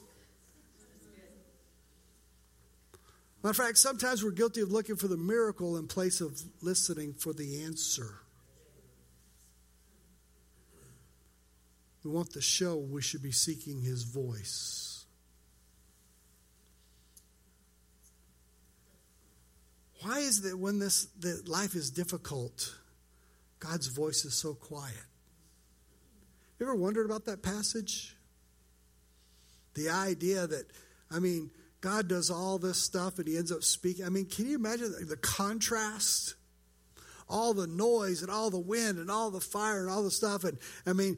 Matter 3.43 3.51
of 3.51 3.57
fact, 3.57 3.79
sometimes 3.79 4.25
we're 4.25 4.31
guilty 4.33 4.61
of 4.61 4.71
looking 4.71 4.97
for 4.97 5.09
the 5.09 5.17
miracle 5.17 5.77
in 5.77 5.87
place 5.87 6.21
of 6.21 6.41
listening 6.61 7.13
for 7.15 7.33
the 7.33 7.63
answer. 7.63 8.15
We 12.05 12.11
want 12.11 12.33
the 12.33 12.41
show, 12.41 12.77
we 12.77 13.03
should 13.03 13.23
be 13.23 13.33
seeking 13.33 13.81
his 13.81 14.03
voice. 14.03 14.92
Why 20.03 20.19
is 20.19 20.39
it 20.41 20.51
that 20.51 20.59
when 20.59 20.79
this 20.79 21.07
that 21.21 21.49
life 21.49 21.75
is 21.75 21.91
difficult, 21.91 22.77
God's 23.61 23.87
voice 23.87 24.25
is 24.25 24.35
so 24.35 24.55
quiet? 24.55 24.95
You 26.59 26.67
ever 26.67 26.75
wondered 26.75 27.07
about 27.07 27.25
that 27.27 27.43
passage? 27.43 28.17
The 29.75 29.89
idea 29.89 30.47
that, 30.47 30.67
I 31.11 31.19
mean, 31.19 31.51
God 31.81 32.09
does 32.09 32.31
all 32.31 32.59
this 32.59 32.79
stuff 32.79 33.19
and 33.19 33.27
he 33.27 33.37
ends 33.37 33.51
up 33.51 33.65
speaking. 33.65 34.05
I 34.05 34.11
mean, 34.11 34.27
can 34.27 34.47
you 34.47 34.57
imagine 34.57 34.95
the 35.09 35.17
contrast? 35.17 36.35
All 37.29 37.55
the 37.55 37.67
noise 37.67 38.23
and 38.23 38.31
all 38.31 38.51
the 38.51 38.61
wind 38.61 38.99
and 38.99 39.11
all 39.11 39.31
the 39.31 39.41
fire 39.41 39.81
and 39.81 39.91
all 39.91 40.03
the 40.03 40.11
stuff. 40.11 40.45
And 40.45 40.59
I 40.87 40.93
mean, 40.93 41.17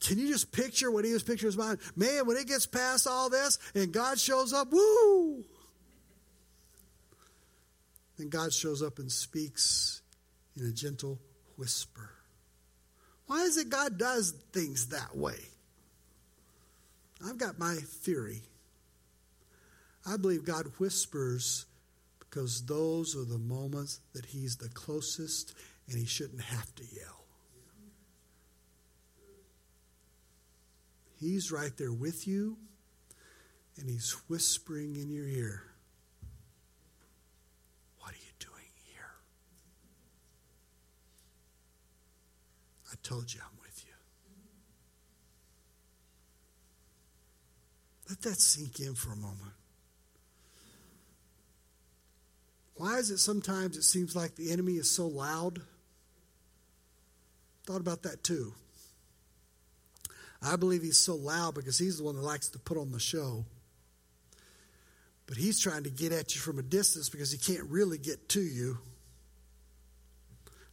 can 0.00 0.18
you 0.18 0.28
just 0.28 0.52
picture 0.52 0.90
what 0.90 1.04
he 1.04 1.12
was 1.12 1.22
picturing 1.22 1.52
in 1.52 1.58
his 1.58 1.66
mind? 1.66 1.78
Man, 1.96 2.26
when 2.26 2.36
it 2.36 2.46
gets 2.46 2.66
past 2.66 3.06
all 3.06 3.30
this 3.30 3.58
and 3.74 3.92
God 3.92 4.20
shows 4.20 4.52
up, 4.52 4.70
woo! 4.70 5.44
Then 8.16 8.28
God 8.28 8.52
shows 8.52 8.82
up 8.82 8.98
and 8.98 9.10
speaks 9.10 10.02
in 10.58 10.66
a 10.66 10.72
gentle 10.72 11.18
whisper. 11.56 12.10
Why 13.26 13.42
is 13.42 13.56
it 13.56 13.68
God 13.68 13.98
does 13.98 14.32
things 14.52 14.88
that 14.88 15.16
way? 15.16 15.38
I've 17.24 17.38
got 17.38 17.58
my 17.58 17.74
theory. 17.74 18.42
I 20.06 20.16
believe 20.16 20.44
God 20.44 20.66
whispers 20.78 21.66
because 22.20 22.64
those 22.66 23.16
are 23.16 23.24
the 23.24 23.38
moments 23.38 24.00
that 24.12 24.26
He's 24.26 24.56
the 24.56 24.68
closest 24.68 25.54
and 25.88 25.98
He 25.98 26.06
shouldn't 26.06 26.42
have 26.42 26.74
to 26.76 26.84
yell. 26.84 27.24
He's 31.18 31.50
right 31.50 31.74
there 31.76 31.92
with 31.92 32.28
you 32.28 32.56
and 33.78 33.88
He's 33.88 34.12
whispering 34.28 34.96
in 34.96 35.10
your 35.10 35.26
ear. 35.26 35.62
Told 43.02 43.32
you 43.32 43.40
I'm 43.42 43.58
with 43.60 43.84
you. 43.84 43.92
Let 48.08 48.22
that 48.22 48.40
sink 48.40 48.80
in 48.80 48.94
for 48.94 49.12
a 49.12 49.16
moment. 49.16 49.52
Why 52.76 52.98
is 52.98 53.10
it 53.10 53.18
sometimes 53.18 53.76
it 53.76 53.82
seems 53.82 54.14
like 54.14 54.36
the 54.36 54.52
enemy 54.52 54.74
is 54.74 54.90
so 54.90 55.06
loud? 55.06 55.62
Thought 57.64 57.80
about 57.80 58.02
that 58.02 58.22
too. 58.22 58.52
I 60.42 60.56
believe 60.56 60.82
he's 60.82 60.98
so 60.98 61.16
loud 61.16 61.54
because 61.54 61.78
he's 61.78 61.98
the 61.98 62.04
one 62.04 62.16
that 62.16 62.22
likes 62.22 62.48
to 62.50 62.58
put 62.58 62.76
on 62.76 62.92
the 62.92 63.00
show. 63.00 63.44
But 65.26 65.38
he's 65.38 65.58
trying 65.58 65.82
to 65.84 65.90
get 65.90 66.12
at 66.12 66.34
you 66.34 66.40
from 66.40 66.58
a 66.58 66.62
distance 66.62 67.08
because 67.08 67.32
he 67.32 67.38
can't 67.38 67.68
really 67.68 67.98
get 67.98 68.28
to 68.30 68.40
you. 68.40 68.78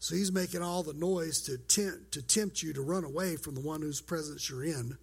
So 0.03 0.15
he's 0.15 0.33
making 0.33 0.61
all 0.61 0.83
the 0.83 0.91
noise 0.91 1.43
to 1.43 1.57
tempt, 1.57 2.11
to 2.11 2.21
tempt 2.21 2.61
you 2.61 2.73
to 2.73 2.81
run 2.81 3.05
away 3.05 3.37
from 3.37 3.55
the 3.55 3.61
one 3.61 3.81
whose 3.81 4.01
presence 4.01 4.49
you're 4.49 4.65
in. 4.65 4.97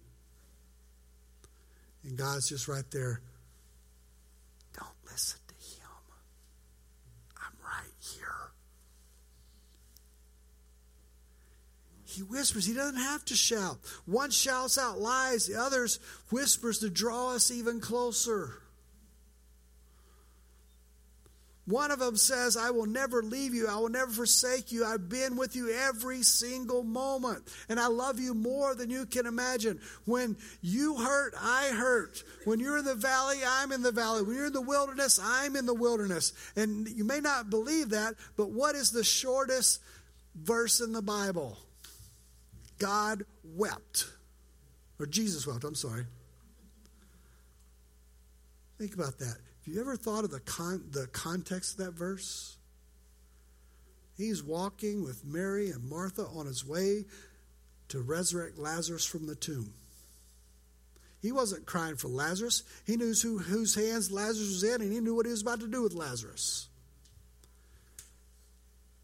And 2.03 2.15
God's 2.15 2.49
just 2.49 2.67
right 2.67 2.85
there. 2.91 3.19
Don't 4.77 5.11
listen 5.11 5.39
to 5.47 5.55
him. 5.55 5.89
I'm 7.35 7.53
right 7.65 7.95
here. 7.99 8.51
He 12.05 12.21
whispers. 12.21 12.67
He 12.67 12.75
doesn't 12.75 13.01
have 13.01 13.25
to 13.25 13.35
shout. 13.35 13.79
One 14.05 14.29
shouts 14.29 14.77
out 14.77 14.99
lies, 14.99 15.47
the 15.47 15.59
others 15.59 15.97
whispers 16.29 16.77
to 16.77 16.91
draw 16.91 17.33
us 17.33 17.49
even 17.49 17.79
closer. 17.79 18.61
One 21.65 21.91
of 21.91 21.99
them 21.99 22.17
says, 22.17 22.57
I 22.57 22.71
will 22.71 22.87
never 22.87 23.21
leave 23.21 23.53
you. 23.53 23.67
I 23.67 23.75
will 23.75 23.89
never 23.89 24.11
forsake 24.11 24.71
you. 24.71 24.83
I've 24.83 25.09
been 25.09 25.35
with 25.35 25.55
you 25.55 25.71
every 25.71 26.23
single 26.23 26.83
moment. 26.83 27.43
And 27.69 27.79
I 27.79 27.87
love 27.87 28.19
you 28.19 28.33
more 28.33 28.73
than 28.73 28.89
you 28.89 29.05
can 29.05 29.27
imagine. 29.27 29.79
When 30.05 30.37
you 30.61 30.97
hurt, 30.97 31.35
I 31.39 31.69
hurt. 31.69 32.23
When 32.45 32.59
you're 32.59 32.79
in 32.79 32.85
the 32.85 32.95
valley, 32.95 33.37
I'm 33.47 33.71
in 33.71 33.83
the 33.83 33.91
valley. 33.91 34.23
When 34.23 34.35
you're 34.35 34.47
in 34.47 34.53
the 34.53 34.61
wilderness, 34.61 35.19
I'm 35.21 35.55
in 35.55 35.67
the 35.67 35.73
wilderness. 35.73 36.33
And 36.55 36.87
you 36.87 37.03
may 37.03 37.19
not 37.19 37.51
believe 37.51 37.89
that, 37.91 38.15
but 38.37 38.49
what 38.49 38.75
is 38.75 38.91
the 38.91 39.03
shortest 39.03 39.81
verse 40.35 40.81
in 40.81 40.93
the 40.93 41.01
Bible? 41.03 41.59
God 42.79 43.23
wept. 43.43 44.07
Or 44.99 45.05
Jesus 45.05 45.45
wept, 45.45 45.63
I'm 45.63 45.75
sorry. 45.75 46.05
Think 48.79 48.95
about 48.95 49.19
that. 49.19 49.37
Have 49.65 49.73
you 49.73 49.79
ever 49.79 49.95
thought 49.95 50.23
of 50.23 50.31
the, 50.31 50.39
con- 50.39 50.85
the 50.91 51.07
context 51.07 51.79
of 51.79 51.85
that 51.85 51.91
verse? 51.93 52.57
He's 54.17 54.43
walking 54.43 55.03
with 55.03 55.23
Mary 55.25 55.69
and 55.69 55.89
Martha 55.89 56.25
on 56.25 56.45
his 56.45 56.65
way 56.65 57.05
to 57.89 58.01
resurrect 58.01 58.57
Lazarus 58.57 59.05
from 59.05 59.27
the 59.27 59.35
tomb. 59.35 59.73
He 61.21 61.31
wasn't 61.31 61.67
crying 61.67 61.97
for 61.97 62.07
Lazarus. 62.07 62.63
He 62.85 62.97
knew 62.97 63.13
who, 63.13 63.37
whose 63.37 63.75
hands 63.75 64.11
Lazarus 64.11 64.49
was 64.49 64.63
in, 64.63 64.81
and 64.81 64.91
he 64.91 64.99
knew 64.99 65.13
what 65.13 65.27
he 65.27 65.31
was 65.31 65.43
about 65.43 65.59
to 65.59 65.67
do 65.67 65.83
with 65.83 65.93
Lazarus. 65.93 66.67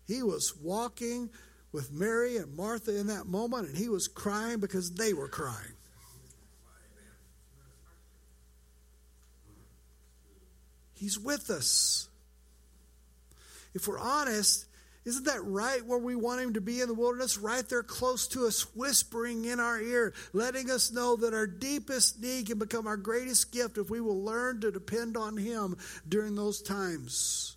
He 0.08 0.24
was 0.24 0.56
walking 0.58 1.30
with 1.72 1.92
Mary 1.92 2.38
and 2.38 2.56
Martha 2.56 2.98
in 2.98 3.08
that 3.08 3.28
moment, 3.28 3.68
and 3.68 3.78
he 3.78 3.90
was 3.90 4.08
crying 4.08 4.60
because 4.60 4.92
they 4.94 5.14
were 5.14 5.28
crying. 5.28 5.77
He's 10.98 11.20
with 11.20 11.50
us. 11.50 12.10
If 13.74 13.88
we're 13.88 14.00
honest, 14.00 14.66
isn't 15.06 15.26
that 15.26 15.44
right 15.44 15.86
where 15.86 16.00
we 16.00 16.16
want 16.16 16.42
him 16.42 16.54
to 16.56 16.62
be 16.62 16.82
in 16.82 16.88
the 16.88 16.94
wilderness? 16.96 17.38
Right 17.38 17.68
there 17.70 17.84
close 17.84 18.28
to 18.30 18.48
us, 18.48 18.64
whispering 18.76 19.46
in 19.46 19.60
our 19.60 19.80
ear, 19.80 20.14
letting 20.34 20.72
us 20.72 20.92
know 20.92 21.16
that 21.18 21.36
our 21.36 21.46
deepest 21.46 22.20
need 22.22 22.48
can 22.48 22.58
become 22.58 22.88
our 22.88 22.98
greatest 22.98 23.52
gift 23.52 23.78
if 23.78 23.90
we 23.90 24.02
will 24.02 24.24
learn 24.24 24.62
to 24.62 24.72
depend 24.72 25.16
on 25.16 25.38
him 25.38 25.78
during 26.10 26.36
those 26.36 26.62
times. 26.62 27.57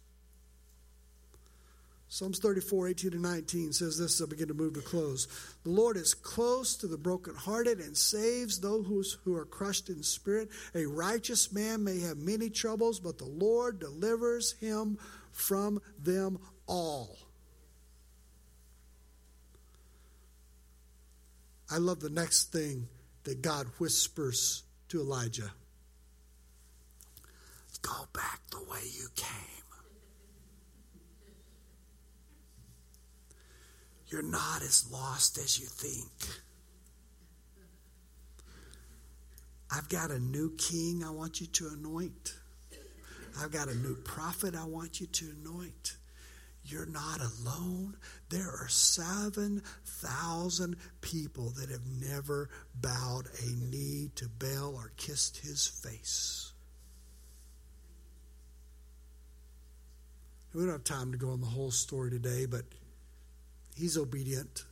Psalms 2.12 2.40
34, 2.40 2.88
18 2.88 3.10
to 3.12 3.18
19 3.18 3.72
says 3.72 3.96
this, 3.96 4.20
as 4.20 4.26
I 4.26 4.28
begin 4.28 4.48
to 4.48 4.54
move 4.54 4.74
to 4.74 4.80
close. 4.80 5.28
The 5.62 5.70
Lord 5.70 5.96
is 5.96 6.12
close 6.12 6.74
to 6.78 6.88
the 6.88 6.98
brokenhearted 6.98 7.78
and 7.78 7.96
saves 7.96 8.58
those 8.58 9.16
who 9.24 9.36
are 9.36 9.44
crushed 9.44 9.88
in 9.88 10.02
spirit. 10.02 10.48
A 10.74 10.86
righteous 10.86 11.52
man 11.52 11.84
may 11.84 12.00
have 12.00 12.18
many 12.18 12.50
troubles, 12.50 12.98
but 12.98 13.18
the 13.18 13.26
Lord 13.26 13.78
delivers 13.78 14.54
him 14.58 14.98
from 15.30 15.80
them 16.02 16.40
all. 16.66 17.16
I 21.70 21.78
love 21.78 22.00
the 22.00 22.10
next 22.10 22.52
thing 22.52 22.88
that 23.22 23.40
God 23.40 23.68
whispers 23.78 24.64
to 24.88 25.00
Elijah 25.00 25.52
Go 27.82 28.06
back 28.12 28.40
the 28.50 28.60
way 28.70 28.82
you 28.84 29.08
came. 29.16 29.59
You're 34.10 34.22
not 34.22 34.62
as 34.62 34.90
lost 34.90 35.38
as 35.38 35.58
you 35.58 35.66
think. 35.66 36.08
I've 39.72 39.88
got 39.88 40.10
a 40.10 40.18
new 40.18 40.50
king 40.56 41.04
I 41.04 41.10
want 41.10 41.40
you 41.40 41.46
to 41.46 41.68
anoint. 41.68 42.34
I've 43.40 43.52
got 43.52 43.68
a 43.68 43.74
new 43.74 43.94
prophet 43.94 44.56
I 44.56 44.64
want 44.64 45.00
you 45.00 45.06
to 45.06 45.26
anoint. 45.40 45.96
You're 46.64 46.86
not 46.86 47.20
alone. 47.20 47.96
There 48.28 48.48
are 48.48 48.68
7,000 48.68 50.76
people 51.00 51.50
that 51.50 51.70
have 51.70 51.86
never 52.00 52.50
bowed 52.74 53.28
a 53.42 53.46
knee 53.70 54.10
to 54.16 54.28
Baal 54.28 54.74
or 54.74 54.90
kissed 54.96 55.36
his 55.38 55.68
face. 55.68 56.52
We 60.52 60.62
don't 60.62 60.72
have 60.72 60.84
time 60.84 61.12
to 61.12 61.18
go 61.18 61.30
on 61.30 61.40
the 61.40 61.46
whole 61.46 61.70
story 61.70 62.10
today, 62.10 62.46
but 62.46 62.64
He's 63.80 63.96
obedient. 63.96 64.64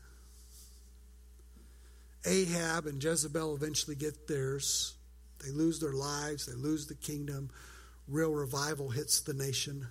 Ahab 2.26 2.86
and 2.86 3.02
Jezebel 3.02 3.54
eventually 3.54 3.96
get 3.96 4.28
theirs. 4.28 4.94
They 5.42 5.50
lose 5.50 5.80
their 5.80 5.94
lives, 5.94 6.44
they 6.44 6.52
lose 6.52 6.86
the 6.86 6.94
kingdom. 6.94 7.48
Real 8.06 8.32
revival 8.32 8.90
hits 8.90 9.20
the 9.20 9.32
nation. 9.32 9.86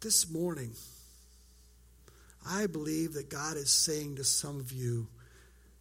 This 0.00 0.30
morning, 0.30 0.72
I 2.48 2.66
believe 2.66 3.12
that 3.12 3.28
God 3.28 3.56
is 3.56 3.70
saying 3.70 4.16
to 4.16 4.24
some 4.24 4.58
of 4.58 4.72
you 4.72 5.08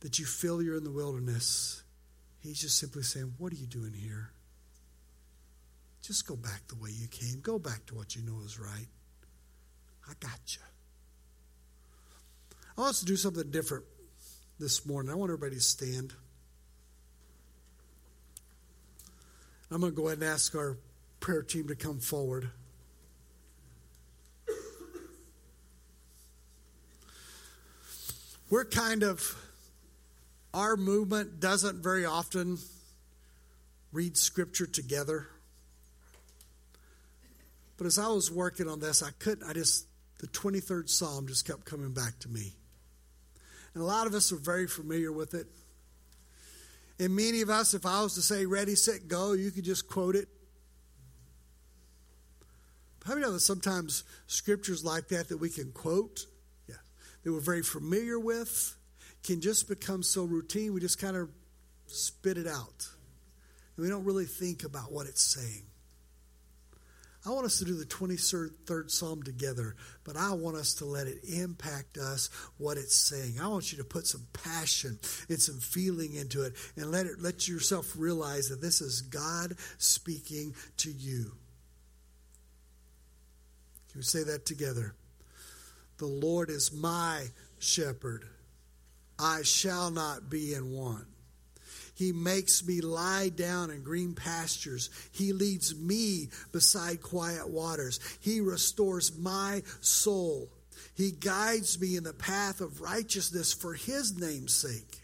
that 0.02 0.20
you 0.20 0.26
feel 0.26 0.62
you're 0.62 0.78
in 0.78 0.84
the 0.84 0.92
wilderness. 0.92 1.82
He's 2.42 2.60
just 2.60 2.78
simply 2.78 3.04
saying, 3.04 3.34
What 3.38 3.54
are 3.54 3.58
you 3.58 3.68
doing 3.68 3.94
here? 3.94 4.32
Just 6.02 6.28
go 6.28 6.36
back 6.36 6.68
the 6.68 6.76
way 6.76 6.90
you 6.92 7.08
came. 7.08 7.40
Go 7.42 7.58
back 7.58 7.86
to 7.86 7.96
what 7.96 8.16
you 8.16 8.22
know 8.24 8.42
is 8.44 8.60
right. 8.60 8.88
I 10.12 10.14
got 10.20 10.40
you. 10.48 10.62
I 12.78 12.82
want 12.82 12.90
us 12.90 13.00
to 13.00 13.06
do 13.06 13.16
something 13.16 13.50
different 13.50 13.86
this 14.60 14.86
morning. 14.86 15.10
I 15.10 15.16
want 15.16 15.30
everybody 15.30 15.56
to 15.56 15.62
stand. 15.62 16.14
I'm 19.72 19.80
going 19.80 19.94
to 19.94 19.96
go 19.96 20.08
ahead 20.08 20.18
and 20.18 20.28
ask 20.28 20.54
our 20.54 20.78
prayer 21.22 21.44
team 21.44 21.70
to 21.70 21.76
come 21.76 22.00
forward. 22.00 22.50
We're 28.50 28.66
kind 28.66 29.04
of, 29.04 29.34
our 30.54 30.76
movement 30.76 31.40
doesn't 31.40 31.82
very 31.82 32.04
often 32.04 32.58
read 33.94 34.18
scripture 34.18 34.66
together. 34.66 35.28
But 37.78 37.88
as 37.88 37.98
I 37.98 38.10
was 38.10 38.30
working 38.30 38.68
on 38.68 38.82
this, 38.82 39.02
I 39.02 39.12
couldn't, 39.20 39.48
I 39.50 39.54
just, 39.54 39.86
the 40.22 40.28
23rd 40.28 40.88
Psalm 40.88 41.28
just 41.28 41.48
kept 41.48 41.66
coming 41.66 41.94
back 41.94 42.20
to 42.20 42.30
me. 42.30 42.54
And 43.74 43.82
a 43.82 43.86
lot 43.86 44.06
of 44.06 44.14
us 44.14 44.32
are 44.32 44.38
very 44.38 44.68
familiar 44.68 45.12
with 45.12 45.34
it. 45.34 45.48
And 47.00 47.16
many 47.16 47.42
of 47.42 47.50
us, 47.50 47.74
if 47.74 47.88
I 47.88 48.04
was 48.04 48.14
to 48.14 48.22
say 48.22 48.46
ready, 48.46 48.76
set, 48.76 49.08
go, 49.08 49.34
you 49.34 49.50
could 49.50 49.64
just 49.64 49.90
quote 49.90 50.16
it. 50.16 50.28
How 53.04 53.16
many 53.16 53.26
of 53.26 53.34
us 53.34 53.44
sometimes 53.44 54.04
scriptures 54.28 54.86
like 54.86 55.08
that 55.08 55.30
that 55.30 55.38
we 55.38 55.50
can 55.50 55.72
quote, 55.72 56.28
yeah, 56.70 56.76
that 57.24 57.34
we're 57.34 57.40
very 57.40 57.64
familiar 57.64 58.20
with, 58.20 58.76
can 59.24 59.42
just 59.42 59.68
become 59.68 60.04
so 60.04 60.24
routine, 60.24 60.72
we 60.72 60.82
just 60.82 61.00
kind 61.00 61.18
of 61.18 61.30
spit 61.88 62.38
it 62.38 62.46
out. 62.46 62.88
And 63.76 63.84
we 63.84 63.90
don't 63.90 64.06
really 64.06 64.26
think 64.26 64.64
about 64.64 64.92
what 64.92 65.08
it's 65.08 65.24
saying. 65.24 65.64
I 67.24 67.30
want 67.30 67.46
us 67.46 67.60
to 67.60 67.66
do 67.66 67.76
the 67.76 67.86
23rd 67.86 68.90
Psalm 68.90 69.22
together, 69.22 69.76
but 70.04 70.18
I 70.18 70.34
want 70.34 70.58
us 70.58 70.74
to 70.76 70.86
let 70.86 71.06
it 71.06 71.20
impact 71.24 71.98
us 71.98 72.32
what 72.58 72.78
it's 72.78 72.96
saying. 72.96 73.40
I 73.40 73.48
want 73.48 73.72
you 73.72 73.78
to 73.78 73.84
put 73.84 74.08
some 74.08 74.26
passion 74.34 74.98
and 75.30 75.40
some 75.40 75.60
feeling 75.60 76.16
into 76.16 76.44
it 76.44 76.54
and 76.76 76.90
let 76.90 77.06
it 77.06 77.22
let 77.22 77.48
yourself 77.48 77.94
realize 77.96 78.50
that 78.50 78.60
this 78.60 78.82
is 78.82 79.02
God 79.02 79.56
speaking 79.78 80.56
to 80.78 80.92
you. 80.92 81.34
Can 83.92 84.00
we 84.00 84.04
say 84.04 84.24
that 84.24 84.48
together? 84.48 84.96
The 85.98 86.08
Lord 86.08 86.50
is 86.50 86.74
my 86.74 87.26
shepherd. 87.60 88.26
I 89.20 89.44
shall 89.44 89.92
not 89.92 90.28
be 90.32 90.56
in 90.56 90.72
want. 90.72 91.06
He 91.94 92.12
makes 92.12 92.66
me 92.66 92.82
lie 92.82 93.30
down 93.30 93.70
in 93.70 93.84
green 93.84 94.14
pastures. 94.14 94.90
He 95.12 95.34
leads 95.34 95.76
me 95.76 96.30
beside 96.52 97.02
quiet 97.02 97.50
waters. 97.50 98.00
He 98.20 98.42
restores 98.42 99.18
my 99.18 99.64
soul. 99.82 100.50
He 100.96 101.12
guides 101.12 101.80
me 101.80 101.96
in 101.96 102.04
the 102.04 102.14
path 102.14 102.62
of 102.62 102.82
righteousness 102.82 103.54
for 103.54 103.74
his 103.74 104.18
name's 104.18 104.54
sake. 104.54 105.02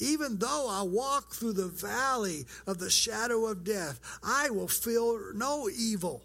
Even 0.00 0.38
though 0.38 0.68
I 0.70 0.82
walk 0.82 1.34
through 1.34 1.54
the 1.54 1.68
valley 1.68 2.46
of 2.66 2.78
the 2.78 2.90
shadow 2.90 3.46
of 3.46 3.64
death, 3.64 4.00
I 4.22 4.50
will 4.50 4.68
feel 4.68 5.32
no 5.34 5.68
evil. 5.68 6.22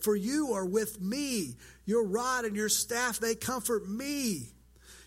For 0.00 0.16
you 0.16 0.52
are 0.52 0.64
with 0.64 1.00
me. 1.00 1.56
Your 1.84 2.04
rod 2.04 2.44
and 2.44 2.56
your 2.56 2.68
staff, 2.68 3.18
they 3.18 3.34
comfort 3.34 3.88
me. 3.88 4.48